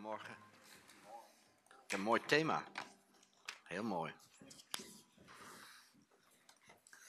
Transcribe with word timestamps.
Goedemorgen. 0.00 0.36
Een 1.88 2.00
mooi 2.00 2.20
thema. 2.26 2.64
Heel 3.62 3.82
mooi. 3.82 4.12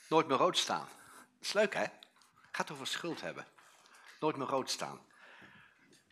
Nooit 0.07 0.27
meer 0.27 0.37
rood 0.37 0.57
staan. 0.57 0.87
Dat 1.15 1.47
is 1.47 1.53
leuk, 1.53 1.73
hè? 1.73 1.85
Gaat 2.51 2.71
over 2.71 2.87
schuld 2.87 3.21
hebben. 3.21 3.47
Nooit 4.19 4.35
meer 4.35 4.47
rood 4.47 4.69
staan. 4.69 4.99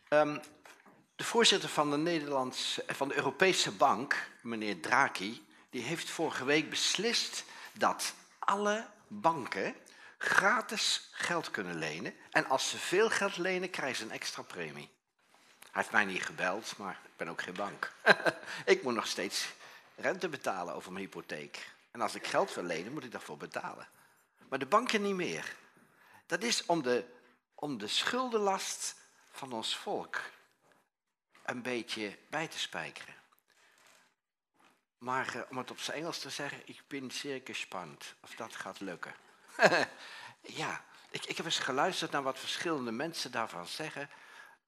Ehm, 0.08 0.38
de 1.16 1.24
voorzitter 1.24 1.68
van 1.68 1.90
de, 1.90 1.96
Nederlands, 1.96 2.80
van 2.86 3.08
de 3.08 3.16
Europese 3.16 3.72
Bank, 3.72 4.30
meneer 4.42 4.80
Draghi, 4.80 5.46
die 5.70 5.82
heeft 5.82 6.10
vorige 6.10 6.44
week 6.44 6.70
beslist 6.70 7.44
dat 7.72 8.14
alle 8.38 8.86
banken 9.08 9.76
gratis 10.18 11.08
geld 11.12 11.50
kunnen 11.50 11.74
lenen. 11.74 12.14
En 12.30 12.46
als 12.46 12.70
ze 12.70 12.78
veel 12.78 13.10
geld 13.10 13.36
lenen, 13.36 13.70
krijgen 13.70 13.96
ze 13.96 14.04
een 14.04 14.10
extra 14.10 14.42
premie. 14.42 14.98
Hij 15.70 15.82
heeft 15.82 15.90
mij 15.90 16.04
niet 16.04 16.22
gebeld, 16.22 16.76
maar 16.76 17.00
ik 17.04 17.16
ben 17.16 17.28
ook 17.28 17.42
geen 17.42 17.54
bank. 17.54 17.92
ik 18.64 18.82
moet 18.82 18.94
nog 18.94 19.06
steeds 19.06 19.48
rente 19.96 20.28
betalen 20.28 20.74
over 20.74 20.92
mijn 20.92 21.04
hypotheek. 21.04 21.70
En 21.90 22.00
als 22.00 22.14
ik 22.14 22.26
geld 22.26 22.54
wil 22.54 22.64
lenen, 22.64 22.92
moet 22.92 23.04
ik 23.04 23.12
daarvoor 23.12 23.36
betalen. 23.36 23.88
Maar 24.48 24.58
de 24.58 24.66
banken 24.66 25.02
niet 25.02 25.14
meer. 25.14 25.56
Dat 26.26 26.42
is 26.42 26.66
om 26.66 26.82
de, 26.82 27.04
om 27.54 27.78
de 27.78 27.88
schuldenlast 27.88 28.96
van 29.32 29.52
ons 29.52 29.76
volk 29.76 30.20
een 31.44 31.62
beetje 31.62 32.18
bij 32.28 32.48
te 32.48 32.58
spijkeren. 32.58 33.14
Maar 34.98 35.36
uh, 35.36 35.42
om 35.50 35.58
het 35.58 35.70
op 35.70 35.80
zijn 35.80 35.96
Engels 35.96 36.18
te 36.18 36.30
zeggen, 36.30 36.62
ik 36.64 36.82
ben 36.86 37.10
zeer 37.10 37.40
gespannen 37.44 37.98
of 38.20 38.34
dat 38.34 38.56
gaat 38.56 38.80
lukken. 38.80 39.14
ja, 40.60 40.84
ik, 41.10 41.24
ik 41.24 41.36
heb 41.36 41.46
eens 41.46 41.58
geluisterd 41.58 42.10
naar 42.10 42.22
wat 42.22 42.38
verschillende 42.38 42.92
mensen 42.92 43.30
daarvan 43.30 43.66
zeggen. 43.66 44.10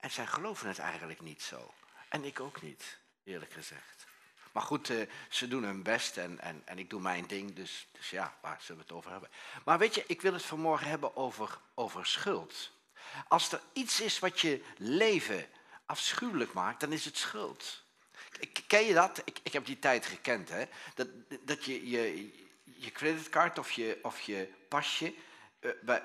En 0.02 0.11
zij 0.11 0.27
geloven 0.27 0.69
het 0.69 0.79
eigenlijk 0.79 1.20
niet 1.20 1.42
zo. 1.42 1.74
En 2.09 2.24
ik 2.24 2.41
ook 2.41 2.62
niet, 2.62 2.98
eerlijk 3.24 3.52
gezegd. 3.52 4.06
Maar 4.52 4.62
goed, 4.62 4.88
uh, 4.88 5.09
ze 5.28 5.48
doen 5.48 5.62
hun 5.62 5.83
best 5.83 6.17
en, 6.17 6.41
en, 6.41 6.62
en 6.64 6.78
ik 6.78 6.91
doe 6.91 7.00
mijn 7.00 7.27
ding, 7.27 7.55
dus, 7.55 7.89
dus 7.92 8.11
ja, 8.11 8.34
waar 8.41 8.61
zullen 8.61 8.77
we 8.77 8.89
het 8.89 8.97
over 8.97 9.11
hebben? 9.11 9.30
Maar 9.64 9.78
weet 9.78 9.95
je, 9.95 10.05
ik 10.06 10.20
wil 10.20 10.33
het 10.33 10.45
vanmorgen 10.45 10.89
hebben 10.89 11.17
over, 11.17 11.58
over 11.75 12.06
schuld. 12.06 12.70
Als 13.28 13.53
er 13.53 13.61
iets 13.73 14.00
is 14.00 14.19
wat 14.19 14.41
je 14.41 14.64
leven 14.77 15.47
afschuwelijk 15.86 16.53
maakt, 16.53 16.80
dan 16.80 16.92
is 16.92 17.05
het 17.05 17.17
schuld. 17.17 17.83
Ken 18.67 18.84
je 18.84 18.95
dat? 18.95 19.23
Ik, 19.25 19.39
ik 19.42 19.53
heb 19.53 19.67
die 19.67 19.78
tijd 19.78 20.06
gekend, 20.06 20.48
hè? 20.48 20.64
Dat, 20.95 21.08
dat 21.41 21.64
je, 21.64 21.89
je 21.91 22.30
je 22.64 22.92
creditcard 22.92 23.58
of 23.58 23.70
je, 23.70 23.98
of 24.03 24.20
je 24.20 24.48
pasje 24.69 25.14
bij, 25.80 26.03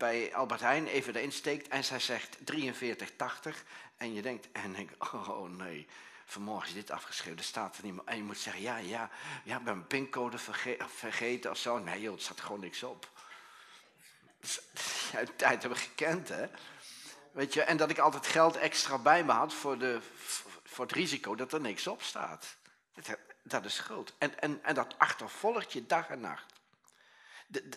bij 0.00 0.34
Albert 0.34 0.60
Heijn 0.60 0.86
even 0.86 1.16
erin 1.16 1.32
steekt 1.32 1.68
en 1.68 1.84
zij 1.84 1.98
zegt 1.98 2.36
43,80 2.52 3.56
en 3.96 4.14
je 4.14 4.22
denkt, 4.22 4.48
en 4.52 4.72
denkt, 4.72 4.94
oh 5.12 5.48
nee, 5.48 5.86
vanmorgen 6.24 6.68
is 6.68 6.74
dit 6.74 6.90
afgeschreven, 6.90 7.38
er 7.38 7.44
staat 7.44 7.76
er 7.76 7.84
niet 7.84 7.92
meer. 7.92 8.04
En 8.04 8.16
je 8.16 8.22
moet 8.22 8.38
zeggen, 8.38 8.62
ja, 8.62 8.76
ja, 8.76 9.10
ja, 9.44 9.56
ik 9.56 9.64
ben 9.64 9.74
mijn 9.74 9.86
pincode 9.86 10.38
verge 10.38 10.78
vergeten 10.86 11.50
of 11.50 11.56
zo. 11.56 11.78
Nee 11.78 12.00
joh, 12.00 12.14
er 12.14 12.20
staat 12.20 12.40
gewoon 12.40 12.60
niks 12.60 12.82
op. 12.82 13.08
Ja, 15.12 15.20
de 15.24 15.36
tijd 15.36 15.60
hebben 15.60 15.78
we 15.78 15.84
gekend, 15.84 16.28
hè. 16.28 16.46
Weet 17.32 17.54
je, 17.54 17.62
en 17.62 17.76
dat 17.76 17.90
ik 17.90 17.98
altijd 17.98 18.26
geld 18.26 18.56
extra 18.56 18.98
bij 18.98 19.24
me 19.24 19.32
had 19.32 19.54
voor, 19.54 19.78
de, 19.78 20.00
voor 20.64 20.84
het 20.84 20.94
risico 20.94 21.34
dat 21.34 21.52
er 21.52 21.60
niks 21.60 21.86
op 21.86 22.02
staat. 22.02 22.56
Dat 23.42 23.64
is 23.64 23.74
schuld. 23.74 24.14
En, 24.18 24.40
en, 24.40 24.64
en 24.64 24.74
dat 24.74 24.94
achtervolgt 24.98 25.72
je 25.72 25.86
dag 25.86 26.08
en 26.08 26.20
nacht 26.20 26.49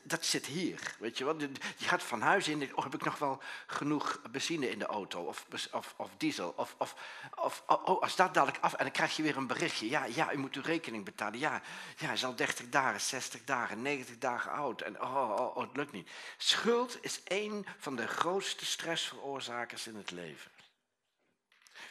dat 0.03 0.25
zit 0.25 0.45
hier, 0.45 0.95
weet 0.99 1.17
je 1.17 1.25
wel. 1.25 1.39
Je 1.39 1.85
gaat 1.85 2.03
van 2.03 2.21
huis 2.21 2.47
in, 2.47 2.75
oh, 2.75 2.83
heb 2.83 2.93
ik 2.93 3.03
nog 3.03 3.17
wel 3.17 3.41
genoeg 3.67 4.21
benzine 4.31 4.69
in 4.69 4.79
de 4.79 4.85
auto, 4.85 5.21
of, 5.21 5.45
of, 5.71 5.93
of 5.97 6.09
diesel, 6.17 6.53
of, 6.55 6.75
of, 6.77 6.95
of 7.35 7.63
oh, 7.67 7.88
oh, 7.88 8.01
als 8.01 8.16
dat 8.16 8.33
dadelijk 8.33 8.63
af, 8.63 8.73
en 8.73 8.83
dan 8.83 8.94
krijg 8.94 9.16
je 9.16 9.23
weer 9.23 9.38
een 9.38 9.47
berichtje, 9.47 9.89
ja, 9.89 10.05
ja, 10.05 10.33
u 10.33 10.38
moet 10.38 10.55
uw 10.55 10.61
rekening 10.61 11.05
betalen, 11.05 11.39
ja, 11.39 11.61
ja, 11.97 12.11
is 12.11 12.25
al 12.25 12.35
30 12.35 12.69
dagen, 12.69 13.01
60 13.01 13.44
dagen, 13.44 13.81
90 13.81 14.17
dagen 14.17 14.51
oud, 14.51 14.81
en 14.81 15.01
oh, 15.01 15.16
oh, 15.16 15.57
oh, 15.57 15.63
het 15.63 15.75
lukt 15.75 15.91
niet. 15.91 16.09
Schuld 16.38 16.97
is 17.01 17.22
een 17.23 17.66
van 17.78 17.95
de 17.95 18.07
grootste 18.07 18.66
stressveroorzakers 18.66 19.88
in 19.88 19.95
het 19.95 20.11
leven. 20.11 20.51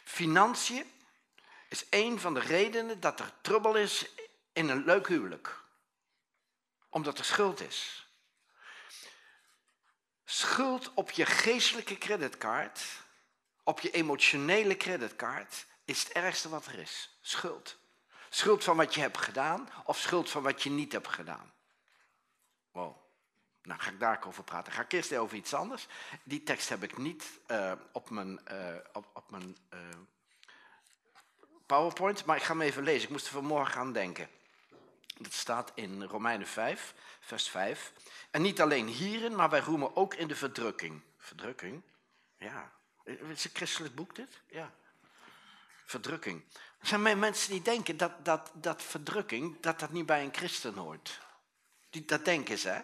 Financiën 0.03 0.85
is 1.69 1.85
een 1.89 2.19
van 2.19 2.33
de 2.33 2.39
redenen 2.39 2.99
dat 2.99 3.19
er 3.19 3.31
trubbel 3.41 3.75
is 3.75 4.09
in 4.53 4.69
een 4.69 4.85
leuk 4.85 5.07
huwelijk 5.07 5.62
omdat 6.93 7.17
er 7.17 7.25
schuld 7.25 7.61
is. 7.61 8.07
Schuld 10.25 10.93
op 10.93 11.11
je 11.11 11.25
geestelijke 11.25 11.97
creditcard, 11.97 12.83
op 13.63 13.79
je 13.79 13.91
emotionele 13.91 14.77
creditcard, 14.77 15.65
is 15.85 16.03
het 16.03 16.11
ergste 16.11 16.49
wat 16.49 16.65
er 16.65 16.79
is. 16.79 17.17
Schuld. 17.21 17.77
Schuld 18.29 18.63
van 18.63 18.77
wat 18.77 18.93
je 18.93 19.01
hebt 19.01 19.17
gedaan 19.17 19.69
of 19.85 19.97
schuld 19.97 20.29
van 20.29 20.43
wat 20.43 20.63
je 20.63 20.69
niet 20.69 20.91
hebt 20.91 21.07
gedaan. 21.07 21.53
Wow. 22.71 22.95
Nou, 23.63 23.79
ga 23.79 23.89
ik 23.89 23.99
daar 23.99 24.23
over 24.27 24.43
praten. 24.43 24.73
Ga 24.73 24.81
ik 24.81 24.91
eerst 24.91 25.15
over 25.15 25.37
iets 25.37 25.53
anders. 25.53 25.87
Die 26.23 26.43
tekst 26.43 26.69
heb 26.69 26.83
ik 26.83 26.97
niet 26.97 27.39
uh, 27.47 27.71
op 27.91 28.09
mijn, 28.09 28.39
uh, 28.51 28.75
op, 28.93 29.05
op 29.13 29.29
mijn 29.29 29.57
uh, 29.73 29.79
PowerPoint, 31.65 32.25
maar 32.25 32.37
ik 32.37 32.43
ga 32.43 32.51
hem 32.51 32.61
even 32.61 32.83
lezen. 32.83 33.03
Ik 33.03 33.09
moest 33.09 33.25
er 33.25 33.31
vanmorgen 33.31 33.79
aan 33.79 33.93
denken. 33.93 34.29
Dat 35.23 35.33
staat 35.33 35.71
in 35.75 36.03
Romeinen 36.03 36.47
5, 36.47 36.93
vers 37.19 37.49
5. 37.49 37.91
En 38.31 38.41
niet 38.41 38.61
alleen 38.61 38.87
hierin, 38.87 39.35
maar 39.35 39.49
wij 39.49 39.59
roemen 39.59 39.95
ook 39.95 40.13
in 40.13 40.27
de 40.27 40.35
verdrukking. 40.35 41.01
Verdrukking? 41.17 41.81
Ja. 42.37 42.71
Is 43.03 43.17
het 43.19 43.43
een 43.43 43.49
christelijk 43.53 43.95
boek 43.95 44.15
dit? 44.15 44.41
Ja. 44.47 44.73
Verdrukking. 45.85 46.43
Er 46.79 46.87
zijn 46.87 47.19
mensen 47.19 47.51
die 47.51 47.61
denken 47.61 47.97
dat, 47.97 48.25
dat, 48.25 48.51
dat 48.53 48.83
verdrukking 48.83 49.59
dat 49.59 49.79
dat 49.79 49.91
niet 49.91 50.05
bij 50.05 50.23
een 50.23 50.33
christen 50.33 50.73
hoort. 50.73 51.21
Die, 51.89 52.05
dat 52.05 52.25
denken 52.25 52.57
ze, 52.57 52.69
hè? 52.69 52.81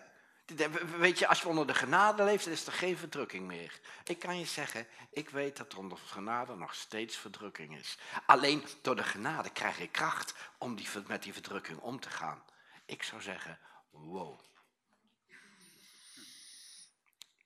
Weet 0.97 1.19
je, 1.19 1.27
als 1.27 1.41
je 1.41 1.47
onder 1.47 1.67
de 1.67 1.73
genade 1.73 2.23
leeft, 2.23 2.47
is 2.47 2.65
er 2.65 2.71
geen 2.71 2.97
verdrukking 2.97 3.47
meer. 3.47 3.79
Ik 4.03 4.19
kan 4.19 4.39
je 4.39 4.45
zeggen, 4.45 4.87
ik 5.11 5.29
weet 5.29 5.57
dat 5.57 5.71
er 5.71 5.77
onder 5.77 5.97
de 5.97 6.07
genade 6.07 6.55
nog 6.55 6.75
steeds 6.75 7.17
verdrukking 7.17 7.77
is. 7.77 7.97
Alleen 8.25 8.67
door 8.81 8.95
de 8.95 9.03
genade 9.03 9.49
krijg 9.49 9.77
je 9.77 9.87
kracht 9.87 10.33
om 10.57 10.75
die, 10.75 10.87
met 11.07 11.23
die 11.23 11.33
verdrukking 11.33 11.79
om 11.79 11.99
te 11.99 12.09
gaan. 12.09 12.43
Ik 12.85 13.03
zou 13.03 13.21
zeggen, 13.21 13.59
wow. 13.89 14.39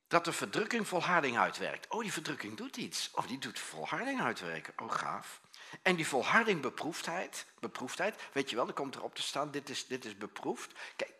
Dat 0.07 0.25
de 0.25 0.33
verdrukking 0.33 0.87
volharding 0.87 1.37
uitwerkt. 1.37 1.87
Oh, 1.87 2.01
die 2.01 2.13
verdrukking 2.13 2.57
doet 2.57 2.77
iets. 2.77 3.11
Of 3.11 3.27
die 3.27 3.39
doet 3.39 3.59
volharding 3.59 4.21
uitwerken. 4.21 4.73
Oh, 4.77 4.91
gaaf. 4.91 5.41
En 5.81 5.95
die 5.95 6.07
volharding 6.07 6.61
beproefdheid, 6.61 7.45
beproefdheid, 7.59 8.15
weet 8.33 8.49
je 8.49 8.55
wel, 8.55 8.67
er 8.67 8.73
komt 8.73 8.95
erop 8.95 9.15
te 9.15 9.21
staan, 9.21 9.51
dit 9.51 9.69
is, 9.69 9.87
dit 9.87 10.05
is 10.05 10.17
beproefd. 10.17 10.71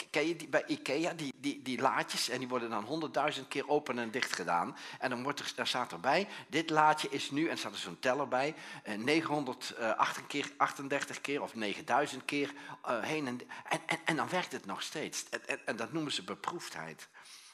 Ken 0.09 0.27
je 0.27 0.35
die, 0.35 0.47
bij 0.47 0.63
Ikea, 0.65 1.13
die, 1.13 1.33
die, 1.35 1.61
die 1.61 1.81
laadjes, 1.81 2.29
en 2.29 2.39
die 2.39 2.47
worden 2.47 2.69
dan 2.69 2.83
honderdduizend 2.83 3.47
keer 3.47 3.69
open 3.69 3.99
en 3.99 4.11
dicht 4.11 4.33
gedaan. 4.33 4.77
En 4.99 5.09
dan, 5.09 5.23
wordt 5.23 5.39
er, 5.39 5.51
dan 5.55 5.67
staat 5.67 5.91
erbij, 5.91 6.27
dit 6.47 6.69
laadje 6.69 7.09
is 7.09 7.31
nu, 7.31 7.47
en 7.47 7.57
staat 7.57 7.71
er 7.71 7.77
zo'n 7.77 7.99
teller 7.99 8.27
bij, 8.27 8.55
938 8.97 10.27
keer, 10.27 10.51
38 10.57 11.21
keer 11.21 11.41
of 11.41 11.55
9000 11.55 12.25
keer 12.25 12.53
uh, 12.89 13.03
heen 13.03 13.27
en, 13.27 13.39
en, 13.69 13.99
en, 14.05 14.15
dan 14.15 14.29
werkt 14.29 14.51
het 14.51 14.65
nog 14.65 14.81
steeds. 14.81 15.29
En, 15.29 15.47
en, 15.47 15.59
en 15.65 15.75
dat 15.75 15.93
noemen 15.93 16.11
ze 16.11 16.23
beproefdheid. 16.23 17.07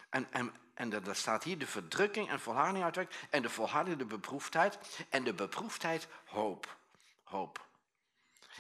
En, 0.09 0.27
en, 0.31 0.53
en 0.73 0.89
daar 0.89 1.15
staat 1.15 1.43
hier 1.43 1.57
de 1.57 1.67
verdrukking 1.67 2.29
en 2.29 2.39
volharding 2.39 2.83
uitwerkt. 2.83 3.15
En 3.29 3.41
de 3.41 3.49
volharding 3.49 3.97
de 3.97 4.05
beproefdheid. 4.05 4.77
En 5.09 5.23
de 5.23 5.33
beproefdheid 5.33 6.07
hoop 6.25 6.77
hoop. 7.29 7.67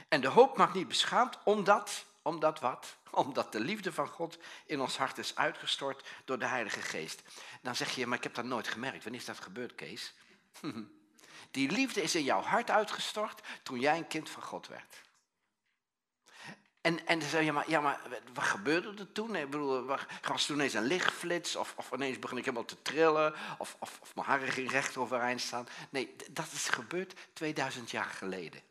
En 0.07 0.21
de 0.21 0.27
hoop 0.27 0.57
mag 0.57 0.73
niet 0.73 0.87
beschaamd, 0.87 1.37
omdat, 1.43 2.05
omdat 2.21 2.59
wat? 2.59 2.97
Omdat 3.11 3.51
de 3.51 3.59
liefde 3.59 3.93
van 3.93 4.07
God 4.07 4.37
in 4.65 4.81
ons 4.81 4.97
hart 4.97 5.17
is 5.17 5.35
uitgestort 5.35 6.07
door 6.25 6.39
de 6.39 6.45
Heilige 6.45 6.81
Geest. 6.81 7.21
Dan 7.61 7.75
zeg 7.75 7.95
je, 7.95 8.07
maar 8.07 8.17
ik 8.17 8.23
heb 8.23 8.35
dat 8.35 8.45
nooit 8.45 8.67
gemerkt. 8.67 9.03
Wanneer 9.03 9.21
is 9.21 9.27
dat 9.27 9.39
gebeurd, 9.39 9.75
Kees? 9.75 10.13
Die 11.51 11.71
liefde 11.71 12.01
is 12.01 12.15
in 12.15 12.23
jouw 12.23 12.41
hart 12.41 12.69
uitgestort 12.69 13.41
toen 13.63 13.79
jij 13.79 13.97
een 13.97 14.07
kind 14.07 14.29
van 14.29 14.43
God 14.43 14.67
werd. 14.67 15.01
En, 16.81 17.07
en 17.07 17.21
zeg 17.21 17.43
je, 17.43 17.51
maar, 17.51 17.69
ja, 17.69 17.79
maar 17.79 17.99
wat 18.33 18.43
gebeurde 18.43 18.93
er 18.97 19.11
toen? 19.11 19.35
Ik 19.35 19.49
bedoel, 19.49 19.85
was 20.21 20.45
toen 20.45 20.55
ineens 20.55 20.73
een 20.73 20.83
lichtflits? 20.83 21.55
Of, 21.55 21.73
of 21.77 21.91
ineens 21.91 22.19
begon 22.19 22.37
ik 22.37 22.45
helemaal 22.45 22.65
te 22.65 22.81
trillen? 22.81 23.33
Of, 23.57 23.75
of, 23.79 23.99
of 24.01 24.15
mijn 24.15 24.27
haren 24.27 24.51
ging 24.51 24.71
recht 24.71 24.97
overeind 24.97 25.41
staan? 25.41 25.67
Nee, 25.89 26.15
dat 26.29 26.51
is 26.51 26.69
gebeurd 26.69 27.13
2000 27.33 27.91
jaar 27.91 28.05
geleden. 28.05 28.61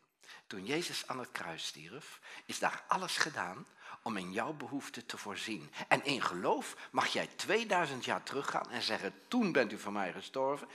Toen 0.47 0.65
Jezus 0.65 1.07
aan 1.07 1.19
het 1.19 1.31
kruis 1.31 1.65
stierf, 1.65 2.19
is 2.45 2.59
daar 2.59 2.83
alles 2.87 3.17
gedaan 3.17 3.65
om 4.01 4.17
in 4.17 4.31
jouw 4.31 4.53
behoefte 4.53 5.05
te 5.05 5.17
voorzien. 5.17 5.71
En 5.87 6.05
in 6.05 6.21
geloof 6.21 6.75
mag 6.91 7.07
jij 7.07 7.29
2000 7.35 8.05
jaar 8.05 8.23
teruggaan 8.23 8.69
en 8.69 8.81
zeggen, 8.81 9.13
toen 9.27 9.51
bent 9.51 9.71
u 9.71 9.77
voor 9.77 9.91
mij 9.91 10.13
gestorven. 10.13 10.67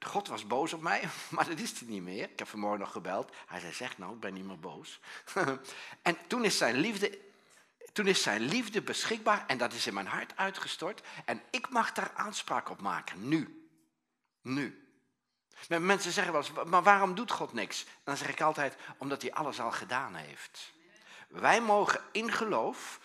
God 0.00 0.28
was 0.28 0.46
boos 0.46 0.72
op 0.72 0.80
mij, 0.80 1.08
maar 1.28 1.48
dat 1.48 1.58
is 1.58 1.78
hij 1.80 1.88
niet 1.88 2.02
meer. 2.02 2.30
Ik 2.30 2.38
heb 2.38 2.48
vanmorgen 2.48 2.80
nog 2.80 2.92
gebeld. 2.92 3.34
Hij 3.46 3.60
zei, 3.60 3.72
zeg 3.72 3.98
nou, 3.98 4.14
ik 4.14 4.20
ben 4.20 4.34
niet 4.34 4.46
meer 4.46 4.60
boos. 4.60 5.00
en 6.02 6.16
toen 6.26 6.44
is 6.44 6.58
zijn 6.58 6.76
liefde 6.76 7.18
toen 7.92 8.06
is 8.06 8.22
zijn 8.22 8.40
liefde 8.40 8.82
beschikbaar 8.82 9.44
en 9.46 9.58
dat 9.58 9.72
is 9.72 9.86
in 9.86 9.94
mijn 9.94 10.06
hart 10.06 10.36
uitgestort. 10.36 11.02
En 11.24 11.42
ik 11.50 11.68
mag 11.68 11.92
daar 11.92 12.10
aanspraak 12.14 12.70
op 12.70 12.80
maken, 12.80 13.28
nu. 13.28 13.68
Nu. 14.42 14.88
Mensen 15.68 16.12
zeggen 16.12 16.32
wel 16.32 16.42
eens, 16.42 16.52
maar 16.66 16.82
waarom 16.82 17.14
doet 17.14 17.30
God 17.30 17.52
niks? 17.52 17.86
Dan 18.04 18.16
zeg 18.16 18.28
ik 18.28 18.40
altijd, 18.40 18.76
omdat 18.98 19.22
hij 19.22 19.32
alles 19.32 19.60
al 19.60 19.72
gedaan 19.72 20.14
heeft. 20.14 20.72
Wij 21.28 21.60
mogen 21.60 22.00
in 22.12 22.32
geloof 22.32 23.00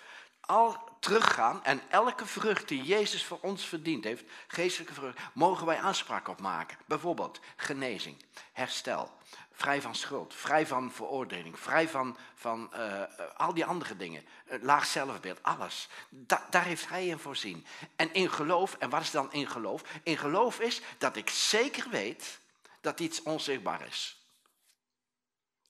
al 0.45 0.89
teruggaan 0.99 1.63
en 1.63 1.81
elke 1.89 2.25
vrucht 2.25 2.67
die 2.67 2.83
Jezus 2.83 3.25
voor 3.25 3.39
ons 3.41 3.65
verdiend 3.65 4.03
heeft, 4.03 4.23
geestelijke 4.47 4.93
vrucht, 4.93 5.19
mogen 5.33 5.65
wij 5.65 5.77
aanspraak 5.77 6.27
op 6.27 6.41
maken. 6.41 6.77
Bijvoorbeeld 6.85 7.39
genezing, 7.55 8.23
herstel, 8.51 9.11
vrij 9.51 9.81
van 9.81 9.95
schuld, 9.95 10.35
vrij 10.35 10.67
van 10.67 10.91
veroordeling, 10.91 11.59
vrij 11.59 11.89
van, 11.89 12.17
van 12.35 12.71
uh, 12.73 13.01
al 13.37 13.53
die 13.53 13.65
andere 13.65 13.97
dingen, 13.97 14.25
laag 14.61 14.85
zelfbeeld, 14.85 15.43
alles. 15.43 15.89
Da 16.09 16.47
daar 16.49 16.65
heeft 16.65 16.89
Hij 16.89 17.07
in 17.07 17.19
voorzien. 17.19 17.65
En 17.95 18.13
in 18.13 18.31
geloof, 18.31 18.75
en 18.79 18.89
wat 18.89 19.01
is 19.01 19.11
dan 19.11 19.33
in 19.33 19.47
geloof? 19.47 19.81
In 20.03 20.17
geloof 20.17 20.59
is 20.59 20.81
dat 20.97 21.15
ik 21.15 21.29
zeker 21.29 21.89
weet 21.89 22.39
dat 22.81 22.99
iets 22.99 23.23
onzichtbaar 23.23 23.87
is. 23.87 24.19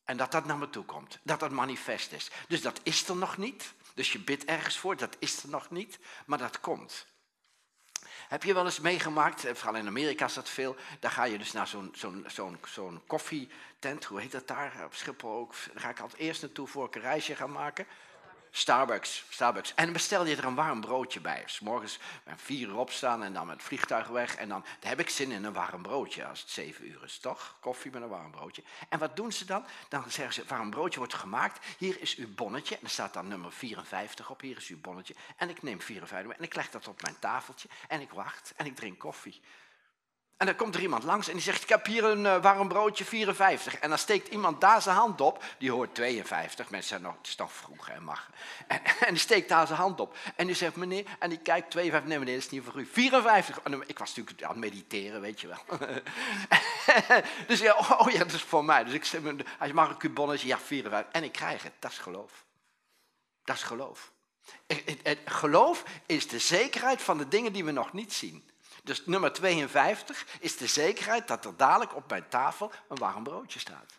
En 0.03 0.17
dat 0.17 0.31
dat 0.31 0.45
naar 0.45 0.57
me 0.57 0.69
toe 0.69 0.85
komt, 0.85 1.19
dat 1.23 1.39
dat 1.39 1.51
manifest 1.51 2.11
is. 2.11 2.31
Dus 2.47 2.61
dat 2.61 2.79
is 2.83 3.07
er 3.07 3.15
nog 3.15 3.37
niet. 3.37 3.73
Dus 3.95 4.11
je 4.11 4.19
bidt 4.19 4.45
ergens 4.45 4.77
voor, 4.77 4.95
dat 4.95 5.15
is 5.19 5.43
er 5.43 5.49
nog 5.49 5.69
niet, 5.69 5.99
maar 6.25 6.37
dat 6.37 6.59
komt. 6.59 7.07
Heb 8.27 8.43
je 8.43 8.53
wel 8.53 8.65
eens 8.65 8.79
meegemaakt, 8.79 9.45
eh, 9.45 9.55
vooral 9.55 9.79
in 9.79 9.87
Amerika 9.87 10.25
is 10.25 10.33
dat 10.33 10.49
veel, 10.49 10.75
daar 10.99 11.11
ga 11.11 11.23
je 11.23 11.37
dus 11.37 11.51
naar 11.51 11.67
zo'n 11.67 11.93
zo'n 11.95 12.25
zo'n 12.27 12.57
zo'n 12.65 13.01
koffietent, 13.07 14.05
hoe 14.05 14.21
heet 14.21 14.31
dat 14.31 14.47
daar, 14.47 14.85
op 14.85 14.93
Schiphol 14.93 15.37
ook, 15.37 15.53
daar 15.73 15.81
ga 15.81 15.89
ik 15.89 15.99
altijd 15.99 16.21
eerst 16.21 16.41
naartoe 16.41 16.67
voor 16.67 16.87
ik 16.87 16.95
een 16.95 17.01
reisje 17.01 17.35
ga 17.35 17.47
maken. 17.47 17.87
Starbucks, 18.57 19.25
Starbucks. 19.29 19.73
En 19.73 19.83
dan 19.83 19.93
bestel 19.93 20.25
je 20.25 20.35
er 20.35 20.45
een 20.45 20.55
warm 20.55 20.81
broodje 20.81 21.19
bij. 21.19 21.43
S 21.45 21.59
morgens 21.59 21.99
met 22.23 22.41
vier 22.41 22.67
uur 22.67 22.77
opstaan 22.77 23.23
en 23.23 23.33
dan 23.33 23.47
met 23.47 23.55
het 23.55 23.65
vliegtuig 23.65 24.07
weg. 24.07 24.35
En 24.35 24.49
dan, 24.49 24.65
dan 24.79 24.89
heb 24.89 24.99
ik 24.99 25.09
zin 25.09 25.31
in 25.31 25.43
een 25.43 25.53
warm 25.53 25.81
broodje 25.81 26.25
als 26.25 26.41
het 26.41 26.49
zeven 26.49 26.87
uur 26.87 27.03
is, 27.03 27.17
toch? 27.17 27.55
Koffie 27.59 27.91
met 27.91 28.01
een 28.01 28.07
warm 28.07 28.31
broodje. 28.31 28.63
En 28.89 28.99
wat 28.99 29.15
doen 29.15 29.31
ze 29.31 29.45
dan? 29.45 29.65
Dan 29.89 30.03
zeggen 30.07 30.33
ze, 30.33 30.43
warm 30.47 30.69
broodje 30.69 30.99
wordt 30.99 31.13
gemaakt. 31.13 31.65
Hier 31.77 32.01
is 32.01 32.15
uw 32.15 32.33
bonnetje. 32.33 32.75
En 32.75 32.83
er 32.83 32.89
staat 32.89 33.13
dan 33.13 33.27
nummer 33.27 33.51
54 33.51 34.29
op. 34.29 34.41
Hier 34.41 34.57
is 34.57 34.67
uw 34.67 34.81
bonnetje. 34.81 35.15
En 35.35 35.49
ik 35.49 35.63
neem 35.63 35.81
54 35.81 36.37
en 36.37 36.43
ik 36.43 36.55
leg 36.55 36.69
dat 36.69 36.87
op 36.87 37.01
mijn 37.01 37.19
tafeltje. 37.19 37.69
En 37.87 38.01
ik 38.01 38.11
wacht 38.11 38.53
en 38.55 38.65
ik 38.65 38.75
drink 38.75 38.99
koffie. 38.99 39.41
En 40.37 40.45
dan 40.45 40.55
komt 40.55 40.75
er 40.75 40.81
iemand 40.81 41.03
langs 41.03 41.27
en 41.27 41.33
die 41.33 41.41
zegt, 41.41 41.63
ik 41.63 41.69
heb 41.69 41.85
hier 41.85 42.03
een 42.03 42.23
uh, 42.23 42.41
warm 42.41 42.67
broodje 42.67 43.05
54. 43.05 43.75
En 43.75 43.89
dan 43.89 43.97
steekt 43.97 44.27
iemand 44.27 44.61
daar 44.61 44.81
zijn 44.81 44.95
hand 44.95 45.21
op, 45.21 45.43
die 45.57 45.71
hoort 45.71 45.95
52, 45.95 46.69
mensen 46.69 46.89
zijn 46.89 47.01
nog, 47.01 47.15
het 47.17 47.27
is 47.27 47.37
en 47.87 48.03
mag. 48.03 48.29
En, 48.67 48.81
en, 48.85 49.09
die 49.09 49.17
steekt 49.17 49.49
daar 49.49 49.67
zijn 49.67 49.79
hand 49.79 49.99
op. 49.99 50.17
En 50.35 50.45
die 50.45 50.55
zegt, 50.55 50.75
meneer, 50.75 51.05
en 51.19 51.29
die 51.29 51.37
kijkt 51.37 51.71
52, 51.71 52.09
nee 52.09 52.19
meneer, 52.19 52.35
dat 52.35 52.43
is 52.43 52.49
niet 52.49 52.63
voor 52.63 52.79
u. 52.79 52.85
54, 52.85 53.59
en 53.59 53.83
ik 53.87 53.99
was 53.99 54.15
natuurlijk 54.15 54.43
aan 54.43 54.49
het 54.49 54.59
mediteren, 54.59 55.21
weet 55.21 55.41
je 55.41 55.47
wel. 55.47 55.63
dus 57.47 57.59
ja, 57.59 57.73
oh, 57.73 57.91
oh, 57.99 58.11
ja, 58.11 58.17
dat 58.17 58.31
is 58.31 58.41
voor 58.41 58.65
mij. 58.65 58.83
Dus 58.83 58.93
ik 58.93 59.05
zeg, 59.05 59.21
als 59.59 59.67
je 59.67 59.73
mag 59.73 59.89
een 59.89 59.97
kubonnetje, 59.97 60.47
ja 60.47 60.59
54. 60.59 61.11
En 61.11 61.23
ik 61.23 61.31
krijg 61.31 61.63
het, 61.63 61.73
dat 61.79 61.91
is 61.91 61.97
geloof. 61.97 62.43
Dat 63.43 63.55
is 63.55 63.63
geloof. 63.63 64.11
geloof 65.25 65.83
is 66.05 66.27
de 66.27 66.39
zekerheid 66.39 67.01
van 67.01 67.17
de 67.17 67.27
dingen 67.27 67.53
die 67.53 67.65
we 67.65 67.71
nog 67.71 67.93
niet 67.93 68.13
zien. 68.13 68.49
Dus 68.85 69.05
nummer 69.05 69.33
52 69.33 70.25
is 70.39 70.57
de 70.57 70.67
zekerheid 70.67 71.27
dat 71.27 71.45
er 71.45 71.57
dadelijk 71.57 71.95
op 71.95 72.09
mijn 72.09 72.27
tafel 72.27 72.71
een 72.89 72.97
warm 72.97 73.23
broodje 73.23 73.59
staat. 73.59 73.93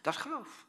Dat 0.00 0.14
is 0.14 0.20
geloof. 0.20 0.66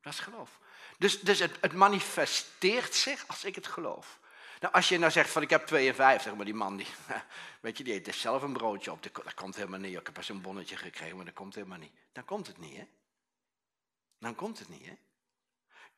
Dat 0.00 0.12
is 0.12 0.18
geloof. 0.18 0.58
Dus, 0.98 1.20
dus 1.20 1.38
het, 1.38 1.56
het 1.60 1.72
manifesteert 1.72 2.94
zich 2.94 3.24
als 3.28 3.44
ik 3.44 3.54
het 3.54 3.66
geloof. 3.66 4.18
Nou, 4.60 4.74
als 4.74 4.88
je 4.88 4.98
nou 4.98 5.12
zegt 5.12 5.30
van 5.30 5.42
ik 5.42 5.50
heb 5.50 5.66
52, 5.66 6.34
maar 6.34 6.44
die 6.44 6.54
man 6.54 6.76
die, 6.76 6.86
weet 7.60 7.78
je, 7.78 7.84
die 7.84 7.94
eet 7.94 8.14
zelf 8.14 8.42
een 8.42 8.52
broodje 8.52 8.92
op. 8.92 9.02
Dat 9.02 9.34
komt 9.34 9.56
helemaal 9.56 9.80
niet. 9.80 9.98
Ik 9.98 10.06
heb 10.06 10.14
pas 10.14 10.28
een 10.28 10.40
bonnetje 10.40 10.76
gekregen, 10.76 11.16
maar 11.16 11.24
dat 11.24 11.34
komt 11.34 11.54
helemaal 11.54 11.78
niet. 11.78 11.92
Dan 12.12 12.24
komt 12.24 12.46
het 12.46 12.58
niet, 12.58 12.76
hè? 12.76 12.86
Dan 14.18 14.34
komt 14.34 14.58
het 14.58 14.68
niet, 14.68 14.86
hè? 14.86 14.96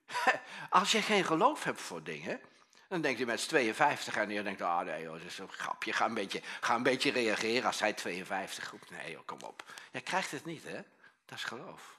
Als 0.78 0.92
je 0.92 1.02
geen 1.02 1.24
geloof 1.24 1.64
hebt 1.64 1.80
voor 1.80 2.02
dingen, 2.02 2.40
dan 2.88 3.00
denkt 3.00 3.18
hij 3.18 3.26
met 3.26 3.48
52 3.48 4.16
en 4.16 4.30
je 4.30 4.42
denkt, 4.42 4.62
ah 4.62 4.80
nee 4.80 5.02
joh, 5.02 5.12
dat 5.12 5.22
is 5.22 5.38
een 5.38 5.52
grapje. 5.52 5.92
Ga 5.92 6.04
een 6.04 6.14
beetje, 6.14 6.42
ga 6.60 6.74
een 6.74 6.82
beetje 6.82 7.10
reageren 7.10 7.64
als 7.64 7.80
hij 7.80 7.92
52 7.92 8.70
roept. 8.70 8.90
Nee 8.90 9.10
joh, 9.10 9.26
kom 9.26 9.40
op. 9.42 9.64
Je 9.92 10.00
krijgt 10.00 10.30
het 10.30 10.44
niet 10.44 10.62
hè. 10.62 10.82
Dat 11.24 11.38
is 11.38 11.44
geloof. 11.44 11.98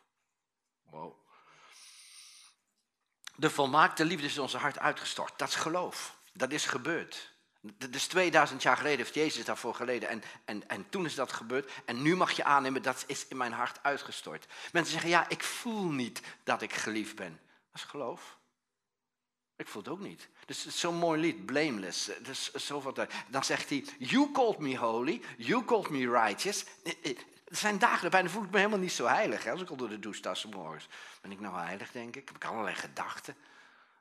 Wow. 0.83 1.13
De 3.35 3.49
volmaakte 3.49 4.05
liefde 4.05 4.25
is 4.25 4.35
in 4.35 4.41
onze 4.41 4.57
hart 4.57 4.79
uitgestort. 4.79 5.39
Dat 5.39 5.47
is 5.47 5.55
geloof. 5.55 6.17
Dat 6.33 6.51
is 6.51 6.65
gebeurd. 6.65 7.33
Dat 7.61 7.95
is 7.95 8.07
2000 8.07 8.61
jaar 8.61 8.77
geleden 8.77 8.97
heeft 8.97 9.13
Jezus 9.13 9.45
daarvoor 9.45 9.75
geleden 9.75 10.09
en, 10.09 10.23
en, 10.45 10.69
en 10.69 10.89
toen 10.89 11.05
is 11.05 11.15
dat 11.15 11.31
gebeurd. 11.31 11.71
En 11.85 12.01
nu 12.01 12.15
mag 12.15 12.31
je 12.31 12.43
aannemen, 12.43 12.81
dat 12.81 13.03
is 13.07 13.27
in 13.27 13.37
mijn 13.37 13.51
hart 13.51 13.83
uitgestort. 13.83 14.47
Mensen 14.71 14.93
zeggen, 14.93 15.09
ja, 15.09 15.29
ik 15.29 15.43
voel 15.43 15.91
niet 15.91 16.21
dat 16.43 16.61
ik 16.61 16.73
geliefd 16.73 17.15
ben. 17.15 17.39
Dat 17.71 17.81
is 17.81 17.83
geloof. 17.83 18.37
Ik 19.55 19.67
voel 19.67 19.81
het 19.81 19.91
ook 19.91 19.99
niet. 19.99 20.29
Dus 20.49 20.63
het 20.63 20.73
is 20.73 20.79
zo'n 20.79 20.95
mooi 20.95 21.21
lied, 21.21 21.45
Blameless. 21.45 22.09
Dus 22.21 22.53
zoveel 22.53 22.93
Dan 23.27 23.43
zegt 23.43 23.69
hij, 23.69 23.85
you 23.97 24.31
called 24.31 24.59
me 24.59 24.77
holy, 24.77 25.21
you 25.37 25.65
called 25.65 25.89
me 25.89 26.11
righteous. 26.11 26.65
Er 26.83 27.57
zijn 27.57 27.79
dagen, 27.79 28.11
daarbij 28.11 28.29
voel 28.29 28.43
ik 28.43 28.49
me 28.49 28.57
helemaal 28.57 28.79
niet 28.79 28.91
zo 28.91 29.05
heilig. 29.05 29.43
Hè? 29.43 29.51
Als 29.51 29.61
ik 29.61 29.71
onder 29.71 29.89
de 29.89 29.99
douche 29.99 30.17
sta 30.17 30.49
morgens. 30.49 30.87
Ben 31.21 31.31
ik 31.31 31.39
nou 31.39 31.59
heilig, 31.59 31.91
denk 31.91 32.15
ik? 32.15 32.27
Heb 32.27 32.35
ik 32.35 32.45
allerlei 32.45 32.75
gedachten. 32.75 33.35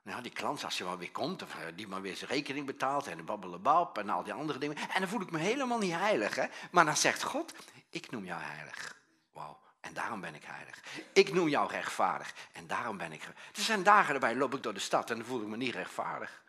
Nou, 0.01 0.21
die 0.21 0.31
klant, 0.31 0.63
als 0.63 0.77
je 0.77 0.83
maar 0.83 0.97
weer 0.97 1.11
komt, 1.11 1.43
of 1.43 1.55
eh, 1.55 1.61
die 1.75 1.87
maar 1.87 2.01
weer 2.01 2.15
zijn 2.15 2.29
rekening 2.29 2.65
betaalt 2.65 3.07
en 3.07 3.25
de 3.25 3.89
en 3.93 4.09
al 4.09 4.23
die 4.23 4.33
andere 4.33 4.59
dingen. 4.59 4.77
En 4.77 4.99
dan 4.99 5.09
voel 5.09 5.21
ik 5.21 5.31
me 5.31 5.37
helemaal 5.37 5.79
niet 5.79 5.93
heilig. 5.93 6.35
Hè? 6.35 6.45
Maar 6.71 6.85
dan 6.85 6.97
zegt 6.97 7.23
God, 7.23 7.53
ik 7.89 8.11
noem 8.11 8.25
jou 8.25 8.41
heilig. 8.41 8.95
Wauw. 9.33 9.59
En 9.79 9.93
daarom 9.93 10.21
ben 10.21 10.35
ik 10.35 10.43
heilig. 10.45 10.79
Ik 11.13 11.33
noem 11.33 11.47
jou 11.47 11.71
rechtvaardig. 11.71 12.33
En 12.51 12.67
daarom 12.67 12.97
ben 12.97 13.11
ik. 13.11 13.23
Er 13.23 13.61
zijn 13.61 13.83
dagen 13.83 14.13
erbij 14.13 14.35
loop 14.35 14.53
ik 14.53 14.63
door 14.63 14.73
de 14.73 14.79
stad 14.79 15.09
en 15.09 15.17
dan 15.17 15.25
voel 15.25 15.41
ik 15.41 15.47
me 15.47 15.57
niet 15.57 15.73
rechtvaardig. 15.73 16.41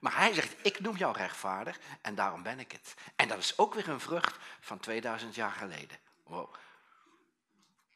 Maar 0.00 0.16
hij 0.16 0.34
zegt, 0.34 0.54
ik 0.62 0.80
noem 0.80 0.96
jou 0.96 1.16
rechtvaardig 1.16 1.78
en 2.00 2.14
daarom 2.14 2.42
ben 2.42 2.58
ik 2.58 2.72
het. 2.72 2.94
En 3.16 3.28
dat 3.28 3.38
is 3.38 3.58
ook 3.58 3.74
weer 3.74 3.88
een 3.88 4.00
vrucht 4.00 4.36
van 4.60 4.78
2000 4.78 5.34
jaar 5.34 5.52
geleden. 5.52 5.98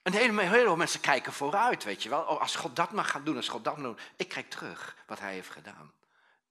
Een 0.03 0.13
hele, 0.13 0.43
hele 0.43 0.77
mensen 0.77 1.01
kijken 1.01 1.33
vooruit, 1.33 1.85
weet 1.85 2.03
je 2.03 2.09
wel. 2.09 2.23
Oh, 2.23 2.41
als 2.41 2.57
God 2.57 2.77
dat 2.77 2.93
mag 2.93 3.11
gaan 3.11 3.25
doen, 3.25 3.37
als 3.37 3.49
God 3.49 3.65
dat 3.65 3.77
doen. 3.77 3.99
Ik 4.17 4.29
kijk 4.29 4.51
terug 4.51 4.97
wat 5.07 5.21
hij 5.21 5.33
heeft 5.33 5.51
gedaan. 5.51 5.93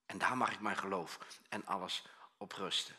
En 0.05 0.17
daar 0.17 0.37
mag 0.37 0.51
ik 0.51 0.59
mijn 0.59 0.77
geloof 0.77 1.17
en 1.49 1.65
alles 1.65 2.05
op 2.37 2.51
rusten. 2.51 2.95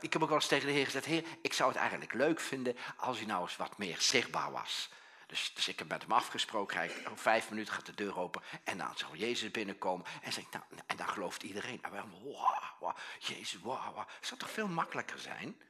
Ik 0.00 0.12
heb 0.12 0.22
ook 0.22 0.28
wel 0.28 0.38
eens 0.38 0.46
tegen 0.46 0.66
de 0.66 0.72
Heer 0.72 0.84
gezegd, 0.84 1.04
Heer, 1.04 1.24
ik 1.42 1.52
zou 1.52 1.70
het 1.70 1.78
eigenlijk 1.78 2.14
leuk 2.14 2.40
vinden 2.40 2.76
als 2.96 3.20
u 3.20 3.24
nou 3.24 3.42
eens 3.42 3.56
wat 3.56 3.78
meer 3.78 4.00
zichtbaar 4.00 4.52
was. 4.52 4.90
Dus, 5.26 5.52
dus 5.54 5.68
ik 5.68 5.78
heb 5.78 5.88
met 5.88 6.02
hem 6.02 6.12
afgesproken, 6.12 6.76
hij, 6.76 6.90
vijf 7.14 7.50
minuten 7.50 7.74
gaat 7.74 7.86
de 7.86 7.94
deur 7.94 8.18
open 8.18 8.42
en 8.64 8.78
dan 8.78 8.90
zal 8.94 9.14
Jezus 9.14 9.50
binnenkomen. 9.50 10.06
En, 10.22 10.32
zeg, 10.32 10.44
nou, 10.50 10.64
en 10.86 10.96
dan 10.96 11.08
gelooft 11.08 11.42
iedereen. 11.42 11.82
En 11.82 11.90
wij 11.90 12.02
wow, 12.22 12.62
wow, 12.80 12.96
Jezus, 13.18 13.60
wow, 13.60 13.94
wow. 13.94 14.08
Zou 14.20 14.40
toch 14.40 14.50
veel 14.50 14.68
makkelijker 14.68 15.18
zijn? 15.18 15.60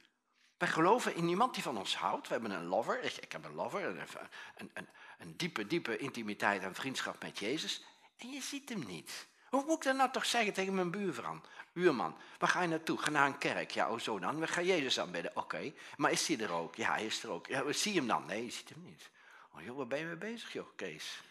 Wij 0.57 0.67
geloven 0.67 1.15
in 1.15 1.27
iemand 1.27 1.53
die 1.53 1.63
van 1.63 1.77
ons 1.77 1.95
houdt. 1.95 2.27
We 2.27 2.33
hebben 2.33 2.51
een 2.51 2.65
lover, 2.65 3.03
ik, 3.03 3.31
heb 3.31 3.45
een 3.45 3.55
lover, 3.55 3.83
een, 3.85 4.71
een, 4.73 4.87
een 5.17 5.37
diepe, 5.37 5.67
diepe 5.67 5.97
intimiteit 5.97 6.61
en 6.61 6.75
vriendschap 6.75 7.21
met 7.21 7.39
Jezus. 7.39 7.83
En 8.17 8.29
je 8.29 8.41
ziet 8.41 8.69
hem 8.69 8.85
niet. 8.85 9.27
Hoe 9.55 9.63
moet 9.65 9.75
ik 9.75 9.83
dat 9.83 9.95
nou 9.95 10.11
toch 10.11 10.25
zeggen 10.25 10.53
tegen 10.53 10.75
mijn 10.75 10.91
buurvrouw? 10.91 11.41
Buurman, 11.73 12.17
waar 12.37 12.49
ga 12.49 12.61
je 12.61 12.67
naartoe? 12.67 12.97
Ga 12.97 13.09
naar 13.09 13.25
een 13.25 13.37
kerk. 13.37 13.71
Ja, 13.71 13.89
oh 13.89 13.99
zo 13.99 14.19
dan. 14.19 14.39
We 14.39 14.47
gaan 14.47 14.65
Jezus 14.65 14.99
aanbidden. 14.99 15.31
Oké. 15.35 15.73
Maar 15.97 16.11
is 16.11 16.27
hij 16.27 16.39
er 16.39 16.51
ook? 16.51 16.75
Ja, 16.75 16.91
hij 16.91 17.05
is 17.05 17.23
er 17.23 17.29
ook. 17.29 17.47
Ja, 17.47 17.71
zie 17.71 17.93
je 17.93 17.99
hem 17.99 18.07
dan? 18.07 18.25
Nee, 18.25 18.45
je 18.45 18.51
ziet 18.51 18.69
hem 18.69 18.83
niet. 18.83 19.09
Oh 19.55 19.61
joh, 19.61 19.77
waar 19.77 19.87
ben 19.87 19.99
je 19.99 20.05
mee 20.05 20.15
bezig 20.15 20.53
joh, 20.53 20.67
Kees? 20.75 21.21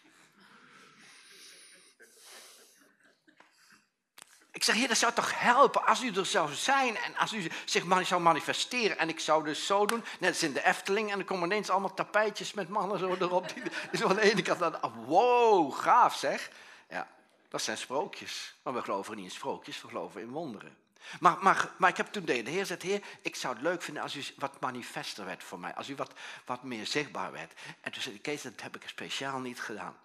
Ik 4.51 4.63
zeg, 4.63 4.75
heer, 4.75 4.87
dat 4.87 4.97
zou 4.97 5.13
toch 5.13 5.39
helpen 5.39 5.85
als 5.85 6.03
u 6.03 6.11
er 6.13 6.25
zou 6.25 6.53
zijn 6.53 6.97
en 6.97 7.15
als 7.15 7.33
u 7.33 7.47
zich 7.65 7.83
zou 8.03 8.21
manifesteren. 8.21 8.97
En 8.97 9.09
ik 9.09 9.19
zou 9.19 9.43
dus 9.43 9.65
zo 9.65 9.85
doen, 9.85 10.03
net 10.19 10.29
als 10.29 10.43
in 10.43 10.53
de 10.53 10.65
Efteling, 10.65 11.11
en 11.11 11.17
dan 11.17 11.25
komen 11.25 11.45
ineens 11.45 11.69
allemaal 11.69 11.93
tapijtjes 11.93 12.53
met 12.53 12.69
mannen 12.69 12.99
zo 12.99 13.15
erop. 13.19 13.53
Die 13.53 13.63
is 13.91 13.99
van 13.99 14.15
de 14.15 14.21
ene 14.21 14.41
kant 14.41 14.59
de 14.59 14.79
Wow, 15.05 15.73
gaaf 15.73 16.15
zeg. 16.15 16.49
Dat 17.55 17.63
zijn 17.63 17.77
sprookjes. 17.77 18.55
Maar 18.63 18.73
we 18.73 18.81
geloven 18.81 19.15
niet 19.15 19.25
in 19.25 19.31
sprookjes, 19.31 19.81
we 19.81 19.87
geloven 19.87 20.21
in 20.21 20.29
wonderen. 20.29 20.77
Maar, 21.19 21.37
maar, 21.41 21.71
maar 21.77 21.89
ik 21.89 21.97
heb 21.97 22.07
toen 22.07 22.25
de 22.25 22.33
Heer 22.33 22.59
gezegd, 22.59 22.81
Heer, 22.81 23.03
ik 23.21 23.35
zou 23.35 23.53
het 23.53 23.63
leuk 23.63 23.81
vinden 23.81 24.03
als 24.03 24.15
u 24.15 24.23
wat 24.37 24.59
manifester 24.59 25.25
werd 25.25 25.43
voor 25.43 25.59
mij. 25.59 25.75
Als 25.75 25.89
u 25.89 25.95
wat, 25.95 26.13
wat 26.45 26.63
meer 26.63 26.85
zichtbaar 26.85 27.31
werd. 27.31 27.53
En 27.81 27.91
toen 27.91 28.01
zei 28.01 28.15
ik, 28.15 28.21
Kees, 28.21 28.41
dat 28.41 28.61
heb 28.61 28.75
ik 28.75 28.89
speciaal 28.89 29.39
niet 29.39 29.61
gedaan. 29.61 29.97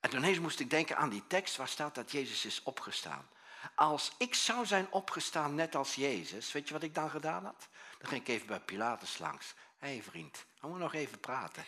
En 0.00 0.10
toen 0.10 0.18
ineens 0.18 0.38
moest 0.38 0.60
ik 0.60 0.70
denken 0.70 0.96
aan 0.96 1.08
die 1.08 1.26
tekst 1.26 1.56
waar 1.56 1.68
staat 1.68 1.94
dat 1.94 2.10
Jezus 2.10 2.44
is 2.44 2.62
opgestaan. 2.62 3.28
Als 3.74 4.12
ik 4.18 4.34
zou 4.34 4.66
zijn 4.66 4.86
opgestaan 4.90 5.54
net 5.54 5.74
als 5.74 5.94
Jezus, 5.94 6.52
weet 6.52 6.68
je 6.68 6.74
wat 6.74 6.82
ik 6.82 6.94
dan 6.94 7.10
gedaan 7.10 7.44
had? 7.44 7.68
Dan 7.98 8.08
ging 8.08 8.20
ik 8.20 8.28
even 8.28 8.46
bij 8.46 8.60
Pilatus 8.60 9.18
langs. 9.18 9.54
Hé 9.78 9.88
hey 9.88 10.02
vriend, 10.02 10.44
we 10.60 10.68
nog 10.68 10.94
even 10.94 11.20
praten 11.20 11.64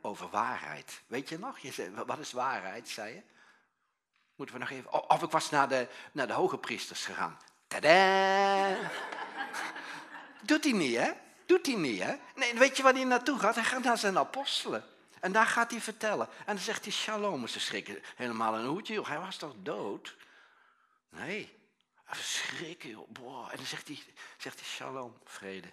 over 0.00 0.30
waarheid. 0.30 1.02
Weet 1.06 1.28
je 1.28 1.38
nog? 1.38 1.58
Je 1.58 1.72
zei, 1.72 1.90
wat 2.06 2.18
is 2.18 2.32
waarheid, 2.32 2.88
zei 2.88 3.14
je? 3.14 3.36
Moeten 4.38 4.56
we 4.56 4.60
nog 4.60 4.70
even... 4.70 5.10
Of 5.10 5.22
ik 5.22 5.30
was 5.30 5.50
naar 5.50 5.68
de, 5.68 5.88
naar 6.12 6.26
de 6.26 6.32
hoge 6.32 6.58
priesters 6.58 7.04
gegaan. 7.04 7.38
Tada! 7.66 8.76
Doet 10.42 10.64
hij 10.64 10.72
niet, 10.72 10.96
hè? 10.96 11.12
Doet 11.46 11.66
hij 11.66 11.74
niet, 11.74 12.02
hè? 12.02 12.16
Nee, 12.34 12.54
weet 12.54 12.76
je 12.76 12.82
waar 12.82 12.92
hij 12.92 13.04
naartoe 13.04 13.38
gaat? 13.38 13.54
Hij 13.54 13.64
gaat 13.64 13.82
naar 13.82 13.98
zijn 13.98 14.18
apostelen. 14.18 14.84
En 15.20 15.32
daar 15.32 15.46
gaat 15.46 15.70
hij 15.70 15.80
vertellen. 15.80 16.28
En 16.38 16.54
dan 16.54 16.64
zegt 16.64 16.84
hij 16.84 16.92
shalom. 16.92 17.46
Ze 17.46 17.60
schrikken 17.60 18.02
helemaal 18.16 18.54
een 18.54 18.66
hoedje. 18.66 18.94
Joh. 18.94 19.06
Hij 19.06 19.18
was 19.18 19.36
toch 19.36 19.54
dood? 19.56 20.16
Nee. 21.08 21.56
Schrikken, 22.10 22.88
joh. 22.88 23.08
Boah. 23.08 23.50
En 23.50 23.56
dan 23.56 23.66
zegt 23.66 23.86
hij, 23.86 24.02
zegt 24.36 24.58
hij 24.58 24.68
shalom, 24.68 25.18
vrede. 25.24 25.68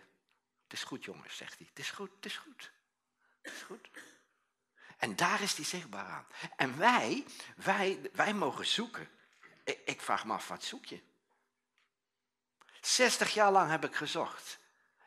Het 0.64 0.74
is 0.74 0.84
goed, 0.84 1.06
jongens, 1.06 1.38
zegt 1.38 1.58
hij. 1.58 1.68
Het 1.70 1.80
is 1.80 1.92
goed, 1.92 2.10
het 2.16 2.26
is 2.26 2.38
goed. 2.38 2.72
Het 3.42 3.54
is 3.54 3.62
goed. 3.62 3.90
En 4.98 5.16
daar 5.16 5.42
is 5.42 5.56
hij 5.56 5.66
zichtbaar 5.66 6.06
aan. 6.06 6.25
En 6.56 6.78
wij, 6.78 7.25
wij, 7.56 8.10
wij 8.14 8.34
mogen 8.34 8.66
zoeken. 8.66 9.10
Ik, 9.64 9.82
ik 9.86 10.02
vraag 10.02 10.25
me 10.25 10.34
af, 10.34 10.48
wat 10.48 10.64
zoek 10.64 10.86
je? 10.86 11.02
60 12.82 13.34
jaar 13.34 13.52
lang 13.52 13.72
heb 13.72 13.86
ik 13.86 13.96
gezocht. 13.96 14.60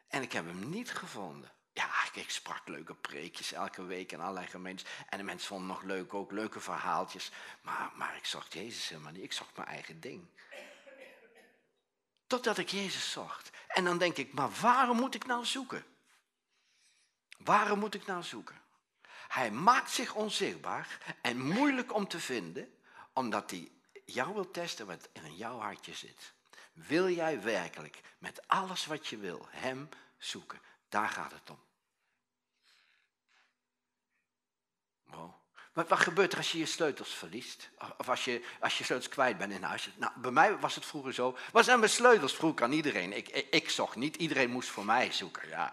En 0.09 0.23
ik 0.23 0.33
heb 0.33 0.45
hem 0.45 0.68
niet 0.68 0.90
gevonden. 0.92 1.52
Ja, 1.73 1.90
ik 2.12 2.30
sprak 2.30 2.68
leuke 2.68 2.95
preekjes 2.95 3.52
elke 3.52 3.85
week 3.85 4.12
in 4.12 4.21
allerlei 4.21 4.47
gemeentes. 4.47 4.87
En 5.09 5.18
de 5.18 5.25
mensen 5.25 5.49
vonden 5.49 5.66
nog 5.66 5.83
leuk, 5.83 6.14
ook 6.14 6.33
leuke 6.33 6.61
verhaaltjes. 6.61 7.30
Maar, 7.62 7.90
maar 7.95 8.16
ik 8.16 8.25
zocht 8.25 8.52
Jezus 8.52 8.88
helemaal 8.88 9.12
niet. 9.12 9.23
Ik 9.23 9.33
zocht 9.33 9.57
mijn 9.57 9.68
eigen 9.68 10.00
ding. 10.00 10.28
Totdat 12.26 12.59
ik 12.59 12.68
Jezus 12.68 13.12
zocht. 13.12 13.50
En 13.68 13.85
dan 13.85 13.99
denk 13.99 14.16
ik, 14.16 14.33
maar 14.33 14.50
waarom 14.50 14.97
moet 14.97 15.14
ik 15.14 15.26
nou 15.26 15.45
zoeken? 15.45 15.85
Waarom 17.38 17.78
moet 17.78 17.95
ik 17.95 18.07
nou 18.07 18.23
zoeken? 18.23 18.61
Hij 19.28 19.50
maakt 19.50 19.90
zich 19.90 20.14
onzichtbaar 20.14 21.16
en 21.23 21.40
moeilijk 21.40 21.94
om 21.94 22.08
te 22.08 22.20
vinden, 22.20 22.75
omdat 23.12 23.50
hij 23.50 23.70
jou 24.04 24.35
wil 24.35 24.50
testen 24.50 24.87
wat 24.87 25.08
er 25.12 25.25
in 25.25 25.37
jouw 25.37 25.58
hartje 25.58 25.94
zit. 25.94 26.32
Wil 26.73 27.08
jij 27.08 27.42
werkelijk 27.42 28.00
met 28.18 28.49
alles 28.49 28.87
wat 28.87 29.06
je 29.06 29.16
wil 29.16 29.47
hem 29.50 29.88
zoeken? 30.18 30.61
Daar 30.88 31.08
gaat 31.08 31.32
het 31.32 31.50
om. 31.50 31.61
Oh. 35.12 35.35
Wat, 35.87 36.00
gebeurt 36.00 36.32
er 36.32 36.38
als 36.38 36.52
je 36.52 36.58
je 36.58 36.66
sleutels 36.66 37.14
verliest? 37.14 37.70
Of 37.99 38.08
als 38.08 38.25
je, 38.25 38.44
als 38.61 38.78
je 38.78 38.85
sleutels 38.85 39.11
kwijt 39.11 39.38
bent 39.38 39.52
in 39.52 39.62
huis? 39.62 39.90
Nou, 39.97 40.12
bij 40.16 40.30
mij 40.30 40.58
was 40.58 40.75
het 40.75 40.87
vroeger 40.87 41.14
zo. 41.14 41.37
Waar 41.52 41.64
zijn 41.64 41.78
mijn 41.78 41.90
sleutels? 41.90 42.35
Vroeg 42.35 42.61
aan 42.61 42.73
iedereen. 42.73 43.16
Ik, 43.16 43.28
ik, 43.50 43.70
zocht 43.70 43.97
niet. 43.97 44.16
Iedereen 44.16 44.50
moest 44.50 44.68
voor 44.68 44.85
mij 44.85 45.12
zoeken. 45.12 45.49
Ja. 45.49 45.73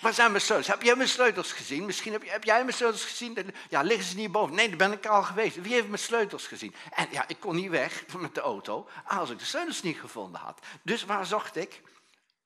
Waar 0.00 0.12
zijn 0.12 0.30
mijn 0.30 0.42
sleutels? 0.42 0.68
Heb 0.68 0.82
jij 0.82 0.96
mijn 0.96 1.08
sleutels 1.08 1.52
gezien? 1.52 1.84
Misschien 1.84 2.12
heb, 2.12 2.28
heb 2.28 2.44
jij 2.44 2.62
mijn 2.62 2.76
sleutels 2.76 3.04
gezien? 3.04 3.54
Ja, 3.68 3.82
liggen 3.82 4.06
ze 4.06 4.16
niet 4.16 4.32
boven? 4.32 4.54
Nee, 4.54 4.68
daar 4.68 4.76
ben 4.76 4.92
ik 4.92 5.06
al 5.06 5.22
geweest. 5.22 5.60
Wie 5.60 5.72
heeft 5.72 5.88
mijn 5.88 5.98
sleutels 5.98 6.46
gezien? 6.46 6.74
En 6.90 7.08
ja, 7.10 7.28
ik 7.28 7.40
kon 7.40 7.56
niet 7.56 7.70
weg 7.70 8.04
met 8.16 8.34
de 8.34 8.40
auto 8.40 8.88
als 9.04 9.30
ik 9.30 9.38
de 9.38 9.44
sleutels 9.44 9.82
niet 9.82 9.98
gevonden 9.98 10.40
had. 10.40 10.66
Dus 10.82 11.04
waar 11.04 11.26
zocht 11.26 11.56
ik? 11.56 11.82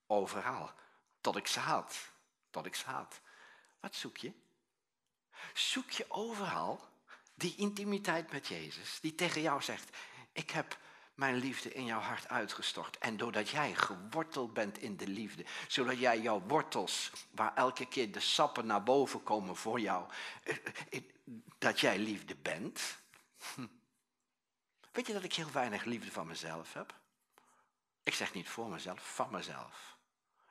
Overal. 0.07 0.71
Tot 1.21 1.37
ik 1.37 1.47
ze 1.47 1.61
had. 1.61 1.97
Tot 2.51 2.67
ik 2.67 2.75
ze 2.75 2.85
had. 2.87 3.21
Wat 3.81 3.95
zoek 3.95 4.17
je? 4.17 4.33
Zoek 5.55 5.91
je 5.91 6.05
overal 6.09 6.89
die 7.35 7.55
intimiteit 7.57 8.33
met 8.33 8.47
Jezus, 8.47 8.99
die 9.01 9.15
tegen 9.15 9.41
jou 9.43 9.63
zegt, 9.63 9.97
ik 10.33 10.51
heb 10.51 10.79
mijn 11.15 11.37
liefde 11.37 11.73
in 11.73 11.85
jouw 11.85 12.01
hart 12.01 12.29
uitgestort. 12.29 12.99
En 12.99 13.17
doordat 13.17 13.49
jij 13.49 13.75
geworteld 13.75 14.53
bent 14.53 14.79
in 14.79 14.97
de 14.97 15.09
liefde, 15.09 15.45
zodat 15.69 15.99
jij 15.99 16.21
jouw 16.21 16.41
wortels, 16.41 17.11
waar 17.31 17.55
elke 17.55 17.87
keer 17.87 18.13
de 18.13 18.21
sappen 18.21 18.67
naar 18.67 18.83
boven 18.83 19.23
komen 19.23 19.57
voor 19.57 19.81
jou, 19.81 20.09
eh, 20.43 20.57
eh, 20.91 21.03
dat 21.59 21.81
jij 21.81 21.99
liefde 21.99 22.37
bent. 22.37 22.99
Hm. 23.55 23.67
Weet 24.93 25.07
je 25.07 25.13
dat 25.13 25.25
ik 25.25 25.35
heel 25.35 25.51
weinig 25.51 25.85
liefde 25.85 26.13
van 26.13 26.27
mezelf 26.27 26.73
heb? 26.73 26.95
Ik 28.03 28.15
zeg 28.15 28.35
niet 28.35 28.49
voor 28.49 28.69
mezelf, 28.69 29.15
van 29.15 29.31
mezelf. 29.31 29.97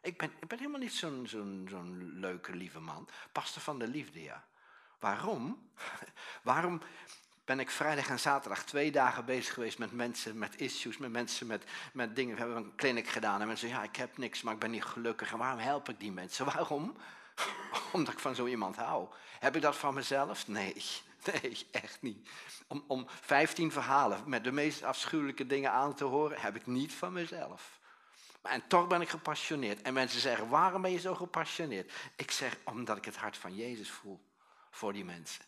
Ik 0.01 0.17
ben, 0.17 0.31
ik 0.39 0.47
ben 0.47 0.57
helemaal 0.57 0.79
niet 0.79 0.93
zo'n 0.93 2.19
leuke, 2.19 2.55
lieve 2.55 2.79
man. 2.79 3.09
Pastor 3.31 3.61
van 3.61 3.79
de 3.79 3.87
liefde, 3.87 4.21
ja. 4.21 4.47
Waarom? 4.99 5.69
Waarom 6.43 6.81
ben 7.47 7.59
ik 7.59 7.69
vrijdag 7.69 8.09
en 8.09 8.19
zaterdag 8.19 8.63
twee 8.63 8.91
dagen 8.91 9.25
bezig 9.25 9.53
geweest 9.53 9.77
met 9.77 9.91
mensen 9.91 10.37
met 10.37 10.59
issues, 10.59 10.97
met 10.97 11.11
mensen 11.11 11.47
met, 11.47 11.63
met 11.93 12.15
dingen. 12.15 12.35
We 12.35 12.41
hebben 12.41 12.57
een 12.57 12.75
clinic 12.75 13.07
gedaan 13.07 13.41
en 13.41 13.47
mensen 13.47 13.67
zeggen, 13.67 13.85
ja, 13.85 13.91
ik 13.91 13.95
heb 13.95 14.17
niks, 14.17 14.41
maar 14.41 14.53
ik 14.53 14.59
ben 14.59 14.71
niet 14.71 14.83
gelukkig. 14.83 15.31
En 15.31 15.37
waarom 15.37 15.59
help 15.59 15.89
ik 15.89 15.99
die 15.99 16.11
mensen? 16.11 16.45
Waarom? 16.53 16.95
Omdat 17.91 18.13
ik 18.13 18.19
van 18.19 18.35
zo 18.35 18.45
iemand 18.45 18.75
hou. 18.75 19.07
Heb 19.39 19.55
ik 19.55 19.61
dat 19.61 19.75
van 19.75 19.93
mezelf? 19.93 20.47
Nee, 20.47 20.73
nee, 21.31 21.67
echt 21.71 22.01
niet. 22.01 22.29
Om, 22.67 22.83
om 22.87 23.05
15 23.21 23.71
verhalen 23.71 24.23
met 24.25 24.43
de 24.43 24.51
meest 24.51 24.83
afschuwelijke 24.83 25.45
dingen 25.45 25.71
aan 25.71 25.93
te 25.93 26.03
horen, 26.03 26.39
heb 26.39 26.55
ik 26.55 26.65
niet 26.65 26.93
van 26.93 27.13
mezelf. 27.13 27.79
En 28.41 28.67
toch 28.67 28.87
ben 28.87 29.01
ik 29.01 29.09
gepassioneerd. 29.09 29.81
En 29.81 29.93
mensen 29.93 30.19
zeggen, 30.19 30.49
waarom 30.49 30.81
ben 30.81 30.91
je 30.91 30.99
zo 30.99 31.15
gepassioneerd? 31.15 31.91
Ik 32.15 32.31
zeg, 32.31 32.57
omdat 32.63 32.97
ik 32.97 33.05
het 33.05 33.15
hart 33.15 33.37
van 33.37 33.55
Jezus 33.55 33.91
voel 33.91 34.26
voor 34.77 34.93
die 34.93 35.05
mensen. 35.05 35.45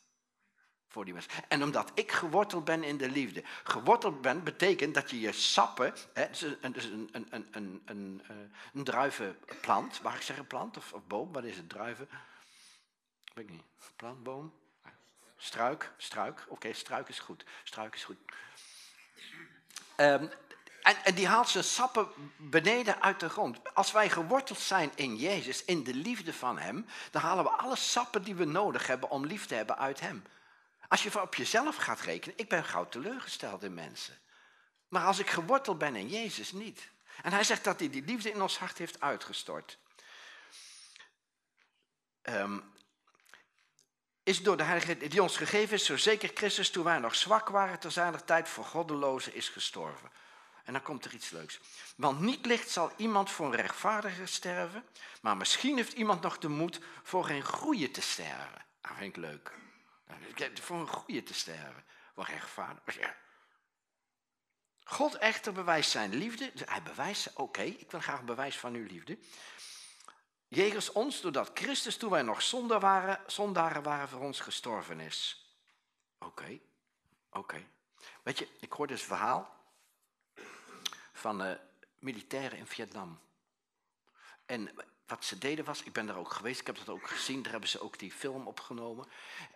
Voor 0.88 1.06
die 1.06 1.14
mensen. 1.14 1.32
En 1.48 1.64
omdat 1.64 1.92
ik 1.94 2.12
geworteld 2.12 2.66
ben 2.66 2.84
in 2.84 2.98
de 2.98 3.10
liefde. 3.10 3.44
Geworteld 3.64 4.22
ben 4.22 4.44
betekent 4.44 4.94
dat 4.94 5.10
je 5.10 5.20
je 5.20 5.32
sappen, 5.32 5.94
hè, 6.14 6.28
dus 6.30 6.42
een, 6.62 6.72
dus 6.72 6.86
een, 6.86 7.10
een, 7.12 7.28
een, 7.30 7.48
een, 7.52 7.82
een, 7.86 8.22
eh, 8.28 8.36
een 8.74 8.84
druivenplant, 8.84 10.02
ik 10.02 10.48
plant 10.48 10.78
of, 10.78 10.94
boom, 11.08 11.34
wat 11.34 11.44
is 11.44 11.58
het, 11.58 11.70
druiven? 11.70 12.10
Weet 13.34 13.50
niet, 13.50 13.64
plant, 13.96 14.24
boom? 14.24 14.54
Struik, 15.38 15.92
struik, 15.98 16.46
oké, 16.48 16.74
struik 16.74 17.10
is 17.10 17.20
goed, 17.20 17.46
struik 17.64 17.96
is 17.96 18.04
goed. 18.04 18.18
Um, 19.98 20.30
en, 20.82 21.04
en, 21.04 21.16
die 21.16 21.28
haalt 21.28 21.50
zijn 21.50 21.64
sappen 21.64 22.08
beneden 22.38 23.02
uit 23.02 23.20
de 23.20 23.30
grond. 23.30 23.74
Als 23.74 23.92
wij 23.92 24.10
geworteld 24.10 24.60
zijn 24.60 24.92
in 24.96 25.16
Jezus, 25.16 25.66
in 25.66 25.84
de 25.84 25.94
liefde 25.94 26.34
van 26.34 26.60
Hem, 26.60 26.86
dan 27.12 27.22
halen 27.22 27.44
we 27.44 27.50
alle 27.50 27.76
sappen 27.76 28.24
die 28.24 28.36
we 28.36 28.46
nodig 28.46 28.88
hebben 28.88 29.10
om 29.10 29.26
lief 29.26 29.46
te 29.46 29.56
hebben 29.56 29.78
uit 29.78 30.00
Hem. 30.00 30.24
Als 30.88 31.04
je 31.04 31.22
op 31.22 31.36
jezelf 31.36 31.76
gaat 31.76 32.00
rekenen, 32.00 32.38
ik 32.38 32.50
ben 32.50 32.64
gauw 32.64 32.90
teleurgesteld 32.90 33.64
in 33.64 33.74
mensen. 33.74 34.18
Maar 34.88 35.06
als 35.06 35.20
ik 35.20 35.30
geworteld 35.30 35.78
ben 35.78 35.96
in 35.96 36.10
Jezus, 36.10 36.52
niet. 36.52 36.90
En 37.22 37.32
hij 37.32 37.44
zegt 37.44 37.64
dat 37.64 37.80
hij 37.80 37.90
die 37.90 38.06
liefde 38.06 38.32
in 38.32 38.42
ons 38.42 38.58
hart 38.58 38.78
heeft 38.78 39.02
uitgestort. 39.02 39.78
Um, 42.24 42.74
is 44.24 44.44
door 44.44 44.58
de 44.58 44.64
Heilige 44.64 45.08
die 45.08 45.22
ons 45.22 45.38
gegeven 45.38 45.76
is, 45.76 45.86
zo 45.86 45.98
zeker 45.98 46.32
Christus 46.34 46.70
toen 46.70 46.84
wij 46.84 47.00
nog 47.00 47.16
zwak 47.16 47.50
waren, 47.50 47.80
ter 47.80 47.92
zijner 47.92 48.24
tijd 48.24 48.50
voor 48.50 48.66
goddelozen 48.66 49.34
is 49.34 49.50
gestorven. 49.50 50.12
En 50.70 50.76
dan 50.76 50.84
komt 50.84 51.06
er 51.06 51.14
iets 51.14 51.30
leuks. 51.30 51.60
Want 51.96 52.20
niet 52.20 52.46
licht 52.46 52.70
zal 52.70 52.92
iemand 52.98 53.32
voor 53.32 53.46
een 53.46 53.56
rechtvaardige 53.56 54.26
sterven, 54.26 54.86
maar 55.22 55.38
misschien 55.38 55.76
heeft 55.76 55.94
iemand 55.94 56.22
nog 56.22 56.38
de 56.38 56.48
moed 56.48 56.80
voor 57.04 57.30
een 57.30 57.44
goede 57.44 57.92
te 57.92 58.02
sterven. 58.02 58.66
Dat 58.82 58.92
vind 58.98 59.16
ik 59.16 59.22
leuk. 59.22 59.54
Voor 60.62 60.80
een 60.80 60.88
goede 60.88 61.24
te 61.24 61.34
sterven, 61.34 61.84
voor 62.16 62.26
rechtvaardig. 62.26 63.16
God 64.84 65.16
echter 65.16 65.54
bewijst 65.54 65.92
zijn 65.92 66.14
liefde. 66.14 66.52
Hij 66.66 66.84
bewijst, 66.84 67.34
oké, 67.36 67.62
ik 67.62 67.92
wil 67.92 68.00
graag 68.00 68.20
een 68.20 68.26
bewijs 68.26 68.58
van 68.58 68.74
uw 68.74 68.86
liefde. 68.86 69.20
Jegens 70.48 70.92
ons, 70.92 71.22
doordat 71.22 71.52
Christus, 71.54 71.98
toen 71.98 72.10
wij 72.10 72.22
nog 72.22 72.52
waren, 72.68 73.22
zondaren 73.28 73.84
waren, 73.84 74.10
voor 74.10 74.22
ons 74.22 74.40
gestorven 74.40 75.00
is. 75.00 75.48
Oké, 76.20 76.60
oké. 77.30 77.68
Weet 78.24 78.38
je, 78.38 78.48
ik 78.60 78.72
hoorde 78.72 78.94
dus 78.94 79.02
een 79.02 79.08
verhaal 79.08 79.58
van 81.20 81.38
de 81.38 81.60
militairen 82.00 82.58
in 82.58 82.68
Vietnam. 82.68 83.20
En 84.46 84.72
wat 85.08 85.26
ze 85.26 85.38
deden 85.38 85.66
was, 85.66 85.84
ik 85.84 85.94
ben 85.94 86.06
daar 86.06 86.18
ook 86.18 86.34
geweest, 86.34 86.60
ik 86.60 86.68
heb 86.68 86.78
dat 86.78 86.90
ook 86.90 87.08
gezien, 87.08 87.42
daar 87.42 87.52
hebben 87.52 87.70
ze 87.70 87.82
ook 87.82 88.00
die 88.00 88.12
film 88.12 88.48
opgenomen. 88.48 89.08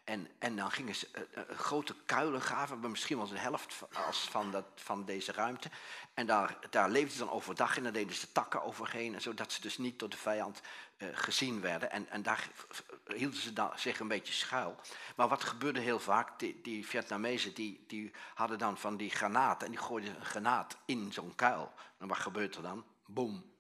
En, 0.04 0.28
en 0.40 0.56
dan 0.56 0.72
gingen 0.72 0.96
ze 0.96 1.08
uh, 1.38 1.58
grote 1.58 1.96
kuilen 2.06 2.42
graven, 2.42 2.92
misschien 2.92 3.18
wel 3.18 3.28
de 3.28 3.40
helft 3.40 3.82
als 4.08 4.20
van, 4.20 4.52
dat, 4.52 4.66
van 4.76 5.06
deze 5.06 5.32
ruimte. 5.32 5.70
En 6.14 6.26
daar, 6.26 6.58
daar 6.70 6.90
leefden 6.90 7.12
ze 7.12 7.18
dan 7.18 7.32
overdag 7.32 7.78
en 7.78 7.94
deden 7.94 8.16
ze 8.16 8.32
takken 8.32 8.64
overheen, 8.64 9.22
zodat 9.22 9.52
ze 9.52 9.62
dus 9.62 9.78
niet 9.78 10.00
door 10.00 10.10
de 10.10 10.18
vijand 10.18 10.62
gezien 11.14 11.62
werden. 11.62 11.92
En, 11.92 12.10
en 12.10 12.24
daar 12.24 12.50
hielden 13.06 13.40
ze 13.40 13.54
dan 13.54 13.72
zich 13.76 14.00
een 14.00 14.08
beetje 14.08 14.34
schuil. 14.34 14.80
Maar 15.16 15.28
wat 15.28 15.44
gebeurde 15.44 15.80
heel 15.80 16.00
vaak, 16.00 16.40
die, 16.40 16.62
die 16.62 16.88
Vietnamezen 16.88 17.54
die, 17.54 17.84
die 17.88 18.12
hadden 18.34 18.58
dan 18.58 18.78
van 18.78 18.98
die 18.98 19.10
granaten, 19.10 19.66
en 19.66 19.72
die 19.74 19.82
gooiden 19.82 20.16
een 20.16 20.26
granaat 20.26 20.78
in 20.86 21.14
zo'n 21.14 21.36
kuil. 21.36 21.74
En 21.98 22.08
wat 22.08 22.18
gebeurt 22.18 22.56
er 22.56 22.62
dan? 22.62 22.86
Boom, 23.06 23.54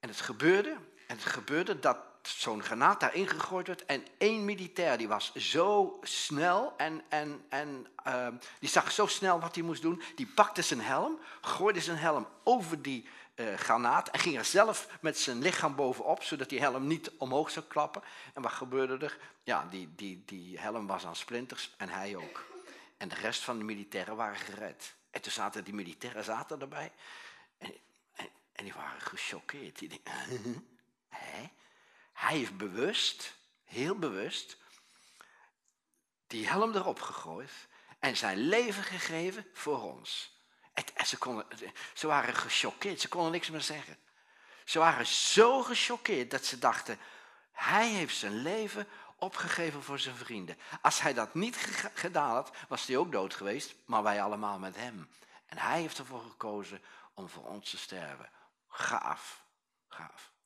en 0.00 0.08
het 0.08 0.20
gebeurde, 0.20 0.70
en 1.06 1.16
het 1.16 1.24
gebeurde 1.24 1.78
dat 1.78 1.98
zo'n 2.28 2.62
granaat 2.62 3.00
daarin 3.00 3.28
gegooid 3.28 3.66
werd. 3.66 3.84
En 3.84 4.06
één 4.18 4.44
militair 4.44 4.98
die 4.98 5.08
was 5.08 5.34
zo 5.34 5.98
snel 6.02 6.74
en, 6.76 7.02
en, 7.08 7.44
en 7.48 7.86
uh, 8.06 8.28
die 8.60 8.68
zag 8.68 8.92
zo 8.92 9.06
snel 9.06 9.40
wat 9.40 9.54
hij 9.54 9.64
moest 9.64 9.82
doen. 9.82 10.02
Die 10.14 10.26
pakte 10.26 10.62
zijn 10.62 10.80
helm, 10.80 11.18
gooide 11.40 11.80
zijn 11.80 11.96
helm 11.96 12.28
over 12.44 12.82
die 12.82 13.08
uh, 13.34 13.54
granaat 13.54 14.08
en 14.08 14.20
ging 14.20 14.36
er 14.36 14.44
zelf 14.44 14.88
met 15.00 15.18
zijn 15.18 15.38
lichaam 15.38 15.74
bovenop, 15.74 16.22
zodat 16.22 16.48
die 16.48 16.60
helm 16.60 16.86
niet 16.86 17.10
omhoog 17.18 17.50
zou 17.50 17.66
klappen. 17.66 18.02
En 18.34 18.42
wat 18.42 18.52
gebeurde 18.52 19.04
er? 19.04 19.18
Ja, 19.42 19.66
die, 19.70 19.88
die, 19.96 20.22
die 20.26 20.58
helm 20.58 20.86
was 20.86 21.06
aan 21.06 21.16
splinters 21.16 21.74
en 21.76 21.88
hij 21.88 22.16
ook. 22.16 22.44
En 22.96 23.08
de 23.08 23.14
rest 23.14 23.42
van 23.44 23.58
de 23.58 23.64
militairen 23.64 24.16
waren 24.16 24.36
gered. 24.36 24.94
En 25.10 25.20
toen 25.20 25.32
zaten 25.32 25.64
die 25.64 25.74
militairen 25.74 26.24
zaten 26.24 26.60
erbij. 26.60 26.92
En 28.58 28.64
die 28.64 28.72
waren 28.72 29.00
gechoqueerd. 29.00 29.78
Die 29.78 29.88
denken, 29.88 30.12
hè? 31.08 31.50
Hij 32.18 32.36
heeft 32.36 32.56
bewust, 32.56 33.34
heel 33.64 33.98
bewust, 33.98 34.56
die 36.26 36.48
helm 36.48 36.74
erop 36.74 37.00
gegooid 37.00 37.50
en 37.98 38.16
zijn 38.16 38.38
leven 38.38 38.82
gegeven 38.82 39.46
voor 39.52 39.82
ons. 39.82 40.36
En 40.72 41.06
ze, 41.06 41.18
konden, 41.18 41.46
ze 41.94 42.06
waren 42.06 42.34
gechoqueerd, 42.34 43.00
ze 43.00 43.08
konden 43.08 43.32
niks 43.32 43.50
meer 43.50 43.60
zeggen. 43.60 43.98
Ze 44.64 44.78
waren 44.78 45.06
zo 45.06 45.62
gechoqueerd 45.62 46.30
dat 46.30 46.44
ze 46.44 46.58
dachten, 46.58 46.98
hij 47.52 47.88
heeft 47.88 48.16
zijn 48.16 48.42
leven 48.42 48.88
opgegeven 49.16 49.82
voor 49.82 49.98
zijn 49.98 50.16
vrienden. 50.16 50.58
Als 50.82 51.00
hij 51.00 51.14
dat 51.14 51.34
niet 51.34 51.56
gedaan 51.94 52.34
had, 52.34 52.50
was 52.68 52.86
hij 52.86 52.96
ook 52.96 53.12
dood 53.12 53.34
geweest, 53.34 53.74
maar 53.84 54.02
wij 54.02 54.22
allemaal 54.22 54.58
met 54.58 54.76
hem. 54.76 55.10
En 55.46 55.58
hij 55.58 55.80
heeft 55.80 55.98
ervoor 55.98 56.22
gekozen 56.22 56.82
om 57.14 57.28
voor 57.28 57.44
ons 57.44 57.70
te 57.70 57.78
sterven. 57.78 58.30
Gaaf, 58.68 59.44
gaaf. 59.88 60.36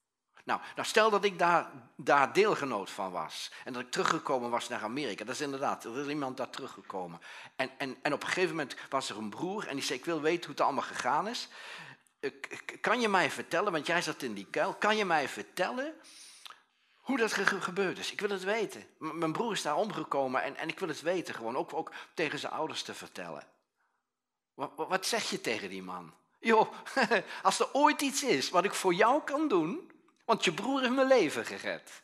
Nou, 0.44 0.60
nou 0.74 0.88
stel 0.88 1.10
dat 1.10 1.24
ik 1.24 1.38
daar, 1.38 1.70
daar 1.96 2.32
deelgenoot 2.32 2.90
van 2.90 3.10
was. 3.10 3.52
En 3.64 3.72
dat 3.72 3.82
ik 3.82 3.90
teruggekomen 3.90 4.50
was 4.50 4.68
naar 4.68 4.82
Amerika. 4.82 5.24
Dat 5.24 5.34
is 5.34 5.40
inderdaad, 5.40 5.84
er 5.84 5.98
is 5.98 6.06
iemand 6.06 6.36
daar 6.36 6.50
teruggekomen. 6.50 7.20
En, 7.56 7.70
en, 7.78 7.96
en 8.02 8.12
op 8.12 8.22
een 8.22 8.28
gegeven 8.28 8.50
moment 8.50 8.76
was 8.88 9.10
er 9.10 9.16
een 9.16 9.30
broer 9.30 9.66
en 9.66 9.74
die 9.74 9.84
zei, 9.84 9.98
ik 9.98 10.04
wil 10.04 10.20
weten 10.20 10.40
hoe 10.40 10.50
het 10.50 10.60
allemaal 10.60 10.82
gegaan 10.82 11.28
is. 11.28 11.48
Kan 12.80 13.00
je 13.00 13.08
mij 13.08 13.30
vertellen, 13.30 13.72
want 13.72 13.86
jij 13.86 14.02
zat 14.02 14.22
in 14.22 14.34
die 14.34 14.46
kuil, 14.50 14.74
kan 14.74 14.96
je 14.96 15.04
mij 15.04 15.28
vertellen 15.28 15.94
hoe 17.02 17.16
dat 17.16 17.32
gebeurd 17.32 17.98
is? 17.98 18.12
Ik 18.12 18.20
wil 18.20 18.30
het 18.30 18.44
weten. 18.44 18.86
mijn 18.98 19.32
broer 19.32 19.52
is 19.52 19.62
daar 19.62 19.76
omgekomen 19.76 20.42
en, 20.42 20.56
en 20.56 20.68
ik 20.68 20.78
wil 20.78 20.88
het 20.88 21.00
weten 21.00 21.34
gewoon, 21.34 21.56
ook, 21.56 21.74
ook 21.74 21.92
tegen 22.14 22.38
zijn 22.38 22.52
ouders 22.52 22.82
te 22.82 22.94
vertellen. 22.94 23.46
Wat, 24.54 24.72
wat 24.76 25.06
zeg 25.06 25.30
je 25.30 25.40
tegen 25.40 25.68
die 25.68 25.82
man? 25.82 26.14
Joh, 26.40 26.72
als 27.42 27.60
er 27.60 27.68
ooit 27.72 28.02
iets 28.02 28.22
is 28.22 28.50
wat 28.50 28.64
ik 28.64 28.74
voor 28.74 28.94
jou 28.94 29.22
kan 29.22 29.48
doen, 29.48 29.91
want 30.24 30.44
je 30.44 30.52
broer 30.52 30.80
heeft 30.80 30.92
mijn 30.92 31.06
leven 31.06 31.46
gered. 31.46 32.02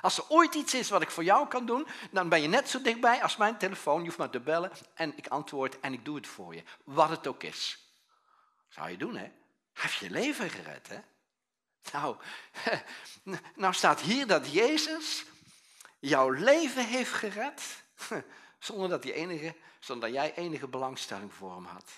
Als 0.00 0.18
er 0.18 0.24
ooit 0.28 0.54
iets 0.54 0.74
is 0.74 0.88
wat 0.88 1.02
ik 1.02 1.10
voor 1.10 1.24
jou 1.24 1.48
kan 1.48 1.66
doen, 1.66 1.86
dan 2.10 2.28
ben 2.28 2.42
je 2.42 2.48
net 2.48 2.68
zo 2.68 2.82
dichtbij 2.82 3.22
als 3.22 3.36
mijn 3.36 3.58
telefoon. 3.58 3.98
Je 3.98 4.04
hoeft 4.04 4.18
maar 4.18 4.30
te 4.30 4.40
bellen 4.40 4.70
en 4.94 5.12
ik 5.16 5.26
antwoord 5.26 5.80
en 5.80 5.92
ik 5.92 6.04
doe 6.04 6.16
het 6.16 6.26
voor 6.26 6.54
je. 6.54 6.62
Wat 6.84 7.08
het 7.08 7.26
ook 7.26 7.42
is. 7.42 7.92
Zou 8.68 8.90
je 8.90 8.96
doen, 8.96 9.16
hè? 9.16 9.32
Heeft 9.72 9.94
je 9.94 10.10
leven 10.10 10.50
gered, 10.50 10.88
hè? 10.88 10.98
Nou, 11.92 12.16
nou 13.54 13.74
staat 13.74 14.00
hier 14.00 14.26
dat 14.26 14.52
Jezus 14.52 15.24
jouw 15.98 16.30
leven 16.30 16.86
heeft 16.86 17.12
gered, 17.12 17.82
zonder 18.58 18.88
dat, 18.88 19.02
die 19.02 19.12
enige, 19.12 19.54
zonder 19.80 20.10
dat 20.10 20.18
jij 20.18 20.34
enige 20.34 20.68
belangstelling 20.68 21.34
voor 21.34 21.54
hem 21.54 21.64
had. 21.64 21.90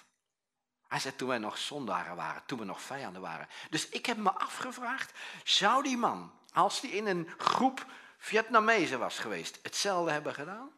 Hij 0.90 0.99
zei 1.00 1.16
toen 1.16 1.28
wij 1.28 1.38
nog 1.38 1.59
zondaren 1.59 2.16
waren, 2.16 2.42
toen 2.47 2.59
we 2.59 2.64
nog 2.64 2.82
vijanden 2.82 3.23
waren. 3.23 3.49
Dus 3.68 3.88
ik 3.88 4.06
heb 4.06 4.16
me 4.16 4.30
afgevraagd, 4.32 5.12
zou 5.44 5.82
die 5.82 5.97
man, 5.97 6.32
als 6.52 6.80
die 6.80 6.90
in 6.90 7.06
een 7.06 7.28
groep 7.38 7.87
Vietnamezen 8.18 8.99
was 8.99 9.18
geweest, 9.18 9.59
hetzelfde 9.62 10.11
hebben 10.11 10.35
gedaan? 10.35 10.70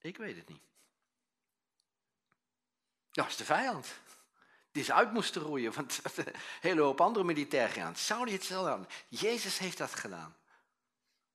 Ik 0.00 0.16
weet 0.16 0.36
het 0.36 0.48
niet. 0.48 0.62
Dat 3.10 3.26
is 3.26 3.36
de 3.36 3.44
vijand. 3.44 3.94
Die 4.72 4.84
ze 4.84 4.94
uit 4.94 5.12
moesten 5.12 5.42
roeien, 5.42 5.72
want 5.72 6.00
een 6.16 6.34
hele 6.60 6.80
hoop 6.80 7.00
andere 7.00 7.24
militairen 7.24 7.74
gaan. 7.74 7.96
Zou 7.96 8.24
die 8.24 8.34
hetzelfde 8.34 8.70
doen? 8.70 8.88
Jezus 9.08 9.58
heeft 9.58 9.78
dat 9.78 9.94
gedaan. 9.94 10.36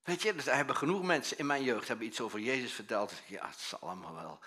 Weet 0.03 0.22
je, 0.22 0.36
dus 0.36 0.48
er 0.48 0.56
hebben 0.56 0.75
genoeg 0.75 1.03
mensen 1.03 1.38
in 1.38 1.46
mijn 1.46 1.63
jeugd 1.63 1.88
hebben 1.88 2.06
iets 2.06 2.22
over 2.22 2.39
Jezus 2.39 2.74
verteld. 2.74 3.13
Ja, 3.27 3.48
het 3.48 3.60
zal 3.60 3.80
allemaal 3.80 4.13
wel. 4.13 4.39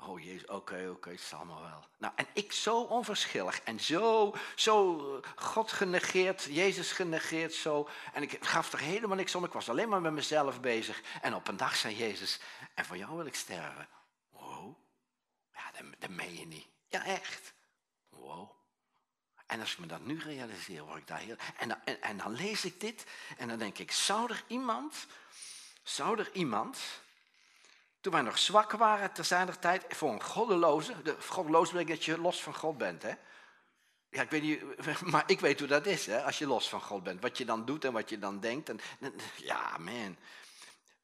Oh 0.00 0.20
Jezus, 0.24 0.46
oké, 0.46 0.88
oké, 0.90 1.10
het 1.10 1.20
zal 1.20 1.38
allemaal 1.38 1.62
wel. 1.62 1.86
Nou, 1.96 2.12
en 2.16 2.26
ik 2.32 2.52
zo 2.52 2.80
onverschillig 2.80 3.60
en 3.62 3.80
zo, 3.80 4.34
zo 4.54 5.20
God 5.36 5.72
genegeerd, 5.72 6.42
Jezus 6.42 6.92
genegeerd 6.92 7.54
zo. 7.54 7.88
En 8.12 8.22
ik 8.22 8.44
gaf 8.44 8.72
er 8.72 8.78
helemaal 8.78 9.16
niks 9.16 9.34
om, 9.34 9.44
ik 9.44 9.52
was 9.52 9.68
alleen 9.68 9.88
maar 9.88 10.00
met 10.00 10.12
mezelf 10.12 10.60
bezig. 10.60 11.02
En 11.20 11.34
op 11.34 11.48
een 11.48 11.56
dag 11.56 11.76
zei 11.76 11.96
Jezus, 11.96 12.40
en 12.74 12.84
voor 12.84 12.96
jou 12.96 13.16
wil 13.16 13.26
ik 13.26 13.34
sterven. 13.34 13.88
Wow, 14.30 14.76
ja, 15.52 15.70
dat, 15.72 15.82
dat 15.98 16.10
meen 16.10 16.38
je 16.38 16.46
niet. 16.46 16.66
Ja, 16.88 17.04
echt. 17.04 17.54
Wow. 18.08 18.50
En 19.46 19.60
als 19.60 19.72
ik 19.72 19.78
me 19.78 19.86
dat 19.86 20.04
nu 20.04 20.18
realiseer, 20.18 20.82
word 20.82 20.98
ik 20.98 21.06
daar 21.06 21.18
heel... 21.18 21.36
En 21.56 21.68
dan, 21.68 21.78
en, 21.84 22.02
en 22.02 22.16
dan 22.16 22.32
lees 22.32 22.64
ik 22.64 22.80
dit 22.80 23.06
en 23.36 23.48
dan 23.48 23.58
denk 23.58 23.78
ik, 23.78 23.92
zou 23.92 24.30
er 24.30 24.44
iemand, 24.46 25.06
zou 25.82 26.18
er 26.18 26.30
iemand 26.32 26.78
toen 28.00 28.12
wij 28.12 28.22
nog 28.22 28.38
zwak 28.38 28.72
waren 28.72 29.12
ter 29.12 29.24
zijner 29.24 29.58
tijd, 29.58 29.84
voor 29.88 30.12
een 30.12 30.22
goddeloze, 30.22 31.02
de 31.02 31.16
goddeloze 31.20 31.72
betekent 31.72 31.96
dat 31.96 32.04
je 32.04 32.20
los 32.20 32.42
van 32.42 32.54
God 32.54 32.78
bent, 32.78 33.02
hè? 33.02 33.12
Ja, 34.10 34.22
ik 34.22 34.30
weet 34.30 34.42
niet, 34.42 34.62
maar 35.12 35.24
ik 35.26 35.40
weet 35.40 35.58
hoe 35.58 35.68
dat 35.68 35.86
is, 35.86 36.06
hè, 36.06 36.22
als 36.22 36.38
je 36.38 36.46
los 36.46 36.68
van 36.68 36.80
God 36.80 37.02
bent. 37.02 37.22
Wat 37.22 37.38
je 37.38 37.44
dan 37.44 37.64
doet 37.64 37.84
en 37.84 37.92
wat 37.92 38.10
je 38.10 38.18
dan 38.18 38.40
denkt. 38.40 38.68
En, 38.68 38.80
ja, 39.36 39.78
man. 39.78 40.16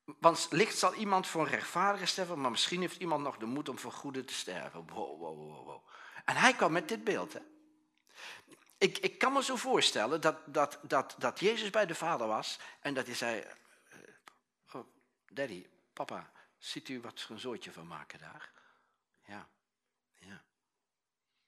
Want 0.04 0.46
licht 0.50 0.78
zal 0.78 0.94
iemand 0.94 1.26
voor 1.26 1.42
een 1.42 1.50
rechtvaardige 1.50 2.06
sterven, 2.06 2.40
maar 2.40 2.50
misschien 2.50 2.80
heeft 2.80 3.00
iemand 3.00 3.22
nog 3.22 3.36
de 3.36 3.46
moed 3.46 3.68
om 3.68 3.78
voor 3.78 3.92
goede 3.92 4.24
te 4.24 4.34
sterven. 4.34 4.86
Wow, 4.86 5.20
wow, 5.20 5.38
wow, 5.38 5.66
wow. 5.66 5.82
En 6.24 6.36
hij 6.36 6.54
kwam 6.54 6.72
met 6.72 6.88
dit 6.88 7.04
beeld, 7.04 7.32
hè. 7.32 7.40
Ik, 8.78 8.98
ik 8.98 9.18
kan 9.18 9.32
me 9.32 9.42
zo 9.42 9.56
voorstellen 9.56 10.20
dat, 10.20 10.36
dat, 10.46 10.78
dat, 10.82 11.14
dat 11.18 11.40
Jezus 11.40 11.70
bij 11.70 11.86
de 11.86 11.94
Vader 11.94 12.26
was 12.26 12.58
en 12.80 12.94
dat 12.94 13.06
hij 13.06 13.14
zei, 13.14 13.40
eh, 13.40 13.98
oh, 14.72 14.86
daddy, 15.28 15.66
papa, 15.92 16.32
Ziet 16.64 16.88
u 16.88 17.00
wat 17.00 17.26
een 17.28 17.38
zootje 17.38 17.72
van 17.72 17.86
maken 17.86 18.18
daar? 18.18 18.50
Ja, 19.24 19.48
ja. 20.18 20.42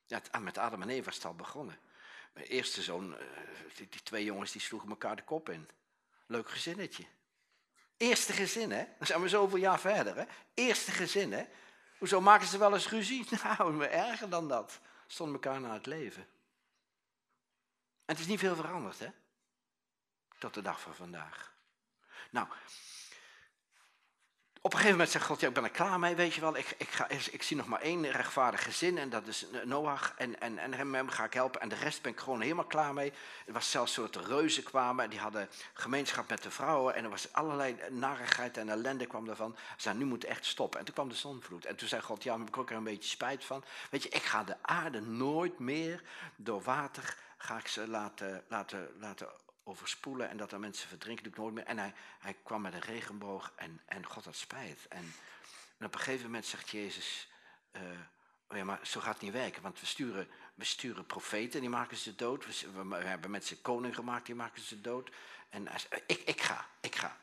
ja 0.06 0.20
ah, 0.30 0.42
met 0.42 0.58
Adam 0.58 0.82
en 0.82 0.88
Eva 0.88 1.08
is 1.10 1.14
het 1.14 1.24
al 1.24 1.34
begonnen. 1.34 1.78
Eerste 2.34 2.82
zoon, 2.82 3.18
eh, 3.18 3.26
die, 3.74 3.88
die 3.88 4.02
twee 4.02 4.24
jongens, 4.24 4.52
die 4.52 4.60
sloegen 4.60 4.88
elkaar 4.88 5.16
de 5.16 5.24
kop 5.24 5.48
in. 5.48 5.68
Leuk 6.26 6.50
gezinnetje. 6.50 7.06
Eerste 7.96 8.32
gezin, 8.32 8.70
hè? 8.70 8.84
Dan 8.98 9.06
zijn 9.06 9.20
we 9.20 9.28
zoveel 9.28 9.58
jaar 9.58 9.80
verder, 9.80 10.16
hè? 10.16 10.24
Eerste 10.54 10.90
gezin, 10.90 11.32
hè? 11.32 11.44
Hoezo 11.98 12.20
maken 12.20 12.46
ze 12.46 12.58
wel 12.58 12.74
eens 12.74 12.88
ruzie? 12.88 13.26
Nou, 13.42 13.84
erger 13.84 14.28
dan 14.28 14.48
dat. 14.48 14.80
Stonden 15.06 15.34
elkaar 15.34 15.60
naar 15.60 15.72
het 15.72 15.86
leven. 15.86 16.22
En 18.04 18.14
het 18.14 18.18
is 18.18 18.26
niet 18.26 18.38
veel 18.38 18.56
veranderd, 18.56 18.98
hè? 18.98 19.08
Tot 20.38 20.54
de 20.54 20.62
dag 20.62 20.80
van 20.80 20.94
vandaag. 20.94 21.54
Nou, 22.30 22.48
op 24.66 24.72
een 24.72 24.78
gegeven 24.78 24.98
moment 24.98 25.10
zegt 25.10 25.26
God, 25.26 25.40
ja, 25.40 25.48
ik 25.48 25.54
ben 25.54 25.64
er 25.64 25.70
klaar 25.70 25.98
mee, 25.98 26.14
weet 26.14 26.34
je 26.34 26.40
wel. 26.40 26.56
Ik, 26.56 26.74
ik, 26.78 26.88
ga, 26.88 27.08
ik 27.08 27.42
zie 27.42 27.56
nog 27.56 27.66
maar 27.66 27.80
één 27.80 28.10
rechtvaardig 28.10 28.62
gezin 28.62 28.98
en 28.98 29.10
dat 29.10 29.26
is 29.26 29.46
Noach. 29.64 30.14
En, 30.16 30.40
en, 30.40 30.58
en 30.58 30.74
hem 30.74 31.08
ga 31.08 31.24
ik 31.24 31.32
helpen 31.32 31.60
en 31.60 31.68
de 31.68 31.74
rest 31.74 32.02
ben 32.02 32.12
ik 32.12 32.18
gewoon 32.18 32.40
helemaal 32.40 32.64
klaar 32.64 32.94
mee. 32.94 33.12
Het 33.44 33.54
was 33.54 33.70
zelfs 33.70 33.94
dat 33.94 34.12
de 34.12 34.22
reuzen 34.22 34.62
kwamen 34.62 35.04
en 35.04 35.10
die 35.10 35.18
hadden 35.18 35.48
gemeenschap 35.72 36.28
met 36.28 36.42
de 36.42 36.50
vrouwen. 36.50 36.94
En 36.94 37.04
er 37.04 37.10
was 37.10 37.32
allerlei 37.32 37.76
narigheid 37.90 38.56
en 38.56 38.68
ellende 38.68 39.06
kwam 39.06 39.26
daarvan. 39.26 39.56
Ze 39.56 39.74
zeiden, 39.76 40.04
nu 40.04 40.08
moet 40.08 40.24
echt 40.24 40.46
stoppen. 40.46 40.78
En 40.78 40.84
toen 40.84 40.94
kwam 40.94 41.08
de 41.08 41.14
zonvloed. 41.14 41.64
En 41.64 41.76
toen 41.76 41.88
zei 41.88 42.02
God, 42.02 42.22
ja, 42.22 42.36
maar 42.36 42.46
ik 42.46 42.54
heb 42.54 42.62
ook 42.62 42.70
er 42.70 42.76
een 42.76 42.84
beetje 42.84 43.08
spijt 43.08 43.44
van. 43.44 43.64
Weet 43.90 44.02
je, 44.02 44.08
ik 44.08 44.22
ga 44.22 44.44
de 44.44 44.56
aarde 44.62 45.00
nooit 45.00 45.58
meer 45.58 46.02
door 46.36 46.62
water 46.62 47.16
ga 47.36 47.58
ik 47.58 47.68
ze 47.68 47.88
laten, 47.88 48.44
laten, 48.48 48.88
laten 49.00 49.28
overspoelen 49.66 50.28
en 50.28 50.36
dat 50.36 50.52
er 50.52 50.60
mensen 50.60 50.88
verdrinken, 50.88 51.24
doe 51.24 51.32
ik 51.32 51.38
nooit 51.38 51.54
meer. 51.54 51.64
En 51.64 51.78
hij, 51.78 51.94
hij 52.18 52.36
kwam 52.42 52.62
met 52.62 52.72
een 52.72 52.80
regenboog 52.80 53.52
en, 53.56 53.80
en 53.86 54.06
God 54.06 54.24
had 54.24 54.36
spijt. 54.36 54.88
En, 54.88 55.14
op 55.80 55.94
een 55.94 56.00
gegeven 56.00 56.24
moment 56.24 56.46
zegt 56.46 56.70
Jezus, 56.70 57.28
uh, 57.72 57.82
oh 58.48 58.56
ja, 58.56 58.64
maar 58.64 58.86
zo 58.86 59.00
gaat 59.00 59.12
het 59.12 59.22
niet 59.22 59.32
werken, 59.32 59.62
want 59.62 59.80
we 59.80 59.86
sturen, 59.86 60.28
we 60.54 60.64
sturen 60.64 61.06
profeten, 61.06 61.60
die 61.60 61.68
maken 61.68 61.96
ze 61.96 62.14
dood. 62.14 62.62
We, 62.62 62.96
hebben 62.96 63.30
mensen 63.30 63.60
koning 63.62 63.94
gemaakt, 63.94 64.26
die 64.26 64.34
maken 64.34 64.62
ze 64.62 64.80
dood. 64.80 65.10
En 65.48 65.68
hij 65.68 65.78
zegt, 65.78 66.02
ik, 66.06 66.18
ik 66.18 66.40
ga, 66.40 66.66
ik 66.80 66.96
ga. 66.96 67.16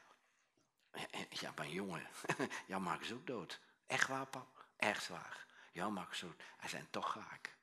Ja, 1.29 1.53
maar 1.55 1.67
jongen, 1.67 2.07
jou 2.67 2.81
maken 2.81 3.05
ze 3.05 3.13
ook 3.13 3.27
dood. 3.27 3.59
Echt 3.87 4.07
waar, 4.07 4.25
pap? 4.25 4.65
Echt 4.77 5.07
waar. 5.07 5.45
Jou 5.71 5.91
maken 5.91 6.15
ze 6.15 6.25
dood. 6.25 6.41
Hij 6.57 6.69
zei, 6.69 6.85
toch 6.89 7.11
ga 7.11 7.27
ik. 7.39 7.55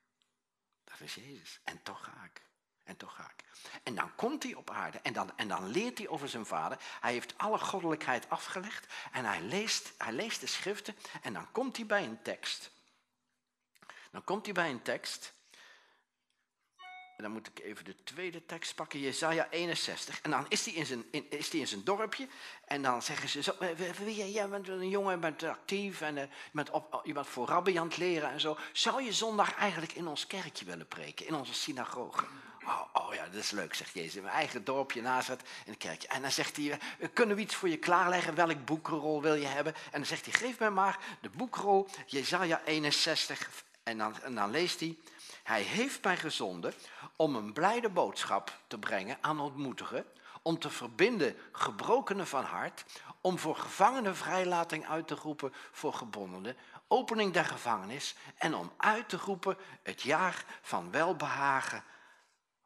Dat 0.85 1.01
is 1.01 1.15
Jezus. 1.15 1.61
En 1.65 1.83
toch 1.83 2.05
ga 2.05 2.25
ik. 2.25 2.43
En 2.91 2.97
toch 2.97 3.15
ga 3.15 3.31
ik. 3.37 3.45
En 3.83 3.95
dan 3.95 4.15
komt 4.15 4.43
hij 4.43 4.55
op 4.55 4.71
aarde 4.71 4.99
en 4.99 5.13
dan, 5.13 5.33
en 5.37 5.49
dan 5.49 5.67
leert 5.67 5.99
hij 5.99 6.09
over 6.09 6.29
zijn 6.29 6.47
vader. 6.47 6.79
Hij 7.01 7.13
heeft 7.13 7.39
alle 7.39 7.59
goddelijkheid 7.59 8.31
afgelegd 8.31 8.93
en 9.13 9.25
hij 9.25 9.41
leest, 9.41 9.93
hij 9.99 10.13
leest 10.13 10.41
de 10.41 10.47
schriften 10.47 10.97
en 11.23 11.33
dan 11.33 11.53
komt 11.53 11.77
hij 11.77 11.87
bij 11.87 12.05
een 12.05 12.23
tekst. 12.23 12.71
Dan 14.11 14.25
komt 14.25 14.45
hij 14.45 14.55
bij 14.55 14.71
een 14.71 14.83
tekst. 14.83 15.33
En 17.17 17.23
dan 17.23 17.33
moet 17.33 17.47
ik 17.47 17.59
even 17.59 17.85
de 17.85 18.03
tweede 18.03 18.47
tekst 18.47 18.75
pakken, 18.75 19.01
Jezaja 19.01 19.49
61. 19.51 20.21
En 20.21 20.31
dan 20.31 20.47
is 20.49 20.65
hij 20.65 20.75
in 20.75 20.87
zijn, 20.87 21.05
in, 21.11 21.31
is 21.31 21.51
hij 21.51 21.61
in 21.61 21.67
zijn 21.67 21.85
dorpje 21.85 22.29
en 22.65 22.83
dan 22.83 23.03
zeggen 23.03 23.29
ze, 23.29 23.43
zo, 23.43 23.55
jij 24.15 24.49
bent 24.49 24.69
een 24.69 24.89
jongen, 24.89 25.21
bent 25.21 25.43
actief 25.43 26.01
en 26.01 26.17
uh, 26.17 26.23
bent 26.53 26.71
op, 26.71 27.01
je 27.05 27.13
bent 27.13 27.27
voor 27.27 27.47
rabbi 27.47 27.77
aan 27.77 27.89
het 27.89 27.97
leren 27.97 28.31
en 28.31 28.41
zo. 28.41 28.59
Zou 28.73 29.03
je 29.03 29.13
zondag 29.13 29.55
eigenlijk 29.55 29.93
in 29.93 30.07
ons 30.07 30.27
kerkje 30.27 30.65
willen 30.65 30.87
preken, 30.87 31.27
in 31.27 31.35
onze 31.35 31.55
synagoge? 31.55 32.27
Oh, 32.71 32.83
oh, 32.93 33.15
ja, 33.15 33.25
dat 33.25 33.35
is 33.35 33.51
leuk, 33.51 33.75
zegt 33.75 33.93
Jezus. 33.93 34.15
In 34.15 34.23
mijn 34.23 34.35
eigen 34.35 34.65
dorpje 34.65 35.01
in 35.01 35.07
een 35.67 35.77
kerkje. 35.77 36.09
En 36.09 36.23
dan 36.23 36.31
zegt 36.31 36.57
hij, 36.57 36.71
eh, 36.99 37.09
kunnen 37.13 37.37
we 37.37 37.43
iets 37.43 37.55
voor 37.55 37.69
je 37.69 37.77
klaarleggen? 37.77 38.35
Welk 38.35 38.65
boekrol 38.65 39.23
wil 39.23 39.35
je 39.35 39.47
hebben? 39.47 39.75
En 39.75 39.91
dan 39.91 40.07
zegt 40.07 40.25
hij, 40.25 40.35
geef 40.35 40.59
mij 40.59 40.71
maar 40.71 40.99
de 41.21 41.31
boekrol, 41.31 41.89
Jezaja 42.07 42.61
61. 42.65 43.65
En 43.83 43.99
dan, 43.99 44.21
en 44.23 44.35
dan 44.35 44.51
leest 44.51 44.81
hij, 44.81 44.99
hij 45.43 45.63
heeft 45.63 46.05
mij 46.05 46.17
gezonden 46.17 46.75
om 47.17 47.37
een 47.37 47.53
blijde 47.53 47.89
boodschap 47.89 48.59
te 48.67 48.79
brengen 48.79 49.19
aan 49.21 49.41
ontmoetigen, 49.41 50.05
om 50.43 50.59
te 50.59 50.71
verbinden 50.71 51.37
gebrokenen 51.53 52.27
van 52.27 52.45
hart, 52.45 52.85
om 53.21 53.39
voor 53.39 53.57
gevangenen 53.57 54.17
vrijlating 54.17 54.89
uit 54.89 55.07
te 55.07 55.15
roepen 55.15 55.55
voor 55.73 55.93
gebondenen, 55.93 56.57
opening 56.89 57.33
der 57.33 57.45
gevangenis 57.45 58.15
en 58.37 58.55
om 58.55 58.73
uit 58.77 59.09
te 59.09 59.17
roepen 59.17 59.57
het 59.83 60.03
jaar 60.03 60.45
van 60.63 60.91
welbehagen 60.91 61.85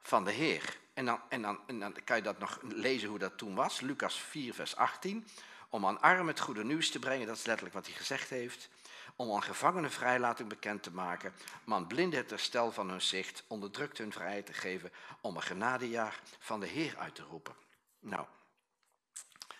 van 0.06 0.24
de 0.24 0.32
Heer. 0.32 0.78
En 0.94 1.04
dan, 1.04 1.20
en, 1.28 1.42
dan, 1.42 1.60
dan 1.66 1.96
kan 2.04 2.16
je 2.16 2.22
dat 2.22 2.38
nog 2.38 2.58
lezen 2.62 3.08
hoe 3.08 3.18
dat 3.18 3.38
toen 3.38 3.54
was, 3.54 3.80
Lucas 3.80 4.20
4, 4.20 4.54
vers 4.54 4.76
18. 4.76 5.26
Om 5.68 5.86
aan 5.86 6.00
armen 6.00 6.26
het 6.26 6.40
goede 6.40 6.64
nieuws 6.64 6.90
te 6.90 6.98
brengen, 6.98 7.26
dat 7.26 7.36
is 7.36 7.44
letterlijk 7.44 7.74
wat 7.74 7.86
hij 7.86 7.94
gezegd 7.94 8.30
heeft. 8.30 8.68
Om 9.16 9.32
aan 9.32 9.42
gevangenen 9.42 9.90
vrijlating 9.90 10.48
bekend 10.48 10.82
te 10.82 10.90
maken. 10.90 11.34
Om 11.66 11.74
aan 11.74 11.86
blinden 11.86 12.18
het 12.18 12.30
herstel 12.30 12.72
van 12.72 12.90
hun 12.90 13.02
zicht, 13.02 13.44
onderdrukt 13.46 13.98
hun 13.98 14.12
vrijheid 14.12 14.46
te 14.46 14.52
geven. 14.52 14.92
Om 15.20 15.36
een 15.36 15.42
genadejaar 15.42 16.20
van 16.38 16.60
de 16.60 16.66
Heer 16.66 16.96
uit 16.96 17.14
te 17.14 17.22
roepen. 17.22 17.54
Nou, 18.00 18.26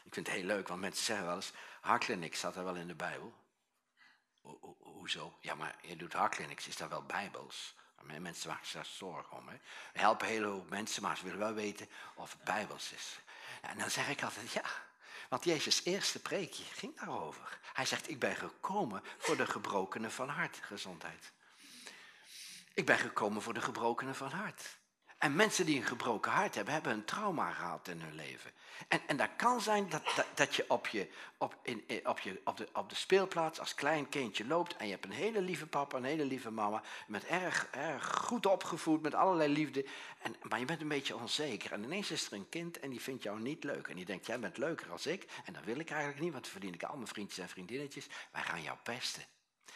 ik 0.05 0.15
vind 0.15 0.27
het 0.27 0.37
heel 0.37 0.45
leuk, 0.45 0.69
want 0.69 0.81
mensen 0.81 1.05
zeggen 1.05 1.27
wel 1.27 1.35
eens, 1.35 1.53
hartkliniek 1.81 2.35
staat 2.35 2.57
er 2.57 2.65
wel 2.65 2.77
in 2.77 2.87
de 2.87 2.95
Bijbel. 2.95 3.35
Ho, 4.41 4.77
hoezo? 4.79 5.37
Ja, 5.41 5.55
maar 5.55 5.77
je 5.83 5.97
doet 5.97 6.13
hartklinics, 6.13 6.69
is 6.69 6.77
dat 6.77 6.89
wel 6.89 7.03
bijbels? 7.03 7.75
Mensen 8.07 8.49
maken 8.49 8.67
zich 8.67 8.75
daar 8.75 8.87
zorgen 8.87 9.37
om. 9.37 9.47
We 9.47 9.59
helpen 9.93 10.27
hele 10.27 10.47
hoop 10.47 10.71
mensen, 10.71 11.03
maar 11.03 11.17
ze 11.17 11.25
willen 11.25 11.39
wel 11.39 11.55
weten 11.55 11.89
of 12.15 12.33
het 12.33 12.45
bijbels 12.45 12.93
is. 12.93 13.21
En 13.63 13.79
dan 13.79 13.91
zeg 13.91 14.09
ik 14.09 14.23
altijd, 14.23 14.53
ja, 14.53 14.65
want 15.29 15.45
Jezus' 15.45 15.85
eerste 15.85 16.23
preekje 16.23 16.65
ging 16.65 16.99
daarover. 16.99 17.59
Hij 17.73 17.87
zegt, 17.87 18.11
ik 18.11 18.19
ben 18.19 18.37
gekomen 18.37 19.03
voor 19.19 19.37
de 19.37 19.47
gebrokenen 19.47 20.13
van 20.13 20.29
hart, 20.29 20.59
gezondheid. 20.63 21.33
Ik 22.75 22.87
ben 22.87 22.99
gekomen 22.99 23.43
voor 23.43 23.55
de 23.55 23.61
gebrokenen 23.61 24.15
van 24.15 24.31
hart. 24.31 24.79
En 25.25 25.35
mensen 25.35 25.67
die 25.67 25.77
een 25.77 25.87
gebroken 25.87 26.33
hart 26.33 26.55
hebben, 26.55 26.75
hebben 26.75 26.93
een 26.93 27.05
trauma 27.05 27.51
gehad 27.51 27.89
in 27.89 28.01
hun 28.01 28.15
leven. 28.15 28.51
En, 28.89 29.01
en 29.07 29.17
dat 29.17 29.29
kan 29.37 29.61
zijn 29.61 29.89
dat, 29.89 30.03
dat, 30.17 30.27
dat 30.35 30.55
je, 30.55 30.65
op, 30.69 30.87
je, 30.87 31.09
op, 31.39 31.57
in, 31.63 31.85
op, 32.05 32.19
je 32.19 32.41
op, 32.45 32.57
de, 32.57 32.69
op 32.73 32.89
de 32.89 32.95
speelplaats 32.95 33.61
als 33.61 33.75
klein 33.75 34.09
kindje 34.09 34.47
loopt 34.47 34.77
en 34.77 34.87
je 34.87 34.93
hebt 34.93 35.05
een 35.05 35.11
hele 35.11 35.41
lieve 35.41 35.67
papa, 35.67 35.97
een 35.97 36.05
hele 36.05 36.25
lieve 36.25 36.51
mama, 36.51 36.83
met 37.07 37.25
erg, 37.25 37.69
erg 37.71 38.17
goed 38.17 38.47
opgevoed, 38.47 39.03
met 39.03 39.15
allerlei 39.15 39.53
liefde. 39.53 39.87
En, 40.23 40.37
maar 40.43 40.59
je 40.59 40.65
bent 40.65 40.81
een 40.81 40.89
beetje 40.89 41.17
onzeker. 41.17 41.73
En 41.73 41.85
ineens 41.85 42.11
is 42.11 42.27
er 42.27 42.33
een 42.33 42.49
kind 42.49 42.81
en 42.81 42.91
die 42.91 43.01
vindt 43.01 43.23
jou 43.23 43.41
niet 43.41 43.65
leuk. 43.65 43.89
En 43.89 43.97
die 43.97 44.05
denkt, 44.05 44.27
jij 44.27 44.39
bent 44.39 44.59
leuker 44.59 44.91
als 44.91 45.07
ik. 45.07 45.27
En 45.45 45.53
dat 45.53 45.65
wil 45.65 45.79
ik 45.79 45.91
eigenlijk 45.91 46.21
niet, 46.21 46.33
want 46.33 46.45
dan 46.45 46.53
verdien 46.53 46.75
ik 46.75 46.83
allemaal 46.83 47.07
vriendjes 47.07 47.39
en 47.39 47.49
vriendinnetjes. 47.49 48.07
Wij 48.33 48.43
gaan 48.43 48.63
jou 48.63 48.79
pesten. 48.83 49.25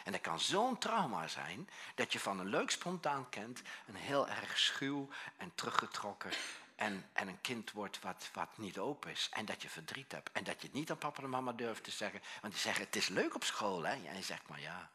En 0.05 0.13
dat 0.13 0.21
kan 0.21 0.41
zo'n 0.41 0.79
trauma 0.79 1.29
zijn 1.29 1.69
dat 1.95 2.13
je 2.13 2.21
van 2.21 2.39
een 2.39 2.49
leuk 2.49 2.71
spontaan 2.71 3.29
kent 3.29 3.63
een 3.87 3.97
heel 3.97 4.29
erg 4.29 4.59
schuw 4.59 5.09
en 5.37 5.53
teruggetrokken 5.55 6.31
en, 6.79 7.11
en 7.13 7.29
een 7.29 7.41
kind 7.41 7.73
wordt 7.73 8.01
wat, 8.01 8.31
wat 8.33 8.59
niet 8.59 8.79
open 8.79 9.11
is. 9.11 9.29
En 9.33 9.45
dat 9.45 9.63
je 9.63 9.69
verdriet 9.69 10.13
hebt. 10.13 10.33
En 10.33 10.45
dat 10.45 10.61
je 10.61 10.67
het 10.67 10.77
niet 10.77 10.91
aan 10.91 10.99
papa 10.99 11.23
en 11.23 11.31
mama 11.31 11.53
durft 11.53 11.85
te 11.85 11.91
zeggen. 11.91 12.21
Want 12.41 12.53
die 12.53 12.63
zeggen, 12.63 12.85
het 12.85 12.97
is 12.97 13.09
leuk 13.09 13.35
op 13.35 13.45
school. 13.45 13.83
Hè? 13.83 13.93
En 13.93 14.17
je 14.17 14.23
zegt, 14.23 14.49
maar 14.49 14.61
ja, 14.61 14.91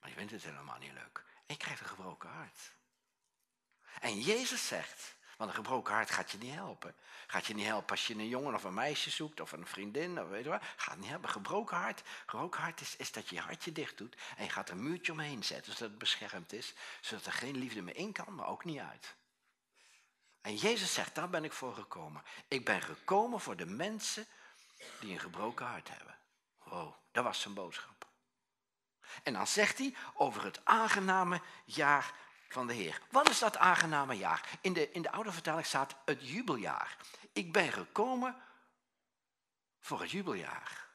maar 0.00 0.08
je 0.08 0.14
vindt 0.16 0.32
het 0.32 0.42
helemaal 0.42 0.78
niet 0.78 0.92
leuk. 0.92 1.24
En 1.46 1.54
je 1.54 1.56
krijgt 1.56 1.80
een 1.80 1.86
gebroken 1.86 2.30
hart. 2.30 2.72
En 4.00 4.20
Jezus 4.20 4.66
zegt, 4.66 5.16
want 5.42 5.54
een 5.54 5.64
gebroken 5.64 5.94
hart 5.94 6.10
gaat 6.10 6.30
je 6.30 6.38
niet 6.38 6.54
helpen. 6.54 6.94
Gaat 7.26 7.46
je 7.46 7.54
niet 7.54 7.66
helpen 7.66 7.90
als 7.90 8.06
je 8.06 8.14
een 8.14 8.28
jongen 8.28 8.54
of 8.54 8.64
een 8.64 8.74
meisje 8.74 9.10
zoekt 9.10 9.40
of 9.40 9.52
een 9.52 9.66
vriendin 9.66 10.20
of 10.20 10.28
weet 10.28 10.44
je 10.44 10.50
wat. 10.50 10.62
Gaat 10.76 10.96
niet 10.96 11.08
helpen. 11.08 11.28
Gebroken 11.28 11.76
hart, 11.76 12.02
gebroken 12.26 12.60
hart 12.60 12.80
is, 12.80 12.96
is 12.96 13.12
dat 13.12 13.28
je 13.28 13.34
je 13.34 13.40
hartje 13.40 13.72
dicht 13.72 13.98
doet 13.98 14.16
en 14.36 14.44
je 14.44 14.50
gaat 14.50 14.70
een 14.70 14.82
muurtje 14.82 15.12
omheen 15.12 15.44
zetten 15.44 15.72
zodat 15.72 15.88
het 15.88 15.98
beschermd 15.98 16.52
is. 16.52 16.74
Zodat 17.00 17.26
er 17.26 17.32
geen 17.32 17.56
liefde 17.56 17.82
meer 17.82 17.96
in 17.96 18.12
kan, 18.12 18.34
maar 18.34 18.46
ook 18.46 18.64
niet 18.64 18.78
uit. 18.78 19.14
En 20.40 20.54
Jezus 20.54 20.94
zegt, 20.94 21.14
daar 21.14 21.30
ben 21.30 21.44
ik 21.44 21.52
voor 21.52 21.74
gekomen. 21.74 22.22
Ik 22.48 22.64
ben 22.64 22.82
gekomen 22.82 23.40
voor 23.40 23.56
de 23.56 23.66
mensen 23.66 24.26
die 25.00 25.12
een 25.12 25.20
gebroken 25.20 25.66
hart 25.66 25.88
hebben. 25.88 26.16
Wow, 26.62 26.94
dat 27.12 27.24
was 27.24 27.40
zijn 27.40 27.54
boodschap. 27.54 28.06
En 29.22 29.32
dan 29.32 29.46
zegt 29.46 29.78
hij 29.78 29.94
over 30.14 30.44
het 30.44 30.64
aangename 30.64 31.40
jaar 31.64 32.14
van 32.52 32.66
de 32.66 32.72
Heer. 32.72 33.00
Wat 33.10 33.28
is 33.28 33.38
dat 33.38 33.56
aangename 33.56 34.14
jaar? 34.14 34.48
In 34.60 34.72
de, 34.72 34.90
in 34.90 35.02
de 35.02 35.10
oude 35.10 35.32
vertaling 35.32 35.66
staat 35.66 35.94
het 36.04 36.28
jubeljaar. 36.28 36.96
Ik 37.32 37.52
ben 37.52 37.72
gekomen 37.72 38.36
voor 39.80 40.00
het 40.00 40.10
jubeljaar. 40.10 40.86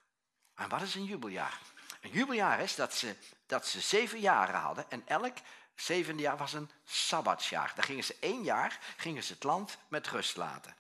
En 0.56 0.70
wat 0.70 0.82
is 0.82 0.96
een 0.96 1.06
jubeljaar? 1.06 1.60
Een 2.02 2.12
jubeljaar 2.12 2.60
is 2.60 2.76
dat 2.76 2.94
ze, 2.94 3.16
dat 3.46 3.68
ze 3.68 3.80
zeven 3.80 4.20
jaren 4.20 4.60
hadden 4.60 4.92
en 4.92 5.08
elk 5.08 5.38
zevende 5.76 6.22
jaar 6.22 6.38
was 6.38 6.54
een 6.54 6.72
sabbatsjaar. 6.86 7.72
Daar 7.76 7.86
gingen 7.86 8.04
ze 8.04 8.16
één 8.20 8.44
jaar 8.44 8.80
gingen 8.98 9.24
ze 9.24 9.34
het 9.34 9.44
land 9.44 9.78
met 9.88 10.08
rust 10.08 10.38
laten. 10.38 10.76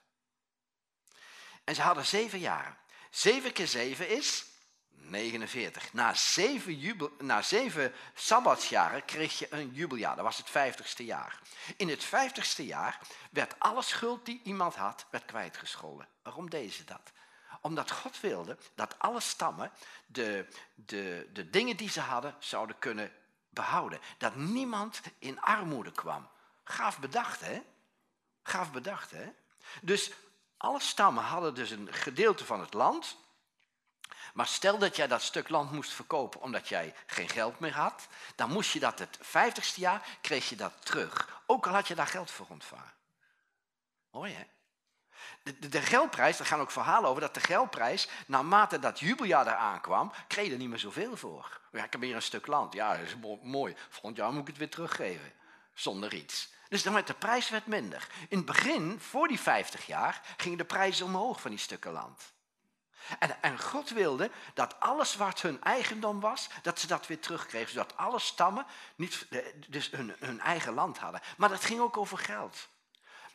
En 1.63 1.75
ze 1.75 1.81
hadden 1.81 2.05
zeven 2.05 2.39
jaren. 2.39 2.77
Zeven 3.09 3.53
keer 3.53 3.67
zeven 3.67 4.09
is 4.09 4.45
49. 5.09 5.93
Na 5.93 6.13
zeven, 6.13 6.79
jubel, 6.79 7.11
na 7.19 7.41
zeven 7.41 7.93
sabbatsjaren 8.13 9.05
kreeg 9.05 9.39
je 9.39 9.47
een 9.49 9.69
jubeljaar. 9.73 10.15
Dat 10.15 10.25
was 10.25 10.37
het 10.37 10.49
vijftigste 10.49 11.05
jaar. 11.05 11.39
In 11.77 11.89
het 11.89 12.03
vijftigste 12.03 12.65
jaar 12.65 12.99
werd 13.31 13.59
alle 13.59 13.81
schuld 13.81 14.25
die 14.25 14.41
iemand 14.43 14.75
had, 14.75 15.05
werd 15.09 15.25
kwijtgescholden. 15.25 16.07
Waarom 16.23 16.49
deden 16.49 16.71
ze 16.71 16.83
dat? 16.83 17.11
Omdat 17.61 17.91
God 17.91 18.19
wilde 18.19 18.57
dat 18.75 18.99
alle 18.99 19.19
stammen 19.19 19.71
de, 20.05 20.47
de, 20.75 21.29
de 21.33 21.49
dingen 21.49 21.77
die 21.77 21.89
ze 21.89 21.99
hadden 21.99 22.35
zouden 22.39 22.79
kunnen 22.79 23.11
behouden. 23.49 23.99
Dat 24.17 24.35
niemand 24.35 25.01
in 25.19 25.41
armoede 25.41 25.91
kwam. 25.91 26.29
Gaaf 26.63 26.99
bedacht, 26.99 27.39
hè? 27.39 27.61
Gaaf 28.43 28.71
bedacht, 28.71 29.11
hè? 29.11 29.31
Dus 29.81 30.11
alle 30.57 30.79
stammen 30.79 31.23
hadden 31.23 31.55
dus 31.55 31.69
een 31.69 31.93
gedeelte 31.93 32.45
van 32.45 32.59
het 32.59 32.73
land. 32.73 33.17
Maar 34.33 34.47
stel 34.47 34.77
dat 34.77 34.95
jij 34.95 35.07
dat 35.07 35.21
stuk 35.21 35.49
land 35.49 35.71
moest 35.71 35.91
verkopen 35.91 36.41
omdat 36.41 36.67
jij 36.67 36.93
geen 37.05 37.29
geld 37.29 37.59
meer 37.59 37.73
had, 37.73 38.07
dan 38.35 38.51
moest 38.51 38.71
je 38.71 38.79
dat 38.79 38.99
het 38.99 39.17
vijftigste 39.21 39.79
jaar, 39.79 40.07
kreeg 40.21 40.49
je 40.49 40.55
dat 40.55 40.73
terug. 40.85 41.41
Ook 41.45 41.67
al 41.67 41.73
had 41.73 41.87
je 41.87 41.95
daar 41.95 42.07
geld 42.07 42.31
voor 42.31 42.45
ontvangen. 42.49 42.93
Mooi 44.11 44.33
hè? 44.33 44.43
De, 45.43 45.59
de, 45.59 45.69
de, 45.69 45.81
geldprijs, 45.81 46.39
er 46.39 46.45
gaan 46.45 46.59
ook 46.59 46.71
verhalen 46.71 47.09
over, 47.09 47.21
dat 47.21 47.33
de 47.33 47.39
geldprijs, 47.39 48.07
naarmate 48.27 48.79
dat 48.79 48.99
jubeljaar 48.99 49.47
eraan 49.47 49.81
kwam, 49.81 50.11
kreeg 50.27 50.45
je 50.45 50.51
er 50.51 50.57
niet 50.57 50.69
meer 50.69 50.79
zoveel 50.79 51.17
voor. 51.17 51.61
Ja, 51.71 51.83
ik 51.83 51.91
heb 51.91 52.01
hier 52.01 52.15
een 52.15 52.21
stuk 52.21 52.47
land, 52.47 52.73
ja, 52.73 52.97
dat 52.97 53.05
is 53.05 53.15
mooi. 53.41 53.75
Volgend 53.89 54.17
jaar 54.17 54.31
moet 54.31 54.41
ik 54.41 54.47
het 54.47 54.57
weer 54.57 54.69
teruggeven, 54.69 55.33
zonder 55.73 56.13
iets. 56.13 56.53
Dus 56.69 56.83
dan 56.83 56.93
werd 56.93 57.07
de 57.07 57.13
prijs 57.13 57.49
werd 57.49 57.65
minder. 57.65 58.07
In 58.29 58.37
het 58.37 58.45
begin, 58.45 58.99
voor 58.99 59.27
die 59.27 59.39
50 59.39 59.85
jaar, 59.85 60.21
gingen 60.37 60.57
de 60.57 60.65
prijzen 60.65 61.05
omhoog 61.05 61.41
van 61.41 61.51
die 61.51 61.59
stukken 61.59 61.91
land. 61.91 62.33
En, 63.19 63.41
en, 63.41 63.59
God 63.59 63.89
wilde 63.89 64.31
dat 64.53 64.79
alles 64.79 65.15
wat 65.15 65.41
hun 65.41 65.63
eigendom 65.63 66.19
was, 66.19 66.49
dat 66.61 66.79
ze 66.79 66.87
dat 66.87 67.07
weer 67.07 67.19
terugkregen. 67.19 67.69
Zodat 67.69 67.97
alle 67.97 68.19
stammen 68.19 68.65
niet, 68.95 69.27
dus 69.67 69.91
hun, 69.91 70.15
hun 70.19 70.39
eigen 70.39 70.73
land 70.73 70.97
hadden. 70.97 71.21
Maar 71.37 71.49
dat 71.49 71.65
ging 71.65 71.79
ook 71.79 71.97
over 71.97 72.17
geld. 72.17 72.67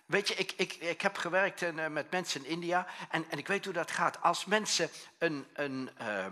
Weet 0.07 0.29
je, 0.29 0.35
ik, 0.35 0.53
ik, 0.57 0.73
ik 0.73 1.01
heb 1.01 1.17
gewerkt 1.17 1.63
eh, 1.63 1.87
met 1.87 2.11
mensen 2.11 2.45
in 2.45 2.51
India 2.51 2.87
en, 3.09 3.31
en 3.31 3.39
ik 3.39 3.47
weet 3.47 3.65
hoe 3.65 3.75
dat 3.75 3.91
gaat. 3.91 4.23
Als 4.23 4.45
mensen 4.45 4.91
een, 5.19 5.47
een 5.53 5.91
uh, 6.01 6.27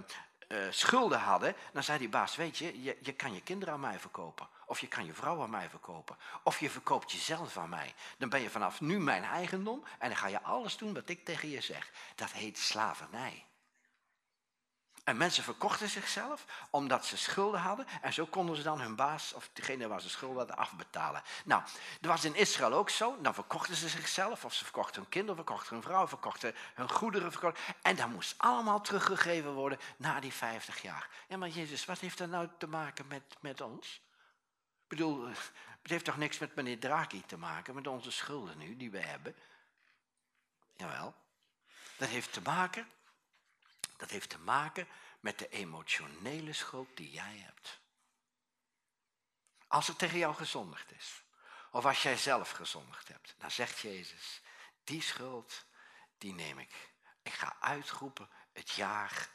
schulden 0.70 1.18
hadden, 1.18 1.54
dan 1.72 1.82
zei 1.82 1.98
die 1.98 2.08
baas, 2.08 2.36
weet 2.36 2.58
je, 2.58 2.82
je, 2.82 2.96
je 3.00 3.12
kan 3.12 3.34
je 3.34 3.42
kinderen 3.42 3.74
aan 3.74 3.80
mij 3.80 3.98
verkopen. 3.98 4.48
Of 4.70 4.80
je 4.80 4.88
kan 4.88 5.06
je 5.06 5.12
vrouw 5.12 5.42
aan 5.42 5.50
mij 5.50 5.68
verkopen. 5.68 6.16
Of 6.42 6.60
je 6.60 6.70
verkoopt 6.70 7.12
jezelf 7.12 7.56
aan 7.56 7.68
mij. 7.68 7.94
Dan 8.18 8.28
ben 8.28 8.40
je 8.40 8.50
vanaf 8.50 8.80
nu 8.80 9.00
mijn 9.00 9.24
eigendom 9.24 9.84
en 9.98 10.08
dan 10.08 10.18
ga 10.18 10.26
je 10.26 10.42
alles 10.42 10.76
doen 10.76 10.94
wat 10.94 11.08
ik 11.08 11.24
tegen 11.24 11.48
je 11.48 11.60
zeg. 11.60 11.90
Dat 12.14 12.32
heet 12.32 12.58
slavernij. 12.58 13.44
En 15.04 15.16
mensen 15.16 15.44
verkochten 15.44 15.88
zichzelf 15.88 16.44
omdat 16.70 17.06
ze 17.06 17.16
schulden 17.16 17.60
hadden. 17.60 17.86
En 18.02 18.12
zo 18.12 18.26
konden 18.26 18.56
ze 18.56 18.62
dan 18.62 18.80
hun 18.80 18.96
baas 18.96 19.32
of 19.32 19.50
degene 19.52 19.88
waar 19.88 20.00
ze 20.00 20.08
schulden 20.08 20.38
hadden 20.38 20.56
afbetalen. 20.56 21.22
Nou, 21.44 21.62
dat 22.00 22.10
was 22.10 22.24
in 22.24 22.34
Israël 22.34 22.72
ook 22.72 22.90
zo. 22.90 23.16
Dan 23.20 23.34
verkochten 23.34 23.76
ze 23.76 23.88
zichzelf 23.88 24.44
of 24.44 24.54
ze 24.54 24.64
verkochten 24.64 25.00
hun 25.00 25.10
kinderen, 25.10 25.36
verkochten 25.36 25.74
hun 25.74 25.82
vrouw, 25.82 26.08
verkochten 26.08 26.54
hun 26.74 26.90
goederen. 26.90 27.54
En 27.82 27.96
dat 27.96 28.08
moest 28.08 28.34
allemaal 28.36 28.80
teruggegeven 28.80 29.52
worden 29.52 29.78
na 29.96 30.20
die 30.20 30.32
50 30.32 30.82
jaar. 30.82 31.08
Ja, 31.28 31.36
maar 31.36 31.48
Jezus, 31.48 31.84
wat 31.84 31.98
heeft 31.98 32.18
dat 32.18 32.28
nou 32.28 32.48
te 32.58 32.66
maken 32.66 33.06
met, 33.06 33.22
met 33.40 33.60
ons? 33.60 34.00
Bedoel, 34.90 35.26
het 35.26 35.90
heeft 35.90 36.04
toch 36.04 36.16
niks 36.16 36.38
met 36.38 36.54
meneer 36.54 36.78
Draghi 36.78 37.22
te 37.26 37.36
maken, 37.36 37.74
met 37.74 37.86
onze 37.86 38.10
schulden 38.10 38.58
nu 38.58 38.76
die 38.76 38.90
we 38.90 38.98
hebben? 38.98 39.34
Jawel. 40.76 41.14
Dat 41.96 42.08
heeft 42.08 42.32
te 42.32 42.40
maken 42.40 42.88
dat 44.00 44.10
heeft 44.10 44.28
te 44.28 44.38
maken 44.38 44.88
met 45.20 45.38
de 45.38 45.48
emotionele 45.48 46.52
schuld 46.52 46.96
die 46.96 47.10
jij 47.10 47.36
hebt. 47.36 47.80
Als 49.66 49.88
er 49.88 49.96
tegen 49.96 50.18
jou 50.18 50.34
gezondigd 50.34 50.92
is, 50.92 51.22
of 51.70 51.84
als 51.84 52.02
jij 52.02 52.16
zelf 52.16 52.50
gezondigd 52.50 53.08
hebt, 53.08 53.34
dan 53.38 53.50
zegt 53.50 53.78
Jezus, 53.78 54.40
die 54.84 55.02
schuld, 55.02 55.64
die 56.18 56.34
neem 56.34 56.58
ik. 56.58 56.92
Ik 57.22 57.32
ga 57.32 57.56
uitroepen 57.60 58.28
het 58.52 58.70
jaar 58.70 59.28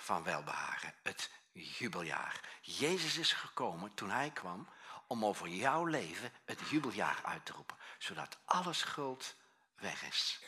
van 0.00 0.22
welbehagen, 0.22 0.94
het 1.02 1.30
jubeljaar. 1.52 2.40
Jezus 2.60 3.18
is 3.18 3.32
gekomen 3.32 3.94
toen 3.94 4.10
hij 4.10 4.30
kwam 4.30 4.68
om 5.06 5.24
over 5.24 5.48
jouw 5.48 5.84
leven 5.84 6.32
het 6.44 6.68
jubeljaar 6.68 7.20
uit 7.24 7.44
te 7.46 7.52
roepen. 7.52 7.76
Zodat 7.98 8.38
alle 8.44 8.72
schuld 8.72 9.36
weg 9.74 10.02
is. 10.02 10.44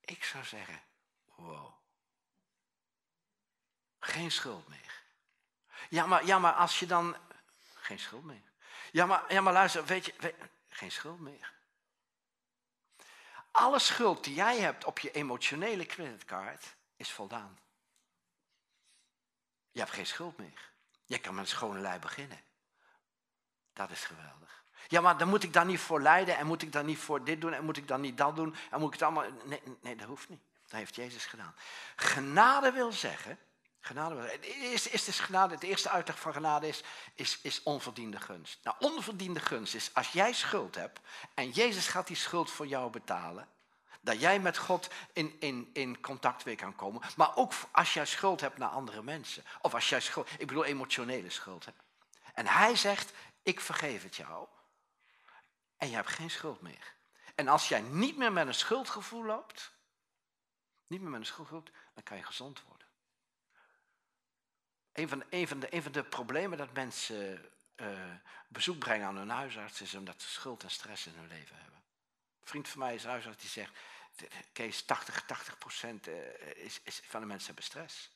Ik 0.00 0.24
zou 0.24 0.44
zeggen, 0.44 0.82
wow. 1.24 1.74
Geen 4.00 4.30
schuld 4.30 4.68
meer. 4.68 5.02
Ja, 5.88 6.06
maar, 6.06 6.26
ja, 6.26 6.38
maar 6.38 6.52
als 6.52 6.78
je 6.78 6.86
dan... 6.86 7.16
Geen 7.74 7.98
schuld 7.98 8.24
meer. 8.24 8.52
Ja, 8.92 9.06
maar, 9.06 9.32
ja, 9.32 9.40
maar 9.40 9.52
luister, 9.52 9.84
weet 9.84 10.06
je, 10.06 10.34
geen 10.68 10.90
schuld 10.92 11.20
meer. 11.20 11.56
Alle 13.50 13.78
schuld 13.78 14.24
die 14.24 14.34
jij 14.34 14.58
hebt 14.58 14.84
op 14.84 14.98
je 14.98 15.10
emotionele 15.10 15.86
creditcard 15.86 16.76
is 16.96 17.12
voldaan. 17.12 17.58
Je 19.72 19.78
hebt 19.78 19.92
geen 19.92 20.06
schuld 20.06 20.38
meer. 20.38 20.70
Je 21.04 21.18
kan 21.18 21.34
met 21.34 21.44
een 21.44 21.50
schone 21.50 21.80
lei 21.80 21.98
beginnen. 21.98 22.40
Dat 23.72 23.90
is 23.90 24.04
geweldig. 24.04 24.62
Ja, 24.88 25.00
maar 25.00 25.18
dan 25.18 25.28
moet 25.28 25.42
ik 25.42 25.52
daar 25.52 25.66
niet 25.66 25.80
voor 25.80 26.02
lijden 26.02 26.36
en 26.36 26.46
moet 26.46 26.62
ik 26.62 26.72
dan 26.72 26.86
niet 26.86 26.98
voor 26.98 27.24
dit 27.24 27.40
doen 27.40 27.52
en 27.52 27.64
moet 27.64 27.76
ik 27.76 27.88
dan 27.88 28.00
niet 28.00 28.16
dat 28.16 28.36
doen 28.36 28.54
en 28.70 28.78
moet 28.78 28.86
ik 28.86 29.00
het 29.00 29.02
allemaal... 29.02 29.24
Nee, 29.44 29.62
nee 29.80 29.96
dat 29.96 30.06
hoeft 30.06 30.28
niet. 30.28 30.42
Dat 30.62 30.78
heeft 30.78 30.94
Jezus 30.94 31.26
gedaan. 31.26 31.54
Genade 31.96 32.72
wil 32.72 32.92
zeggen... 32.92 33.38
Genade 33.80 34.14
wil 34.14 34.24
eerste, 34.24 34.90
is 34.90 35.04
dus 35.04 35.20
genade, 35.20 35.54
het 35.54 35.62
eerste 35.62 35.90
uitleg 35.90 36.20
van 36.20 36.32
genade 36.32 36.68
is, 36.68 36.82
is, 37.14 37.38
is 37.42 37.62
onverdiende 37.62 38.20
gunst. 38.20 38.58
Nou, 38.62 38.76
onverdiende 38.78 39.40
gunst 39.40 39.74
is 39.74 39.94
als 39.94 40.12
jij 40.12 40.32
schuld 40.32 40.74
hebt 40.74 41.00
en 41.34 41.50
Jezus 41.50 41.88
gaat 41.88 42.06
die 42.06 42.16
schuld 42.16 42.50
voor 42.50 42.66
jou 42.66 42.90
betalen... 42.90 43.48
Dat 44.08 44.20
jij 44.20 44.40
met 44.40 44.58
God 44.58 44.90
in, 45.12 45.36
in, 45.40 45.70
in 45.72 46.00
contact 46.00 46.42
weer 46.42 46.56
kan 46.56 46.76
komen. 46.76 47.02
Maar 47.16 47.36
ook 47.36 47.52
als 47.70 47.94
jij 47.94 48.06
schuld 48.06 48.40
hebt 48.40 48.58
naar 48.58 48.68
andere 48.68 49.02
mensen. 49.02 49.44
Of 49.60 49.74
als 49.74 49.88
jij 49.88 50.00
schuld, 50.00 50.30
ik 50.30 50.46
bedoel 50.46 50.64
emotionele 50.64 51.30
schuld 51.30 51.64
hebt. 51.64 51.82
En 52.34 52.46
hij 52.46 52.76
zegt, 52.76 53.12
ik 53.42 53.60
vergeef 53.60 54.02
het 54.02 54.16
jou. 54.16 54.46
En 55.76 55.88
je 55.88 55.94
hebt 55.94 56.08
geen 56.08 56.30
schuld 56.30 56.60
meer. 56.60 56.94
En 57.34 57.48
als 57.48 57.68
jij 57.68 57.80
niet 57.80 58.16
meer 58.16 58.32
met 58.32 58.46
een 58.46 58.54
schuldgevoel 58.54 59.24
loopt, 59.24 59.72
niet 60.86 61.00
meer 61.00 61.10
met 61.10 61.20
een 61.20 61.26
schuldgevoel, 61.26 61.64
dan 61.94 62.02
kan 62.02 62.16
je 62.16 62.22
gezond 62.22 62.62
worden. 62.62 62.86
Een 64.92 65.08
van, 65.08 65.24
een 65.30 65.48
van, 65.48 65.60
de, 65.60 65.74
een 65.74 65.82
van 65.82 65.92
de 65.92 66.04
problemen 66.04 66.58
dat 66.58 66.72
mensen 66.72 67.50
uh, 67.76 68.14
bezoek 68.48 68.78
brengen 68.78 69.06
aan 69.06 69.16
hun 69.16 69.30
huisarts 69.30 69.80
is 69.80 69.94
omdat 69.94 70.22
ze 70.22 70.28
schuld 70.28 70.62
en 70.62 70.70
stress 70.70 71.06
in 71.06 71.14
hun 71.14 71.28
leven 71.28 71.56
hebben. 71.56 71.82
Een 72.40 72.48
vriend 72.48 72.68
van 72.68 72.78
mij 72.78 72.94
is 72.94 73.04
huisarts 73.04 73.40
die 73.40 73.50
zegt, 73.50 73.78
Kees, 74.52 74.82
80, 74.82 75.22
80 75.22 75.58
procent 75.58 76.06
eh, 76.06 76.14
is, 76.56 76.80
is, 76.82 77.00
van 77.04 77.20
de 77.20 77.26
mensen 77.26 77.46
hebben 77.46 77.64
stress. 77.64 78.10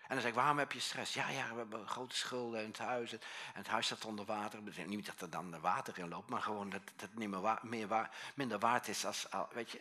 En 0.00 0.10
dan 0.10 0.20
zeg 0.20 0.28
ik, 0.28 0.34
waarom 0.34 0.58
heb 0.58 0.72
je 0.72 0.80
stress? 0.80 1.14
Ja, 1.14 1.28
ja, 1.28 1.50
we 1.50 1.56
hebben 1.56 1.88
grote 1.88 2.16
schulden 2.16 2.60
in 2.60 2.68
het 2.68 2.78
huis. 2.78 3.12
En 3.12 3.20
het 3.52 3.66
huis 3.66 3.86
staat 3.86 4.04
onder 4.04 4.24
water. 4.24 4.60
Niet 4.86 5.06
dat 5.06 5.20
er 5.20 5.30
dan 5.30 5.60
water 5.60 5.98
in 5.98 6.08
loopt, 6.08 6.30
maar 6.30 6.42
gewoon 6.42 6.70
dat, 6.70 6.80
dat 6.84 7.08
het 7.08 7.18
niet 7.18 7.28
meer, 7.28 7.58
meer 7.62 8.10
minder 8.34 8.58
waard 8.58 8.88
is 8.88 9.06
als, 9.06 9.26
weet 9.52 9.70
je. 9.70 9.80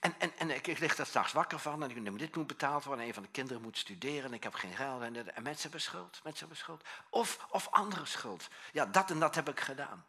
En, 0.00 0.14
en, 0.18 0.32
en 0.38 0.50
ik 0.50 0.78
lig 0.78 0.94
daar 0.94 1.06
s'nachts 1.06 1.32
wakker 1.32 1.58
van 1.58 1.82
en 1.82 1.90
ik, 1.90 2.18
dit 2.18 2.36
moet 2.36 2.46
betaald 2.46 2.84
worden. 2.84 3.02
En 3.02 3.08
een 3.08 3.14
van 3.14 3.22
de 3.22 3.28
kinderen 3.28 3.62
moet 3.62 3.78
studeren 3.78 4.24
en 4.24 4.32
ik 4.32 4.42
heb 4.42 4.54
geen 4.54 4.74
geld. 4.74 5.02
En, 5.02 5.34
en 5.34 5.42
mensen 5.42 5.62
hebben 5.62 5.80
schuld, 5.80 6.20
mensen 6.24 6.48
hebben. 6.48 6.80
Of, 7.10 7.46
of 7.50 7.68
andere 7.70 8.06
schuld. 8.06 8.48
Ja, 8.72 8.86
dat 8.86 9.10
en 9.10 9.18
dat 9.18 9.34
heb 9.34 9.48
ik 9.48 9.60
gedaan. 9.60 10.04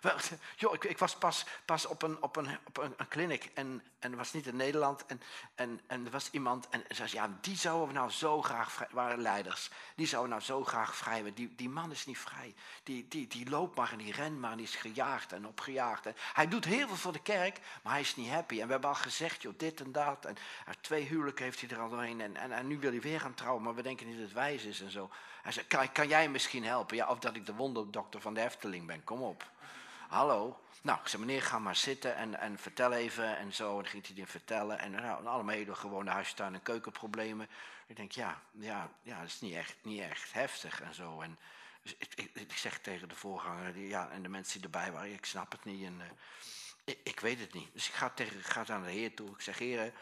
Joh, 0.56 0.74
ik, 0.74 0.84
ik, 0.84 0.98
was 0.98 1.16
pas, 1.16 1.46
pas 1.64 1.86
op, 1.86 2.02
een, 2.02 2.22
op, 2.22 2.36
een, 2.36 2.58
op 2.64 2.78
een, 2.78 2.94
een 3.08 3.40
en, 3.54 3.82
en 3.98 4.16
was 4.16 4.32
niet 4.32 4.46
in 4.46 4.56
Nederland. 4.56 5.06
En, 5.06 5.20
en, 5.54 5.80
en 5.86 6.04
er 6.04 6.10
was 6.10 6.30
iemand 6.30 6.68
en 6.68 6.84
zei, 6.88 7.08
ja, 7.12 7.36
die 7.40 7.56
zouden 7.56 7.88
we 7.88 7.94
nou 7.94 8.10
zo 8.10 8.42
graag 8.42 8.72
vrij, 8.72 8.88
waren 8.90 9.20
leiders. 9.20 9.70
Die 9.94 10.06
zouden 10.06 10.30
nou 10.30 10.42
zo 10.42 10.64
graag 10.64 10.96
vrij 10.96 11.32
Die, 11.34 11.54
die 11.56 11.68
man 11.68 11.90
is 11.90 12.06
niet 12.06 12.18
vrij. 12.18 12.54
Die, 12.82 13.08
die, 13.08 13.26
die 13.26 13.48
loopt 13.48 13.76
maar 13.76 13.92
en 13.92 13.98
die 13.98 14.12
rent 14.12 14.38
maar 14.38 14.50
en 14.50 14.56
die 14.56 14.66
is 14.66 14.74
gejaagd 14.74 15.32
en 15.32 15.46
opgejaagd. 15.46 16.06
Hij 16.32 16.48
doet 16.48 16.64
heel 16.64 16.86
veel 16.86 16.96
voor 16.96 17.12
de 17.12 17.22
kerk, 17.22 17.60
maar 17.82 17.92
hij 17.92 18.02
is 18.02 18.16
niet 18.16 18.30
happy. 18.30 18.60
En 18.60 18.66
we 18.66 18.72
hebben 18.72 18.90
al 18.90 18.96
gezegd, 18.96 19.42
joh, 19.42 19.54
dit 19.56 19.80
en 19.80 19.92
dat. 19.92 20.24
En 20.24 20.36
twee 20.80 21.04
huwelijken 21.04 21.44
heeft 21.44 21.60
hij 21.60 21.70
er 21.70 21.78
al 21.78 21.88
doorheen. 21.88 22.20
En, 22.20 22.36
en, 22.36 22.52
en 22.52 22.66
nu 22.66 22.78
wil 22.78 22.90
hij 22.90 23.00
weer 23.00 23.20
gaan 23.20 23.34
trouwen, 23.34 23.62
maar 23.62 23.74
we 23.74 23.82
denken 23.82 24.06
niet 24.06 24.16
dat 24.16 24.24
het 24.24 24.34
wijs 24.34 24.64
is 24.64 24.80
en 24.80 24.90
zo. 24.90 25.10
Hij 25.42 25.52
zei, 25.52 25.66
kan, 25.66 25.92
kan 25.92 26.08
jij 26.08 26.28
misschien 26.28 26.64
helpen? 26.64 26.96
Ja, 26.96 27.08
of 27.08 27.18
dat 27.18 27.36
ik 27.36 27.46
de 27.46 27.54
wonderdokter 27.54 28.20
van 28.20 28.34
de 28.34 28.40
Efteling 28.40 28.86
ben, 28.86 29.04
kom 29.04 29.22
op 29.22 29.54
hallo. 30.08 30.60
Nou, 30.82 31.00
ik 31.00 31.08
zei, 31.08 31.22
meneer, 31.24 31.42
ga 31.42 31.58
maar 31.58 31.76
zitten 31.76 32.16
en, 32.16 32.40
en 32.40 32.58
vertel 32.58 32.92
even 32.92 33.36
en 33.36 33.54
zo. 33.54 33.68
En 33.68 33.82
dan 33.82 33.86
ging 33.86 34.06
hij 34.06 34.14
die 34.14 34.26
vertellen. 34.26 34.78
En 34.78 34.90
nou, 34.90 35.26
allemaal 35.26 35.54
hele 35.54 35.74
gewone 35.74 36.10
huistuin- 36.10 36.54
en 36.54 36.62
keukenproblemen. 36.62 37.48
Ik 37.86 37.96
denk, 37.96 38.12
ja, 38.12 38.42
ja, 38.50 38.90
ja, 39.02 39.18
dat 39.18 39.28
is 39.28 39.40
niet 39.40 39.54
echt, 39.54 39.76
niet 39.82 40.00
echt 40.00 40.32
heftig 40.32 40.80
en 40.80 40.94
zo. 40.94 41.20
En 41.20 41.38
dus 41.82 41.94
ik, 41.98 42.14
ik, 42.14 42.30
ik, 42.34 42.52
zeg 42.52 42.78
tegen 42.78 43.08
de 43.08 43.14
voorganger 43.14 43.78
ja, 43.78 44.10
en 44.10 44.22
de 44.22 44.28
mensen 44.28 44.60
die 44.60 44.64
erbij 44.64 44.92
waren, 44.92 45.12
ik 45.12 45.24
snap 45.24 45.52
het 45.52 45.64
niet. 45.64 45.84
En, 45.84 46.00
uh, 46.00 46.06
ik, 46.84 46.98
ik, 47.02 47.20
weet 47.20 47.40
het 47.40 47.52
niet. 47.52 47.72
Dus 47.72 47.88
ik 47.88 47.94
ga, 47.94 48.10
tegen, 48.10 48.42
ga 48.42 48.64
naar 48.66 48.82
de 48.82 48.90
heer 48.90 49.14
toe. 49.14 49.30
Ik 49.30 49.40
zeg, 49.40 49.58
heer, 49.58 49.92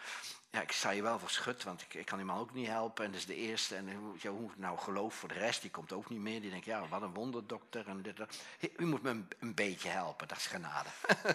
ja, 0.55 0.61
ik 0.61 0.73
sta 0.73 0.90
je 0.90 1.03
wel 1.03 1.19
voor 1.19 1.31
schut, 1.31 1.62
want 1.62 1.83
ik, 1.83 1.95
ik 1.95 2.07
kan 2.07 2.19
die 2.19 2.27
man 2.27 2.38
ook 2.38 2.53
niet 2.53 2.67
helpen. 2.67 3.05
En 3.05 3.11
dat 3.11 3.21
is 3.21 3.27
de 3.27 3.35
eerste. 3.35 3.77
En 3.77 4.17
ja, 4.19 4.31
hoe 4.31 4.51
nou 4.57 4.79
geloof 4.79 5.14
voor 5.14 5.29
de 5.29 5.35
rest, 5.35 5.61
die 5.61 5.71
komt 5.71 5.93
ook 5.93 6.11
niet 6.11 6.21
meer. 6.21 6.40
Die 6.40 6.51
denkt, 6.51 6.64
ja, 6.64 6.88
wat 6.88 7.03
een 7.03 7.14
wonderdokter. 7.14 7.88
En 7.88 8.03
dit, 8.03 8.17
dat. 8.17 8.38
U 8.77 8.87
moet 8.87 9.03
me 9.03 9.25
een, 9.38 9.55
beetje 9.55 9.88
helpen, 9.88 10.29
dat 10.29 10.37
is 10.37 10.47
genade. 10.47 10.88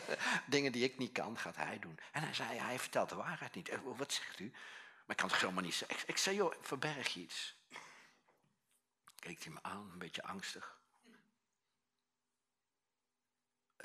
Dingen 0.47 0.71
die 0.71 0.83
ik 0.83 0.97
niet 0.97 1.11
kan, 1.11 1.37
gaat 1.37 1.55
hij 1.55 1.79
doen. 1.79 1.99
En 2.11 2.23
hij 2.23 2.33
zei, 2.33 2.57
hij 2.57 2.79
vertelt 2.79 3.09
de 3.09 3.15
waarheid 3.15 3.55
niet. 3.55 3.69
Eh, 3.69 3.79
wat 3.97 4.13
zegt 4.13 4.39
u? 4.39 4.49
Maar 4.51 5.15
ik 5.15 5.17
kan 5.17 5.29
het 5.29 5.39
zomaar 5.39 5.63
niet 5.63 5.75
zeggen. 5.75 5.97
Ik, 5.99 6.03
ik 6.07 6.17
zei, 6.17 6.35
joh, 6.35 6.53
verberg 6.61 7.15
iets. 7.15 7.57
Keek 9.19 9.43
hij 9.43 9.53
me 9.53 9.59
aan, 9.61 9.89
een 9.91 9.97
beetje 9.99 10.23
angstig. 10.23 10.77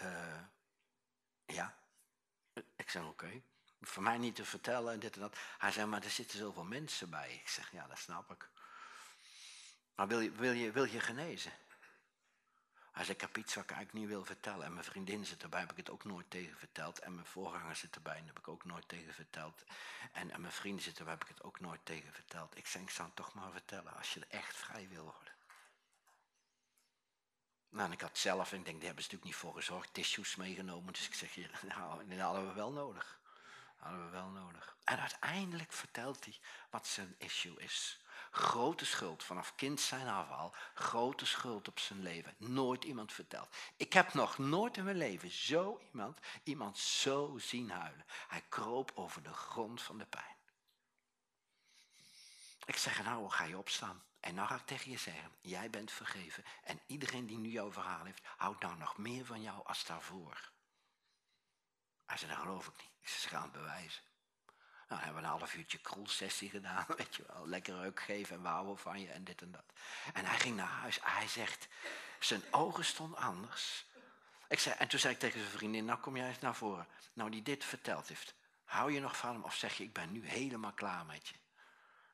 Uh, 0.00 0.40
ja. 1.46 1.78
Ik 2.76 2.90
zei, 2.90 3.06
oké 3.06 3.42
voor 3.86 4.02
mij 4.02 4.18
niet 4.18 4.34
te 4.34 4.44
vertellen 4.44 4.92
en 4.92 4.98
dit 4.98 5.14
en 5.14 5.20
dat. 5.20 5.36
Hij 5.58 5.72
zei, 5.72 5.86
maar 5.86 6.02
er 6.02 6.10
zitten 6.10 6.38
zoveel 6.38 6.64
mensen 6.64 7.10
bij. 7.10 7.34
Ik 7.34 7.48
zeg, 7.48 7.72
ja, 7.72 7.86
dat 7.86 7.98
snap 7.98 8.30
ik. 8.30 8.48
Maar 9.94 10.08
wil 10.08 10.20
je, 10.20 10.30
wil 10.30 10.52
je, 10.52 10.72
wil 10.72 10.84
je 10.84 11.00
genezen? 11.00 11.52
Hij 12.92 13.04
zei, 13.04 13.14
ik 13.14 13.20
heb 13.20 13.36
iets 13.36 13.54
wat 13.54 13.64
ik 13.64 13.70
eigenlijk 13.70 13.98
niet 13.98 14.14
wil 14.14 14.24
vertellen. 14.24 14.64
En 14.64 14.72
mijn 14.72 14.84
vriendin 14.84 15.26
zit 15.26 15.42
erbij, 15.42 15.60
heb 15.60 15.70
ik 15.70 15.76
het 15.76 15.90
ook 15.90 16.04
nooit 16.04 16.30
tegen 16.30 16.58
verteld. 16.58 16.98
En 16.98 17.14
mijn 17.14 17.26
voorganger 17.26 17.76
zit 17.76 17.94
erbij, 17.94 18.16
en 18.16 18.26
heb 18.26 18.38
ik 18.38 18.48
ook 18.48 18.64
nooit 18.64 18.88
tegen 18.88 19.14
verteld. 19.14 19.64
En, 20.12 20.30
en 20.30 20.40
mijn 20.40 20.52
vrienden 20.52 20.82
zitten 20.82 20.98
erbij, 21.00 21.14
heb 21.14 21.28
ik 21.28 21.34
het 21.36 21.44
ook 21.44 21.60
nooit 21.60 21.80
tegen 21.84 22.12
verteld. 22.12 22.56
Ik 22.56 22.66
zeg, 22.66 22.82
ik 22.82 22.90
zou 22.90 23.08
het 23.08 23.16
toch 23.16 23.34
maar 23.34 23.52
vertellen, 23.52 23.96
als 23.96 24.14
je 24.14 24.20
er 24.20 24.38
echt 24.38 24.56
vrij 24.56 24.88
wil 24.88 25.04
worden. 25.04 25.32
Nou, 27.68 27.86
en 27.86 27.92
ik 27.92 28.00
had 28.00 28.18
zelf, 28.18 28.52
en 28.52 28.58
ik 28.58 28.64
denk, 28.64 28.76
daar 28.76 28.86
hebben 28.86 29.04
ze 29.04 29.10
natuurlijk 29.10 29.24
niet 29.24 29.50
voor 29.50 29.54
gezorgd, 29.54 29.94
tissues 29.94 30.36
meegenomen. 30.36 30.92
Dus 30.92 31.06
ik 31.06 31.14
zeg, 31.14 31.36
nou, 31.76 32.08
die 32.08 32.20
hadden 32.20 32.46
we 32.46 32.52
wel 32.52 32.72
nodig 32.72 33.22
hadden 33.84 34.04
we 34.04 34.10
wel 34.10 34.28
nodig. 34.28 34.76
En 34.84 35.00
uiteindelijk 35.00 35.72
vertelt 35.72 36.24
hij 36.24 36.38
wat 36.70 36.86
zijn 36.86 37.14
issue 37.18 37.60
is. 37.60 38.00
Grote 38.30 38.84
schuld 38.84 39.24
vanaf 39.24 39.54
kind 39.54 39.80
zijn 39.80 40.08
afval. 40.08 40.54
Grote 40.74 41.26
schuld 41.26 41.68
op 41.68 41.78
zijn 41.78 42.02
leven. 42.02 42.34
Nooit 42.38 42.84
iemand 42.84 43.12
verteld. 43.12 43.56
Ik 43.76 43.92
heb 43.92 44.14
nog 44.14 44.38
nooit 44.38 44.76
in 44.76 44.84
mijn 44.84 44.96
leven 44.96 45.30
zo 45.30 45.80
iemand, 45.92 46.18
iemand 46.42 46.78
zo 46.78 47.38
zien 47.38 47.70
huilen. 47.70 48.04
Hij 48.28 48.44
kroop 48.48 48.92
over 48.94 49.22
de 49.22 49.32
grond 49.32 49.82
van 49.82 49.98
de 49.98 50.06
pijn. 50.06 50.36
Ik 52.64 52.76
zeg, 52.76 53.04
nou 53.04 53.30
ga 53.30 53.44
je 53.44 53.58
opstaan. 53.58 54.02
En 54.20 54.34
nou 54.34 54.48
ga 54.48 54.54
ik 54.54 54.66
tegen 54.66 54.90
je 54.90 54.98
zeggen, 54.98 55.30
jij 55.40 55.70
bent 55.70 55.92
vergeven. 55.92 56.44
En 56.62 56.80
iedereen 56.86 57.26
die 57.26 57.38
nu 57.38 57.50
jouw 57.50 57.72
verhaal 57.72 58.04
heeft, 58.04 58.26
houdt 58.36 58.62
nou 58.62 58.76
nog 58.78 58.96
meer 58.96 59.24
van 59.24 59.42
jou 59.42 59.66
als 59.66 59.84
daarvoor. 59.84 60.52
Hij 62.06 62.16
zei, 62.16 62.30
dat 62.30 62.40
geloof 62.40 62.66
ik 62.66 62.76
niet. 62.76 62.90
Ik 63.00 63.08
zei, 63.08 63.20
ze 63.20 63.28
gaan 63.28 63.42
het 63.42 63.52
bewijzen. 63.52 64.02
Nou, 64.88 65.02
hebben 65.02 65.22
we 65.22 65.28
een 65.28 65.38
half 65.38 65.54
uurtje 65.54 65.78
kroelsessie 65.78 66.50
gedaan, 66.50 66.86
weet 66.96 67.16
je 67.16 67.24
wel. 67.26 67.46
Lekker 67.46 67.78
reuk 67.80 68.00
geven 68.00 68.36
en 68.36 68.42
we 68.42 68.48
houden 68.48 68.78
van 68.78 69.00
je 69.00 69.10
en 69.10 69.24
dit 69.24 69.42
en 69.42 69.50
dat. 69.50 69.72
En 70.12 70.24
hij 70.24 70.38
ging 70.38 70.56
naar 70.56 70.66
huis. 70.66 70.98
Hij 71.02 71.28
zegt, 71.28 71.68
zijn 72.18 72.42
ogen 72.50 72.84
stonden 72.84 73.18
anders. 73.18 73.86
Ik 74.48 74.58
zei, 74.58 74.74
en 74.78 74.88
toen 74.88 74.98
zei 74.98 75.14
ik 75.14 75.20
tegen 75.20 75.40
zijn 75.40 75.52
vriendin, 75.52 75.84
nou 75.84 76.00
kom 76.00 76.16
jij 76.16 76.28
eens 76.28 76.38
naar 76.38 76.54
voren. 76.54 76.86
Nou, 77.12 77.30
die 77.30 77.42
dit 77.42 77.64
verteld 77.64 78.08
heeft. 78.08 78.34
Hou 78.64 78.92
je 78.92 79.00
nog 79.00 79.16
van 79.16 79.32
hem 79.32 79.42
of 79.42 79.54
zeg 79.54 79.76
je, 79.76 79.84
ik 79.84 79.92
ben 79.92 80.12
nu 80.12 80.28
helemaal 80.28 80.72
klaar 80.72 81.06
met 81.06 81.28
je. 81.28 81.34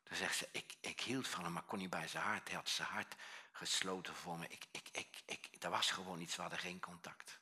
Toen 0.05 0.17
zegt 0.17 0.37
ze, 0.37 0.49
ik, 0.53 0.75
ik 0.81 1.01
hield 1.01 1.29
van 1.29 1.45
hem, 1.45 1.53
maar 1.53 1.63
kon 1.63 1.79
niet 1.79 1.91
bij 1.91 2.09
zijn 2.09 2.25
hart. 2.25 2.49
Hij 2.49 2.57
had 2.57 2.69
zijn 2.69 2.89
hart 2.89 3.15
gesloten 3.53 4.15
voor 4.15 4.39
me. 4.39 4.47
Ik, 4.49 4.65
ik, 4.71 4.89
ik, 4.93 5.23
ik, 5.25 5.49
er 5.61 5.71
was 5.71 5.91
gewoon 5.91 6.21
iets, 6.21 6.37
we 6.37 6.43
hadden 6.43 6.61
geen 6.61 6.81
contact. 6.81 7.40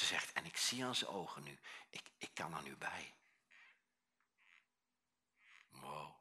Ze 0.00 0.06
zegt, 0.06 0.32
en 0.32 0.44
ik 0.44 0.56
zie 0.56 0.84
aan 0.84 0.94
zijn 0.94 1.10
ogen 1.10 1.42
nu, 1.42 1.58
ik, 1.90 2.02
ik 2.16 2.30
kan 2.34 2.56
er 2.56 2.62
nu 2.62 2.76
bij. 2.76 3.14
Wow. 5.68 6.14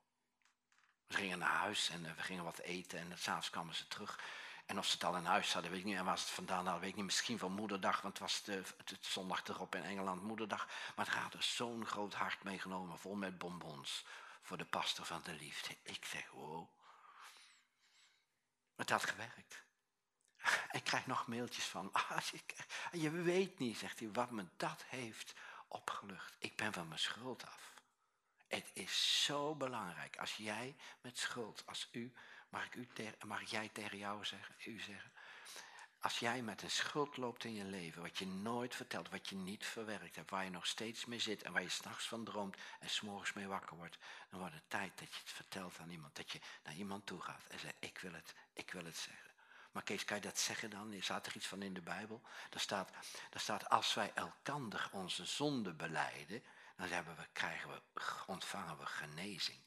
We 1.08 1.16
gingen 1.16 1.40
naar 1.40 1.58
huis 1.58 1.90
en 1.90 2.06
eh, 2.06 2.16
we 2.16 2.22
gingen 2.22 2.44
wat 2.44 2.58
eten 2.60 3.00
en 3.00 3.18
s'avonds 3.18 3.50
kwamen 3.50 3.76
ze 3.76 3.88
terug. 3.88 4.20
En 4.66 4.78
of 4.78 4.86
ze 4.86 4.94
het 4.94 5.04
al 5.04 5.16
in 5.16 5.26
huis 5.26 5.54
hadden, 5.54 5.72
weet 5.72 5.80
ik 5.80 5.86
niet. 5.86 5.96
En 5.96 6.06
waar 6.06 6.18
ze 6.18 6.24
het 6.24 6.34
vandaan 6.34 6.64
hadden, 6.64 6.82
weet 6.82 6.90
ik 6.90 6.96
niet. 6.96 7.06
Misschien 7.06 7.38
van 7.40 7.52
moederdag, 7.52 8.02
want 8.02 8.20
het 8.20 8.28
was 8.28 8.44
de, 8.44 8.64
het, 8.78 9.06
zondag 9.06 9.48
erop 9.48 9.76
in 9.76 9.84
Engeland 9.84 10.22
moederdag. 10.22 10.68
Maar 10.96 11.06
het 11.06 11.16
had 11.16 11.34
er 11.34 11.44
zo'n 11.44 11.86
groot 11.86 12.14
hart 12.14 12.44
meegenomen, 12.44 13.00
vol 13.00 13.16
met 13.16 13.38
bonbons. 13.38 14.06
Voor 14.42 14.58
de 14.58 14.66
pastor 14.66 15.06
van 15.06 15.22
de 15.24 15.34
liefde. 15.34 15.78
Ik 15.84 16.06
zeg, 16.06 16.32
wow. 16.32 16.70
Het 18.76 18.90
had 18.90 19.06
gewerkt. 19.06 19.68
Ik 20.72 20.84
krijg 20.84 21.06
nog 21.08 21.28
mailtjes 21.28 21.66
van, 21.66 21.90
ah, 22.10 22.22
je 22.92 23.12
weet 23.12 23.60
niet, 23.60 23.78
zegt 23.78 24.00
hij, 24.00 24.12
wat 24.12 24.32
me 24.32 24.46
dat 24.58 24.84
heeft 24.88 25.34
opgelucht. 25.68 26.36
Ik 26.40 26.56
ben 26.56 26.74
van 26.74 26.88
mijn 26.88 27.00
schuld 27.00 27.46
af. 27.46 27.74
Het 28.48 28.72
is 28.74 29.24
zo 29.24 29.56
belangrijk 29.56 30.18
als 30.18 30.36
jij 30.36 30.76
met 31.02 31.18
schuld, 31.18 31.64
als 31.66 31.90
u, 31.92 32.14
mag, 32.50 32.66
ik 32.66 32.76
u 32.76 32.88
mag 33.26 33.50
jij 33.50 33.70
tegen 33.70 33.98
jou 33.98 34.26
zeggen, 34.26 34.56
u 34.66 34.80
zeggen, 34.80 35.12
als 36.00 36.20
jij 36.20 36.42
met 36.42 36.62
een 36.62 36.72
schuld 36.72 37.18
loopt 37.18 37.44
in 37.44 37.54
je 37.54 37.64
leven, 37.64 38.02
wat 38.02 38.18
je 38.18 38.28
nooit 38.28 38.76
vertelt, 38.76 39.10
wat 39.10 39.30
je 39.30 39.36
niet 39.36 39.66
verwerkt 39.66 40.16
hebt, 40.16 40.30
waar 40.30 40.44
je 40.44 40.50
nog 40.50 40.68
steeds 40.68 41.06
mee 41.06 41.20
zit 41.20 41.44
en 41.44 41.52
waar 41.54 41.62
je 41.62 41.70
s'nachts 41.70 42.08
van 42.08 42.24
droomt 42.24 42.58
en 42.80 42.90
s'morgens 42.90 43.34
mee 43.34 43.48
wakker 43.48 43.78
wordt, 43.78 43.98
dan 44.30 44.40
wordt 44.40 44.56
het 44.56 44.70
tijd 44.70 44.98
dat 45.00 45.14
je 45.14 45.20
het 45.20 45.32
vertelt 45.32 45.80
aan 45.80 45.90
iemand. 45.90 46.16
Dat 46.16 46.32
je 46.32 46.40
naar 46.64 46.76
iemand 46.76 47.06
toe 47.06 47.22
gaat 47.22 47.46
en 47.48 47.60
zegt, 47.60 47.76
ik 47.80 47.98
wil 47.98 48.14
het, 48.14 48.36
ik 48.54 48.72
wil 48.72 48.86
het 48.86 48.98
zeggen. 48.98 49.29
Maar 49.80 49.88
Kees, 49.88 50.06
kan 50.06 50.18
je 50.18 50.24
dat 50.24 50.40
zeggen 50.40 50.70
dan? 50.70 50.92
Er 50.92 51.04
staat 51.04 51.26
er 51.26 51.36
iets 51.36 51.48
van 51.48 51.62
in 51.62 51.74
de 51.74 51.82
Bijbel. 51.82 52.22
Daar 52.50 52.62
staat, 52.62 52.92
daar 53.30 53.42
staat 53.42 53.70
als 53.70 53.94
wij 53.94 54.12
elkander 54.14 54.90
onze 54.92 55.26
zonde 55.26 55.74
beleiden, 55.74 56.44
dan 56.78 56.88
hebben 56.88 57.16
we, 57.16 57.28
krijgen 57.34 57.70
we, 57.70 57.82
ontvangen 58.28 58.78
we 58.78 58.86
genezing. 58.86 59.60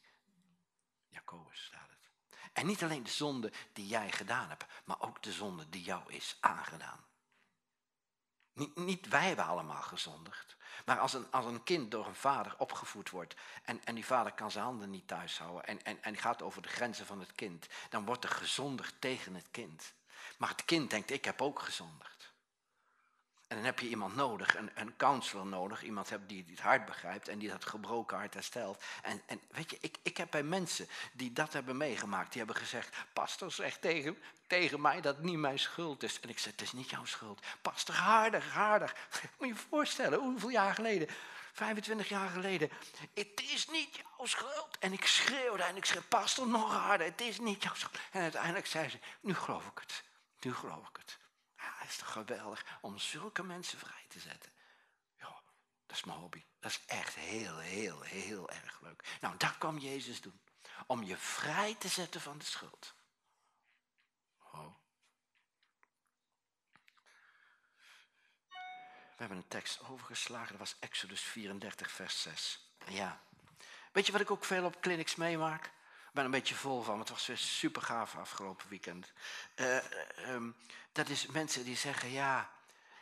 Jacobus 1.09 1.65
staat 1.65 1.91
het. 1.91 2.11
En 2.53 2.67
niet 2.67 2.83
alleen 2.83 3.03
de 3.03 3.11
zonde 3.11 3.53
die 3.73 3.87
jij 3.87 4.11
gedaan 4.11 4.49
hebt, 4.49 4.65
maar 4.85 5.01
ook 5.01 5.23
de 5.23 5.33
zonde 5.33 5.69
die 5.69 5.83
jou 5.83 6.13
is 6.13 6.37
aangedaan. 6.41 7.05
Niet, 8.53 8.77
niet 8.77 9.09
wij 9.09 9.27
hebben 9.27 9.47
allemaal 9.47 9.83
gezondigd. 9.83 10.57
Maar 10.85 10.99
als 10.99 11.13
een, 11.13 11.31
als 11.31 11.45
een 11.45 11.63
kind 11.63 11.91
door 11.91 12.07
een 12.07 12.15
vader 12.15 12.55
opgevoed 12.59 13.11
wordt 13.11 13.35
en, 13.63 13.85
en 13.85 13.95
die 13.95 14.07
vader 14.07 14.33
kan 14.33 14.51
zijn 14.51 14.65
handen 14.65 14.91
niet 14.91 15.09
thuis 15.09 15.39
houden 15.39 15.67
en, 15.67 15.83
en, 15.83 16.03
en 16.03 16.17
gaat 16.17 16.43
over 16.43 16.63
de 16.63 16.69
grenzen 16.69 17.07
van 17.07 17.21
het 17.21 17.33
kind, 17.33 17.67
dan 17.91 18.05
wordt 18.05 18.25
er 18.25 18.31
gezondigd 18.31 19.01
tegen 19.01 19.35
het 19.35 19.51
kind. 19.51 19.95
Maar 20.39 20.49
het 20.49 20.65
kind 20.65 20.91
denkt, 20.91 21.11
ik 21.11 21.25
heb 21.25 21.43
ook 21.43 21.61
gezondigd. 21.61 22.13
En 23.53 23.59
dan 23.59 23.67
heb 23.67 23.79
je 23.79 23.89
iemand 23.89 24.17
nodig, 24.17 24.57
een, 24.57 24.71
een 24.75 24.97
counselor 24.97 25.47
nodig, 25.47 25.83
iemand 25.83 26.11
die, 26.27 26.45
het 26.51 26.61
hart 26.61 26.85
begrijpt 26.85 27.29
en 27.29 27.39
die 27.39 27.49
dat 27.49 27.65
gebroken 27.65 28.17
hart 28.17 28.35
herstelt. 28.35 28.83
En, 29.03 29.23
en 29.27 29.41
weet 29.51 29.71
je, 29.71 29.79
ik, 29.81 29.97
ik 30.03 30.17
heb 30.17 30.31
bij 30.31 30.43
mensen 30.43 30.89
die 31.13 31.33
dat 31.33 31.53
hebben 31.53 31.77
meegemaakt, 31.77 32.33
die 32.33 32.43
hebben 32.43 32.61
gezegd, 32.61 32.97
pastor 33.13 33.53
zegt 33.53 33.81
tegen, 33.81 34.19
tegen 34.47 34.81
mij 34.81 35.01
dat 35.01 35.17
het 35.17 35.25
niet 35.25 35.37
mijn 35.37 35.59
schuld 35.59 36.03
is. 36.03 36.21
En 36.21 36.29
ik 36.29 36.39
zeg, 36.39 36.53
het 36.53 36.63
is 36.63 36.73
niet 36.73 36.91
jouw 36.91 37.05
schuld. 37.05 37.47
Pastor, 37.63 37.95
harder, 37.95 38.45
harder. 38.45 38.95
Moet 39.39 39.49
je 39.49 39.55
je 39.55 39.61
voorstellen, 39.69 40.19
hoeveel 40.19 40.51
jaar 40.51 40.75
geleden? 40.75 41.09
25 41.53 42.09
jaar 42.09 42.29
geleden. 42.29 42.71
Het 43.15 43.43
is 43.53 43.69
niet 43.69 43.97
jouw 43.97 44.27
schuld. 44.27 44.79
En 44.79 44.93
ik 44.93 45.07
schreeuwde 45.07 45.63
en 45.63 45.77
ik 45.77 45.85
zei, 45.85 46.01
pastor, 46.01 46.47
nog 46.47 46.73
harder. 46.73 47.07
Het 47.07 47.21
is 47.21 47.39
niet 47.39 47.63
jouw 47.63 47.75
schuld. 47.75 47.99
En 48.13 48.23
uiteindelijk 48.23 48.67
zei 48.67 48.89
ze, 48.89 48.99
nu 49.21 49.35
geloof 49.35 49.67
ik 49.67 49.79
het. 49.79 50.03
Nu 50.45 50.55
geloof 50.55 50.89
ik 50.89 50.97
het. 50.97 51.19
Het 51.55 51.89
is 51.89 51.97
toch 51.97 52.13
geweldig 52.13 52.79
om 52.81 52.99
zulke 52.99 53.43
mensen 53.43 53.79
vrij 53.79 54.05
te 54.09 54.21
zetten. 54.21 54.53
Ja, 55.17 55.43
dat 55.87 55.97
is 55.97 56.05
mijn 56.05 56.19
hobby. 56.19 56.45
Dat 56.61 56.71
is 56.71 56.81
echt 56.87 57.15
heel, 57.15 57.59
heel, 57.59 58.03
heel 58.03 58.51
erg 58.51 58.81
leuk. 58.81 59.19
Nou, 59.21 59.37
dat 59.37 59.59
kwam 59.59 59.79
Jezus 59.79 60.21
doen. 60.21 60.41
Om 60.87 61.03
je 61.03 61.17
vrij 61.17 61.75
te 61.75 61.89
zetten 61.89 62.21
van 62.21 62.39
de 62.39 62.45
schuld. 62.45 62.95
Oh. 64.53 64.75
We 68.89 69.29
hebben 69.29 69.37
een 69.37 69.49
tekst 69.49 69.89
overgeslagen. 69.89 70.49
Dat 70.49 70.59
was 70.59 70.79
Exodus 70.79 71.21
34, 71.21 71.91
vers 71.91 72.23
6. 72.23 72.73
Ja. 72.87 73.23
Weet 73.93 74.07
je 74.07 74.13
wat 74.13 74.21
ik 74.21 74.31
ook 74.31 74.45
veel 74.45 74.65
op 74.65 74.81
clinics 74.81 75.15
meemaak? 75.15 75.73
Ik 76.13 76.19
ben 76.19 76.27
een 76.27 76.39
beetje 76.41 76.55
vol 76.55 76.83
van, 76.83 76.99
het 76.99 77.09
was 77.09 77.27
weer 77.27 77.39
super 77.39 77.83
gaaf 77.83 78.17
afgelopen 78.17 78.69
weekend. 78.69 79.13
Uh, 79.57 79.77
um, 80.29 80.57
dat 80.93 81.09
is 81.09 81.27
mensen 81.27 81.65
die 81.65 81.77
zeggen, 81.77 82.11
ja, 82.11 82.51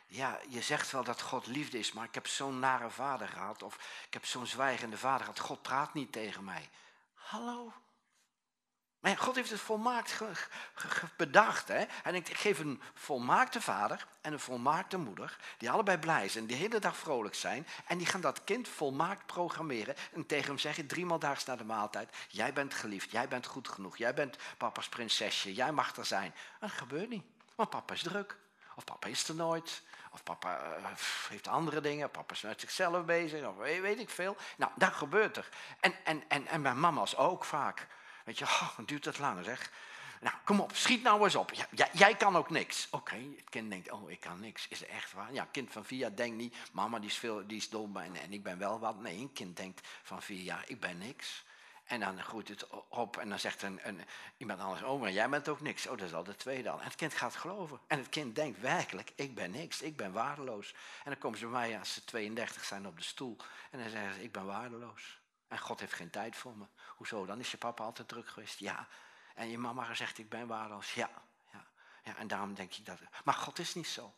ja, 0.07 0.39
je 0.49 0.61
zegt 0.61 0.91
wel 0.91 1.03
dat 1.03 1.21
God 1.21 1.47
liefde 1.47 1.79
is, 1.79 1.91
maar 1.91 2.05
ik 2.05 2.13
heb 2.13 2.27
zo'n 2.27 2.59
nare 2.59 2.89
vader 2.89 3.27
gehad. 3.27 3.63
Of 3.63 3.75
ik 4.07 4.13
heb 4.13 4.25
zo'n 4.25 4.47
zwijgende 4.47 4.97
vader 4.97 5.25
gehad. 5.25 5.39
God 5.39 5.61
praat 5.61 5.93
niet 5.93 6.11
tegen 6.11 6.43
mij. 6.43 6.69
Hallo? 7.13 7.73
Maar 9.01 9.17
God 9.17 9.35
heeft 9.35 9.49
het 9.49 9.59
volmaakt 9.59 10.21
bedacht. 11.17 11.67
Hè? 11.67 11.83
Hij 12.03 12.11
denkt, 12.11 12.29
ik 12.29 12.37
geef 12.37 12.59
een 12.59 12.81
volmaakte 12.93 13.61
vader 13.61 14.07
en 14.21 14.33
een 14.33 14.39
volmaakte 14.39 14.97
moeder, 14.97 15.37
die 15.57 15.71
allebei 15.71 15.97
blij 15.97 16.29
zijn, 16.29 16.45
die 16.45 16.57
de 16.57 16.63
hele 16.63 16.79
dag 16.79 16.97
vrolijk 16.97 17.35
zijn. 17.35 17.67
En 17.85 17.97
die 17.97 18.07
gaan 18.07 18.21
dat 18.21 18.43
kind 18.43 18.67
volmaakt 18.67 19.25
programmeren 19.25 19.95
en 20.13 20.25
tegen 20.25 20.47
hem 20.47 20.57
zeggen, 20.57 20.87
driemaal 20.87 21.19
daags 21.19 21.45
na 21.45 21.55
de 21.55 21.63
maaltijd, 21.63 22.15
jij 22.27 22.53
bent 22.53 22.73
geliefd, 22.73 23.11
jij 23.11 23.27
bent 23.27 23.45
goed 23.45 23.67
genoeg, 23.67 23.97
jij 23.97 24.13
bent 24.13 24.37
papa's 24.57 24.89
prinsesje, 24.89 25.53
jij 25.53 25.71
mag 25.71 25.95
er 25.95 26.05
zijn. 26.05 26.33
dat 26.59 26.71
gebeurt 26.71 27.09
niet, 27.09 27.25
want 27.55 27.69
papa 27.69 27.93
is 27.93 28.01
druk. 28.01 28.37
Of 28.75 28.83
papa 28.83 29.07
is 29.07 29.27
er 29.27 29.35
nooit. 29.35 29.81
Of 30.11 30.23
papa 30.23 30.77
uh, 30.77 30.85
heeft 31.29 31.47
andere 31.47 31.81
dingen. 31.81 32.11
Papa 32.11 32.33
is 32.33 32.41
met 32.41 32.59
zichzelf 32.59 33.05
bezig. 33.05 33.47
Of 33.47 33.55
weet, 33.55 33.81
weet 33.81 33.99
ik 33.99 34.09
veel. 34.09 34.37
Nou, 34.57 34.71
dat 34.75 34.93
gebeurt 34.93 35.37
er. 35.37 35.49
En, 35.79 35.93
en, 36.03 36.23
en, 36.27 36.47
en 36.47 36.61
bij 36.61 36.73
mama's 36.73 37.15
ook 37.15 37.45
vaak. 37.45 37.87
Weet 38.31 38.39
je, 38.39 38.45
oh, 38.45 38.77
duurt 38.85 39.05
het 39.05 39.19
lang 39.19 39.43
zeg. 39.45 39.71
Nou, 40.21 40.35
kom 40.43 40.59
op, 40.59 40.75
schiet 40.75 41.03
nou 41.03 41.23
eens 41.23 41.35
op. 41.35 41.51
Ja, 41.71 41.89
jij, 41.91 42.15
kan 42.15 42.35
ook 42.35 42.49
niks. 42.49 42.87
Oké, 42.91 43.15
het 43.15 43.49
kind 43.49 43.69
denkt, 43.69 43.91
oh, 43.91 44.11
ik 44.11 44.19
kan 44.19 44.39
niks. 44.39 44.67
Is 44.67 44.79
het 44.79 44.89
echt 44.89 45.13
waar? 45.13 45.33
Ja, 45.33 45.47
kind 45.51 45.71
van 45.71 45.85
vier 45.85 45.99
jaar 45.99 46.15
denkt 46.15 46.37
niet, 46.37 46.55
mama 46.71 46.99
die 46.99 47.09
is, 47.09 47.17
veel, 47.17 47.47
die 47.47 47.57
is 47.57 47.69
dom 47.69 47.97
en, 47.97 48.15
en 48.15 48.33
ik 48.33 48.43
ben 48.43 48.57
wel 48.57 48.79
wat. 48.79 48.99
Nee, 48.99 49.17
een 49.17 49.33
kind 49.33 49.57
denkt 49.57 49.87
van 50.03 50.21
vier 50.21 50.41
jaar, 50.41 50.63
ik 50.67 50.79
ben 50.79 50.97
niks. 50.97 51.43
En 51.83 51.99
dan 51.99 52.23
groeit 52.23 52.47
het 52.47 52.67
op 52.89 53.17
en 53.17 53.29
dan 53.29 53.39
zegt 53.39 53.61
een, 53.61 53.79
een, 53.83 54.01
iemand 54.37 54.59
anders, 54.59 54.83
oh, 54.83 55.01
maar 55.01 55.11
jij 55.11 55.29
bent 55.29 55.49
ook 55.49 55.61
niks. 55.61 55.87
Oh, 55.87 55.97
dat 55.97 56.07
is 56.07 56.13
al 56.13 56.23
de 56.23 56.35
tweede 56.35 56.69
al. 56.69 56.79
En 56.79 56.85
het 56.85 56.95
kind 56.95 57.13
gaat 57.13 57.35
geloven. 57.35 57.79
En 57.87 57.97
het 57.97 58.09
kind 58.09 58.35
denkt 58.35 58.59
werkelijk, 58.59 59.11
ik 59.15 59.35
ben 59.35 59.51
niks, 59.51 59.81
ik 59.81 59.95
ben 59.95 60.11
waardeloos. 60.11 60.73
En 61.03 61.11
dan 61.11 61.17
komen 61.17 61.39
ze 61.39 61.47
bij 61.47 61.59
mij 61.59 61.79
als 61.79 61.93
ze 61.93 62.03
32 62.03 62.63
zijn 62.63 62.87
op 62.87 62.97
de 62.97 63.03
stoel. 63.03 63.37
En 63.71 63.79
dan 63.79 63.89
zeggen 63.89 64.13
ze, 64.13 64.23
ik 64.23 64.31
ben 64.31 64.45
waardeloos. 64.45 65.20
En 65.51 65.59
God 65.59 65.79
heeft 65.79 65.93
geen 65.93 66.09
tijd 66.09 66.35
voor 66.35 66.57
me. 66.57 66.65
Hoezo? 66.87 67.25
Dan 67.25 67.39
is 67.39 67.51
je 67.51 67.57
papa 67.57 67.83
altijd 67.83 68.07
druk 68.07 68.27
geweest. 68.27 68.59
Ja. 68.59 68.87
En 69.35 69.49
je 69.49 69.57
mama 69.57 69.93
zegt, 69.93 70.17
ik 70.17 70.29
ben 70.29 70.47
waardeloos. 70.47 70.93
Ja. 70.93 71.09
ja. 71.51 71.65
ja. 72.03 72.15
En 72.15 72.27
daarom 72.27 72.53
denk 72.53 72.73
ik 72.73 72.85
dat... 72.85 72.99
Maar 73.23 73.33
God 73.33 73.59
is 73.59 73.75
niet 73.75 73.87
zo. 73.87 74.13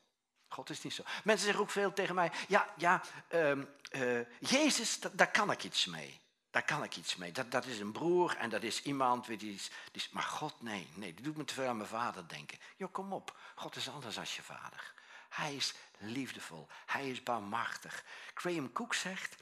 God 0.47 0.69
is 0.69 0.83
niet 0.83 0.93
zo. 0.93 1.03
Mensen 1.23 1.45
zeggen 1.45 1.63
ook 1.63 1.69
veel 1.69 1.93
tegen 1.93 2.15
mij, 2.15 2.31
ja, 2.47 2.73
ja, 2.77 3.01
um, 3.33 3.69
uh, 3.91 4.19
Jezus, 4.39 4.99
daar 4.99 5.31
kan 5.31 5.51
ik 5.51 5.63
iets 5.63 5.85
mee. 5.85 6.21
Daar 6.51 6.63
kan 6.63 6.83
ik 6.83 6.95
iets 6.95 7.15
mee. 7.15 7.31
Dat, 7.31 7.51
dat 7.51 7.65
is 7.65 7.79
een 7.79 7.91
broer 7.91 8.35
en 8.37 8.49
dat 8.49 8.63
is 8.63 8.81
iemand. 8.81 9.27
Weet 9.27 9.39
die, 9.39 9.61
die, 9.91 10.07
maar 10.11 10.23
God, 10.23 10.61
nee, 10.61 10.89
nee, 10.93 11.13
die 11.13 11.23
doet 11.23 11.37
me 11.37 11.45
te 11.45 11.53
veel 11.53 11.67
aan 11.67 11.77
mijn 11.77 11.89
vader 11.89 12.27
denken. 12.27 12.59
Jo, 12.75 12.87
kom 12.87 13.13
op. 13.13 13.37
God 13.55 13.75
is 13.75 13.89
anders 13.89 14.19
als 14.19 14.35
je 14.35 14.41
vader. 14.41 14.93
Hij 15.29 15.55
is 15.55 15.73
liefdevol. 15.97 16.67
Hij 16.85 17.09
is 17.09 17.23
barmachtig. 17.23 18.03
Graham 18.33 18.71
Cook 18.71 18.93
zegt, 18.93 19.35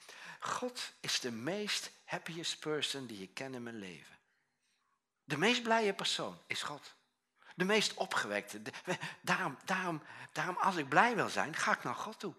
God 0.44 0.94
is 1.00 1.20
de 1.20 1.32
meest 1.32 1.92
happiest 2.06 2.60
person 2.60 3.06
die 3.06 3.20
je 3.20 3.28
ken 3.28 3.54
in 3.54 3.64
mijn 3.64 3.80
leven. 3.80 4.16
De 5.24 5.38
meest 5.38 5.64
blije 5.64 5.94
persoon 5.94 6.38
is 6.48 6.64
God. 6.64 6.96
De 7.56 7.66
meest 7.66 7.94
opgewekte. 7.94 8.62
daarom, 9.22 9.58
daarom, 9.66 10.02
daarom, 10.32 10.58
als 10.58 10.76
ik 10.76 10.90
blij 10.90 11.16
wil 11.16 11.30
zijn, 11.30 11.56
ga 11.56 11.72
ik 11.72 11.84
naar 11.84 11.96
God 11.96 12.20
toe. 12.20 12.34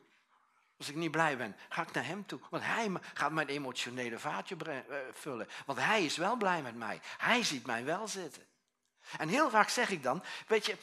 Als 0.77 0.89
ik 0.89 0.97
niet 0.97 1.11
blij 1.11 1.37
ben, 1.37 1.57
ga 1.69 1.83
ik 1.83 1.93
naar 1.93 2.07
Hem 2.07 2.27
toe. 2.27 2.41
Want 2.51 2.63
Hij 2.65 2.93
gaat 3.15 3.33
mijn 3.33 3.49
emotionele 3.49 4.19
vaatje 4.19 4.57
eh, 4.57 4.97
vullen. 5.13 5.49
Want 5.67 5.79
Hij 5.79 6.05
is 6.05 6.17
wel 6.17 6.37
blij 6.37 6.63
met 6.63 6.77
mij. 6.77 7.01
Hij 7.19 7.43
ziet 7.43 7.67
mij 7.67 7.85
wel 7.85 8.09
zitten. 8.09 8.43
En 9.19 9.29
heel 9.29 9.51
vaak 9.51 9.69
zeg 9.69 9.91
ik 9.91 10.03
dan, 10.03 10.23
weet 10.47 10.67
je, 10.67 10.77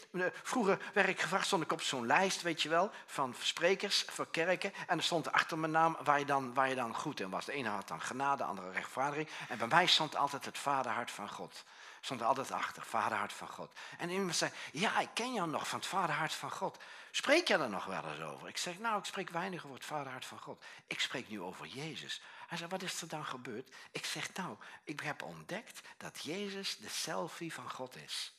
vroeger 0.44 0.80
werd 0.94 1.08
ik 1.08 1.22
gevraagd, 1.22 1.46
stond 1.46 1.64
ik 1.64 1.72
op 1.72 1.82
zo'n 1.82 2.06
lijst, 2.06 2.42
weet 2.42 2.62
je 2.62 2.70
wel, 2.70 2.92
van 3.06 3.36
sprekers 3.40 4.06
voor 4.08 4.28
kerken. 4.32 4.74
En 4.88 4.98
er 4.98 5.04
stond 5.04 5.32
achter 5.32 5.58
mijn 5.58 5.72
naam 5.72 5.98
waar 6.04 6.20
je, 6.20 6.26
dan, 6.26 6.54
waar 6.54 6.70
je 6.70 6.76
dan 6.76 6.96
goed 6.96 7.20
in 7.20 7.30
was. 7.30 7.46
De 7.46 7.52
ene 7.54 7.70
had 7.70 7.88
dan 7.88 8.02
genade, 8.02 8.38
de 8.38 8.44
andere 8.44 8.72
rechtvaardiging. 8.72 9.30
En 9.50 9.58
bij 9.58 9.68
mij 9.68 9.86
stond 9.86 10.16
altijd 10.16 10.46
het 10.46 10.58
vaderhart 10.58 11.12
van 11.12 11.30
God. 11.30 11.64
Stond 12.10 12.24
altijd 12.24 12.52
achter, 12.52 12.84
vaderhart 12.84 13.34
van 13.34 13.48
God. 13.48 13.72
En 13.98 14.10
iemand 14.10 14.36
zei, 14.36 14.52
ja, 14.72 15.00
ik 15.00 15.10
ken 15.14 15.34
jou 15.34 15.50
nog 15.50 15.68
van 15.68 15.80
het 15.80 15.88
vaderhart 15.88 16.34
van 16.34 16.52
God. 16.52 16.78
Spreek 17.12 17.48
je 17.48 17.54
er 17.54 17.70
nog 17.70 17.86
wel 17.86 18.06
eens 18.06 18.22
over? 18.22 18.48
Ik 18.48 18.58
zeg, 18.58 18.80
nou, 18.80 19.00
ik 19.00 19.06
spreek 19.06 19.30
weinig 19.30 19.64
over 19.64 19.76
het 19.76 19.86
vaderhart 19.86 20.26
van 20.26 20.40
God. 20.40 20.64
Ik 20.88 21.00
spreek 21.00 21.30
nu 21.30 21.42
over 21.42 21.66
Jezus. 21.66 22.22
Hij 22.48 22.58
zei, 22.58 22.70
wat 22.70 22.82
is 22.82 23.02
er 23.02 23.08
dan 23.08 23.26
gebeurd? 23.26 23.70
Ik 23.92 24.06
zeg, 24.06 24.34
nou, 24.34 24.58
ik 24.84 25.00
heb 25.00 25.22
ontdekt 25.22 25.82
dat 25.98 26.24
Jezus 26.24 26.78
de 26.78 26.90
selfie 26.90 27.54
van 27.54 27.70
God 27.70 27.96
is. 27.96 28.34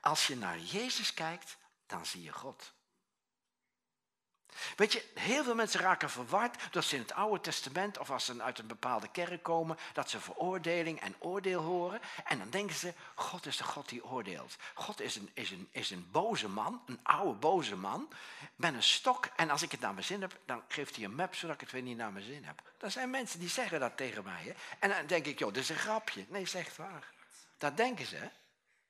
Als 0.00 0.26
je 0.26 0.36
naar 0.36 0.58
Jezus 0.58 1.14
kijkt, 1.14 1.56
dan 1.86 2.06
zie 2.06 2.22
je 2.22 2.32
God. 2.32 2.72
Weet 4.76 4.92
je, 4.92 5.04
heel 5.14 5.44
veel 5.44 5.54
mensen 5.54 5.80
raken 5.80 6.10
verward 6.10 6.56
dat 6.70 6.84
ze 6.84 6.94
in 6.94 7.02
het 7.02 7.12
Oude 7.12 7.40
Testament 7.40 7.98
of 7.98 8.10
als 8.10 8.24
ze 8.24 8.42
uit 8.42 8.58
een 8.58 8.66
bepaalde 8.66 9.08
kerk 9.08 9.42
komen, 9.42 9.78
dat 9.92 10.10
ze 10.10 10.20
veroordeling 10.20 11.00
en 11.00 11.14
oordeel 11.18 11.62
horen. 11.62 12.00
En 12.24 12.38
dan 12.38 12.50
denken 12.50 12.76
ze, 12.76 12.94
God 13.14 13.46
is 13.46 13.56
de 13.56 13.64
God 13.64 13.88
die 13.88 14.04
oordeelt. 14.04 14.56
God 14.74 15.00
is 15.00 15.16
een, 15.16 15.30
is 15.34 15.50
een, 15.50 15.68
is 15.70 15.90
een 15.90 16.08
boze 16.10 16.48
man, 16.48 16.82
een 16.86 17.00
oude 17.02 17.38
boze 17.38 17.76
man, 17.76 18.08
met 18.56 18.74
een 18.74 18.82
stok. 18.82 19.28
En 19.36 19.50
als 19.50 19.62
ik 19.62 19.70
het 19.70 19.80
naar 19.80 19.94
mijn 19.94 20.06
zin 20.06 20.20
heb, 20.20 20.38
dan 20.46 20.62
geeft 20.68 20.96
hij 20.96 21.04
een 21.04 21.14
map 21.14 21.34
zodat 21.34 21.54
ik 21.54 21.60
het 21.60 21.70
weer 21.70 21.82
niet 21.82 21.96
naar 21.96 22.12
mijn 22.12 22.24
zin 22.24 22.44
heb. 22.44 22.62
Er 22.78 22.90
zijn 22.90 23.10
mensen 23.10 23.38
die 23.40 23.48
zeggen 23.48 23.80
dat 23.80 23.96
tegen 23.96 24.24
mij. 24.24 24.42
Hè? 24.42 24.52
En 24.78 24.88
dan 24.88 25.06
denk 25.06 25.26
ik, 25.26 25.38
joh, 25.38 25.52
dit 25.52 25.62
is 25.62 25.68
een 25.68 25.76
grapje. 25.76 26.24
Nee, 26.28 26.48
echt 26.52 26.76
waar. 26.76 27.12
Dat 27.58 27.76
denken 27.76 28.06
ze, 28.06 28.16
hè? 28.16 28.28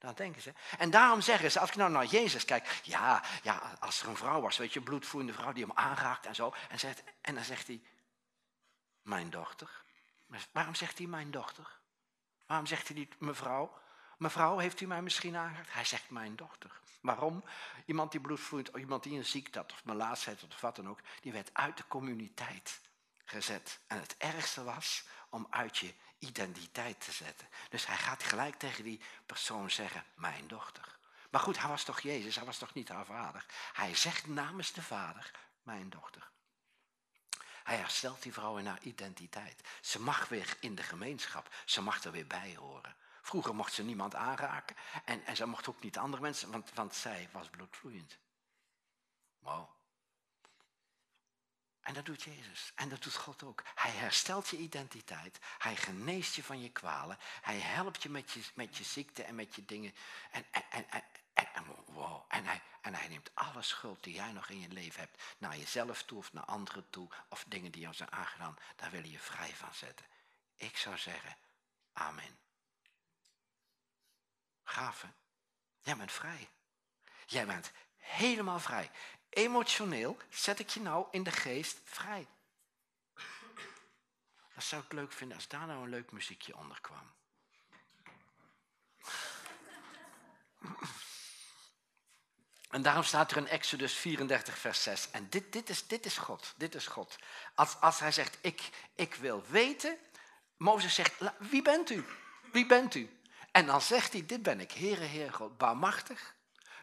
Dan 0.01 0.15
denken 0.15 0.43
ze. 0.43 0.53
En 0.79 0.91
daarom 0.91 1.21
zeggen 1.21 1.51
ze, 1.51 1.61
als 1.61 1.69
ik 1.69 1.77
nou 1.77 1.91
naar 1.91 2.05
Jezus 2.05 2.45
kijk, 2.45 2.81
ja, 2.83 3.23
ja, 3.43 3.77
als 3.81 4.03
er 4.03 4.09
een 4.09 4.17
vrouw 4.17 4.41
was, 4.41 4.57
weet 4.57 4.73
je, 4.73 4.79
een 4.79 4.85
bloedvloeiende 4.85 5.33
vrouw 5.33 5.53
die 5.53 5.65
hem 5.65 5.77
aanraakt 5.77 6.27
en 6.27 6.35
zo, 6.35 6.55
en, 6.69 6.79
zegt, 6.79 7.03
en 7.21 7.35
dan 7.35 7.45
zegt 7.45 7.67
hij, 7.67 7.83
mijn 9.03 9.31
dochter. 9.31 9.83
Waarom 10.53 10.75
zegt 10.75 10.99
hij 10.99 11.07
mijn 11.07 11.31
dochter? 11.31 11.79
Waarom 12.47 12.67
zegt 12.67 12.89
hij 12.89 12.97
niet 12.97 13.21
mevrouw? 13.21 13.79
Mevrouw, 14.19 14.59
heeft 14.59 14.81
u 14.81 14.87
mij 14.87 15.03
misschien 15.03 15.37
aangeraakt? 15.37 15.73
Hij 15.73 15.85
zegt 15.85 16.11
mijn 16.11 16.37
dochter. 16.37 16.81
Waarom? 17.01 17.45
Iemand 17.87 18.11
die 18.11 18.21
bloedvloeiend, 18.21 18.71
iemand 18.77 19.03
die 19.03 19.19
een 19.19 19.25
ziekte 19.25 19.59
had, 19.59 19.73
of 19.73 19.85
melaatsheid, 19.85 20.43
of 20.43 20.61
wat 20.61 20.77
dan 20.77 20.89
ook, 20.89 21.01
die 21.21 21.33
werd 21.33 21.51
uit 21.53 21.77
de 21.77 21.85
communiteit 21.89 22.81
gezet. 23.25 23.81
En 23.87 24.01
het 24.01 24.17
ergste 24.17 24.65
was 24.65 25.05
om 25.29 25.47
uit 25.51 25.79
je 25.79 25.95
identiteit 26.21 27.01
te 27.01 27.13
zetten. 27.13 27.49
Dus 27.69 27.87
hij 27.87 27.97
gaat 27.97 28.23
gelijk 28.23 28.59
tegen 28.59 28.85
die 28.85 29.01
persoon 29.27 29.71
zeggen, 29.71 30.05
mijn 30.15 30.47
dochter. 30.47 30.99
Maar 31.31 31.41
goed, 31.41 31.59
hij 31.59 31.69
was 31.69 31.85
toch 31.85 32.01
Jezus, 32.01 32.37
hij 32.37 32.45
was 32.45 32.59
toch 32.59 32.75
niet 32.75 32.89
haar 32.89 33.05
vader. 33.05 33.45
Hij 33.73 33.95
zegt 33.95 34.27
namens 34.27 34.73
de 34.73 34.83
vader, 34.83 35.31
mijn 35.63 35.91
dochter. 35.91 36.31
Hij 37.65 37.77
herstelt 37.77 38.23
die 38.23 38.33
vrouw 38.33 38.57
in 38.57 38.67
haar 38.67 38.83
identiteit. 38.83 39.61
Ze 39.81 40.01
mag 40.01 40.29
weer 40.29 40.57
in 40.61 40.75
de 40.75 40.83
gemeenschap, 40.83 41.55
ze 41.65 41.83
mag 41.83 42.05
er 42.05 42.13
weer 42.13 42.27
bij 42.27 42.57
horen. 42.57 42.97
Vroeger 43.23 43.55
mocht 43.55 43.73
ze 43.73 43.83
niemand 43.83 44.15
aanraken 44.15 44.77
en, 45.05 45.27
en 45.27 45.37
ze 45.37 45.47
mocht 45.47 45.69
ook 45.69 45.83
niet 45.83 45.99
andere 45.99 46.23
mensen, 46.23 46.51
want, 46.51 46.71
want 46.75 46.95
zij 46.95 47.29
was 47.33 47.49
bloedvloeiend. 47.49 48.19
Wow. 49.39 49.69
En 51.81 51.95
dat 51.95 52.05
doet 52.05 52.23
Jezus. 52.23 52.73
En 52.75 52.89
dat 52.89 53.03
doet 53.03 53.15
God 53.15 53.43
ook. 53.43 53.63
Hij 53.75 53.91
herstelt 53.91 54.49
je 54.49 54.57
identiteit. 54.57 55.39
Hij 55.59 55.77
geneest 55.77 56.35
je 56.35 56.43
van 56.43 56.61
je 56.61 56.71
kwalen. 56.71 57.19
Hij 57.41 57.59
helpt 57.59 58.03
je 58.03 58.09
met 58.09 58.31
je, 58.31 58.43
met 58.55 58.77
je 58.77 58.85
ziekte 58.85 59.23
en 59.23 59.35
met 59.35 59.55
je 59.55 59.65
dingen. 59.65 59.95
En, 60.31 60.45
en, 60.51 60.65
en, 60.71 60.87
en, 61.35 61.55
en, 61.55 61.65
wow. 61.87 62.25
en, 62.29 62.45
hij, 62.45 62.63
en 62.81 62.95
hij 62.95 63.09
neemt 63.09 63.31
alle 63.35 63.63
schuld 63.63 64.05
die 64.05 64.15
jij 64.15 64.33
nog 64.33 64.49
in 64.49 64.61
je 64.61 64.69
leven 64.69 65.01
hebt 65.01 65.23
naar 65.39 65.57
jezelf 65.57 66.03
toe 66.03 66.19
of 66.19 66.33
naar 66.33 66.45
anderen 66.45 66.91
toe. 66.91 67.09
Of 67.29 67.45
dingen 67.49 67.73
die 67.73 67.81
jou 67.81 67.95
zijn 67.95 68.13
aangedaan. 68.13 68.59
Daar 68.77 68.91
wil 68.91 69.05
je 69.05 69.19
vrij 69.19 69.55
van 69.55 69.75
zetten. 69.75 70.07
Ik 70.57 70.77
zou 70.77 70.99
zeggen, 70.99 71.37
amen. 71.93 72.39
Hè? 74.63 75.09
Jij 75.83 75.97
bent 75.97 76.13
vrij. 76.13 76.49
Jij 77.27 77.47
bent 77.47 77.73
helemaal 77.97 78.61
vrij. 78.61 78.91
Emotioneel 79.31 80.17
zet 80.29 80.59
ik 80.59 80.69
je 80.69 80.81
nou 80.81 81.07
in 81.11 81.23
de 81.23 81.31
geest 81.31 81.79
vrij. 81.85 82.27
Dat 84.55 84.65
zou 84.65 84.83
ik 84.85 84.93
leuk 84.93 85.13
vinden 85.13 85.37
als 85.37 85.49
daar 85.49 85.67
nou 85.67 85.83
een 85.83 85.89
leuk 85.89 86.13
muziekje 86.13 86.57
onder 86.57 86.81
kwam. 86.81 87.13
En 92.71 92.83
daarom 92.83 93.03
staat 93.03 93.31
er 93.31 93.37
in 93.37 93.49
Exodus 93.49 93.95
34, 93.95 94.59
vers 94.59 94.83
6. 94.83 95.11
En 95.11 95.29
dit, 95.29 95.53
dit, 95.53 95.69
is, 95.69 95.87
dit 95.87 96.07
is 96.07 96.19
God. 96.19 96.55
Dit 96.57 96.75
is 96.75 96.87
God. 96.87 97.17
Als, 97.55 97.81
als 97.81 97.99
hij 97.99 98.13
zegt, 98.13 98.39
ik, 98.41 98.71
ik 98.95 99.15
wil 99.15 99.45
weten. 99.49 99.99
Mozes 100.57 100.95
zegt, 100.95 101.15
wie 101.39 101.63
bent 101.63 101.91
u? 101.91 102.05
Wie 102.53 102.67
bent 102.67 102.95
u? 102.95 103.21
En 103.51 103.67
dan 103.67 103.81
zegt 103.81 104.13
hij, 104.13 104.27
dit 104.27 104.43
ben 104.43 104.61
ik, 104.61 104.73
Heere, 104.73 105.05
Heer 105.05 105.33
God. 105.33 105.59
Barmachtig, 105.59 106.35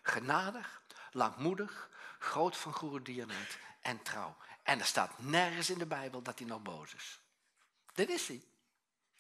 genadig, 0.02 0.82
langmoedig, 1.12 1.90
groot 2.20 2.58
van 2.58 2.74
goede 2.74 3.02
dierenheid 3.02 3.58
en 3.82 4.02
trouw. 4.02 4.38
En 4.64 4.80
er 4.80 4.86
staat 4.86 5.20
nergens 5.20 5.70
in 5.70 5.78
de 5.78 5.86
Bijbel 5.86 6.22
dat 6.22 6.40
hij 6.40 6.48
nog 6.48 6.62
boos 6.62 6.94
is. 6.94 7.20
Dit 7.94 8.10
is 8.10 8.28
hij. 8.28 8.44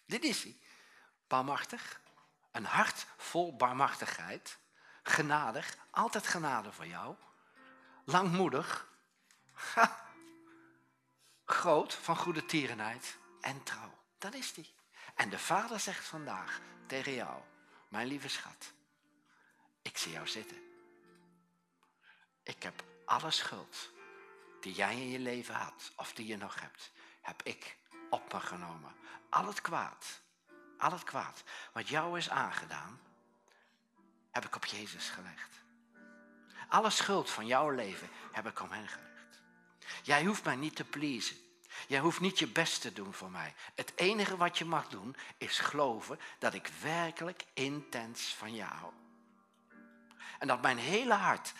Dit 0.05 0.23
is 0.23 0.43
hij. 0.43 0.59
Barmachtig, 1.27 2.01
een 2.51 2.65
hart 2.65 3.05
vol 3.17 3.55
barmachtigheid, 3.55 4.57
genadig, 5.03 5.77
altijd 5.89 6.27
genade 6.27 6.71
voor 6.71 6.87
jou, 6.87 7.15
langmoedig, 8.05 8.87
groot 11.45 11.93
van 11.93 12.17
goede 12.17 12.45
tierenheid 12.45 13.17
en 13.41 13.63
trouw. 13.63 13.97
Dat 14.17 14.33
is 14.33 14.55
hij. 14.55 14.69
En 15.15 15.29
de 15.29 15.39
vader 15.39 15.79
zegt 15.79 16.05
vandaag 16.05 16.59
tegen 16.85 17.13
jou, 17.13 17.41
mijn 17.87 18.07
lieve 18.07 18.29
schat, 18.29 18.73
ik 19.81 19.97
zie 19.97 20.11
jou 20.11 20.27
zitten. 20.27 20.66
Ik 22.47 22.63
heb 22.63 22.83
alle 23.05 23.31
schuld 23.31 23.89
die 24.59 24.73
jij 24.73 24.93
in 24.93 25.09
je 25.09 25.19
leven 25.19 25.55
had, 25.55 25.91
of 25.95 26.13
die 26.13 26.27
je 26.27 26.37
nog 26.37 26.61
hebt, 26.61 26.91
heb 27.21 27.43
ik 27.43 27.77
op 28.09 28.33
me 28.33 28.39
genomen. 28.39 28.95
Al 29.29 29.45
het 29.47 29.61
kwaad, 29.61 30.21
al 30.77 30.91
het 30.91 31.03
kwaad 31.03 31.43
wat 31.73 31.87
jou 31.87 32.17
is 32.17 32.29
aangedaan, 32.29 32.99
heb 34.31 34.45
ik 34.45 34.55
op 34.55 34.65
Jezus 34.65 35.09
gelegd. 35.09 35.61
Alle 36.69 36.89
schuld 36.89 37.29
van 37.29 37.45
jouw 37.45 37.69
leven 37.69 38.09
heb 38.31 38.47
ik 38.47 38.61
om 38.61 38.71
hen 38.71 38.87
gelegd. 38.87 39.41
Jij 40.03 40.25
hoeft 40.25 40.43
mij 40.43 40.55
niet 40.55 40.75
te 40.75 40.83
pleasen. 40.83 41.37
Jij 41.87 41.99
hoeft 41.99 42.19
niet 42.19 42.39
je 42.39 42.47
best 42.47 42.81
te 42.81 42.93
doen 42.93 43.13
voor 43.13 43.31
mij. 43.31 43.53
Het 43.75 43.93
enige 43.95 44.37
wat 44.37 44.57
je 44.57 44.65
mag 44.65 44.87
doen 44.87 45.15
is 45.37 45.59
geloven 45.59 46.19
dat 46.39 46.53
ik 46.53 46.71
werkelijk 46.81 47.45
intens 47.53 48.33
van 48.33 48.55
jou 48.55 48.71
hou. 48.71 48.93
En 50.39 50.47
dat 50.47 50.61
mijn 50.61 50.77
hele 50.77 51.13
hart 51.13 51.53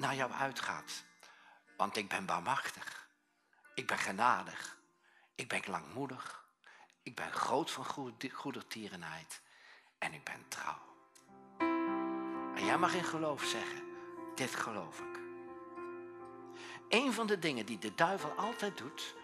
naar 0.00 0.14
jou 0.14 0.32
uitgaat. 0.32 1.04
Want 1.76 1.96
ik 1.96 2.08
ben 2.08 2.26
barmachtig. 2.26 3.08
Ik 3.74 3.86
ben 3.86 3.98
genadig. 3.98 4.78
Ik 5.34 5.48
ben 5.48 5.62
langmoedig. 5.66 6.44
Ik 7.02 7.14
ben 7.14 7.32
groot 7.32 7.70
van 7.70 7.84
goede, 7.84 8.66
tierenheid. 8.66 9.40
En 9.98 10.12
ik 10.12 10.24
ben 10.24 10.48
trouw. 10.48 10.78
En 12.54 12.64
jij 12.64 12.78
mag 12.78 12.94
in 12.94 13.04
geloof 13.04 13.44
zeggen, 13.44 13.82
dit 14.34 14.54
geloof 14.54 15.00
ik. 15.00 15.18
Een 16.88 17.12
van 17.12 17.26
de 17.26 17.38
dingen 17.38 17.66
die 17.66 17.78
de 17.78 17.94
duivel 17.94 18.30
altijd 18.30 18.78
doet, 18.78 19.14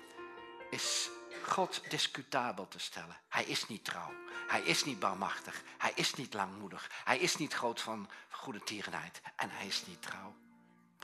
is 0.71 1.11
God 1.45 1.91
discutabel 1.91 2.69
te 2.69 2.79
stellen. 2.79 3.21
Hij 3.29 3.45
is 3.45 3.67
niet 3.67 3.85
trouw. 3.85 4.13
Hij 4.47 4.63
is 4.63 4.85
niet 4.85 4.99
barmachtig. 4.99 5.63
Hij 5.79 5.93
is 5.95 6.15
niet 6.15 6.35
langmoedig. 6.35 6.91
Hij 7.05 7.19
is 7.19 7.37
niet 7.37 7.55
groot 7.55 7.81
van 7.81 8.11
goede 8.31 8.61
tierenheid. 8.61 9.21
En 9.37 9.51
hij 9.51 9.67
is 9.67 9.87
niet 9.87 10.03
trouw. 10.03 10.35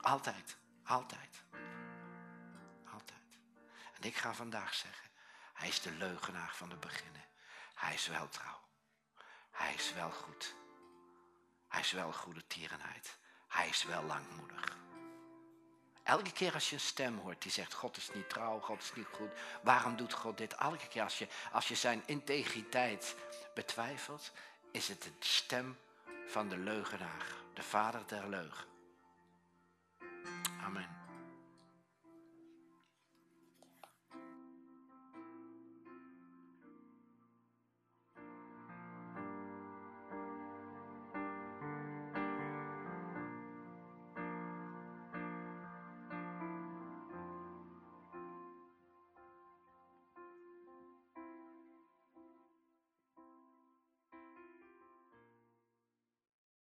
Altijd. 0.03 0.57
Altijd. 0.85 1.43
Altijd. 2.93 3.39
En 3.93 4.03
ik 4.03 4.17
ga 4.17 4.35
vandaag 4.35 4.75
zeggen, 4.75 5.11
hij 5.53 5.69
is 5.69 5.81
de 5.81 5.91
leugenaar 5.91 6.55
van 6.55 6.69
de 6.69 6.77
beginnen. 6.77 7.25
Hij 7.75 7.95
is 7.95 8.07
wel 8.07 8.29
trouw. 8.29 8.61
Hij 9.51 9.75
is 9.75 9.93
wel 9.93 10.11
goed. 10.11 10.55
Hij 11.69 11.81
is 11.81 11.91
wel 11.91 12.13
goede 12.13 12.47
tierenheid. 12.47 13.19
Hij 13.49 13.69
is 13.69 13.85
wel 13.85 14.03
langmoedig. 14.03 14.77
Elke 16.03 16.33
keer 16.33 16.55
als 16.55 16.69
je 16.69 16.75
een 16.75 16.81
stem 16.81 17.19
hoort 17.19 17.43
die 17.43 17.53
zegt, 17.53 17.75
God 17.75 17.97
is 17.97 18.11
niet 18.15 18.29
trouw, 18.29 18.61
God 18.61 18.83
is 18.83 18.93
niet 18.95 19.07
goed. 19.13 19.31
Waarom 19.63 19.97
doet 19.97 20.13
God 20.13 20.39
dit? 20.39 20.55
Elke 20.55 20.89
keer 20.89 21.03
als 21.03 21.19
je, 21.19 21.29
als 21.53 21.69
je 21.69 21.75
zijn 21.75 22.03
integriteit 22.07 23.17
betwijfelt, 23.55 24.33
is 24.71 24.89
het 24.89 25.03
de 25.03 25.13
stem 25.19 25.79
van 26.27 26.49
de 26.49 26.57
leugenaar, 26.57 27.27
de 27.55 27.63
vader 27.63 28.07
der 28.07 28.29
leugen. 28.29 28.72
Amen. 30.65 31.02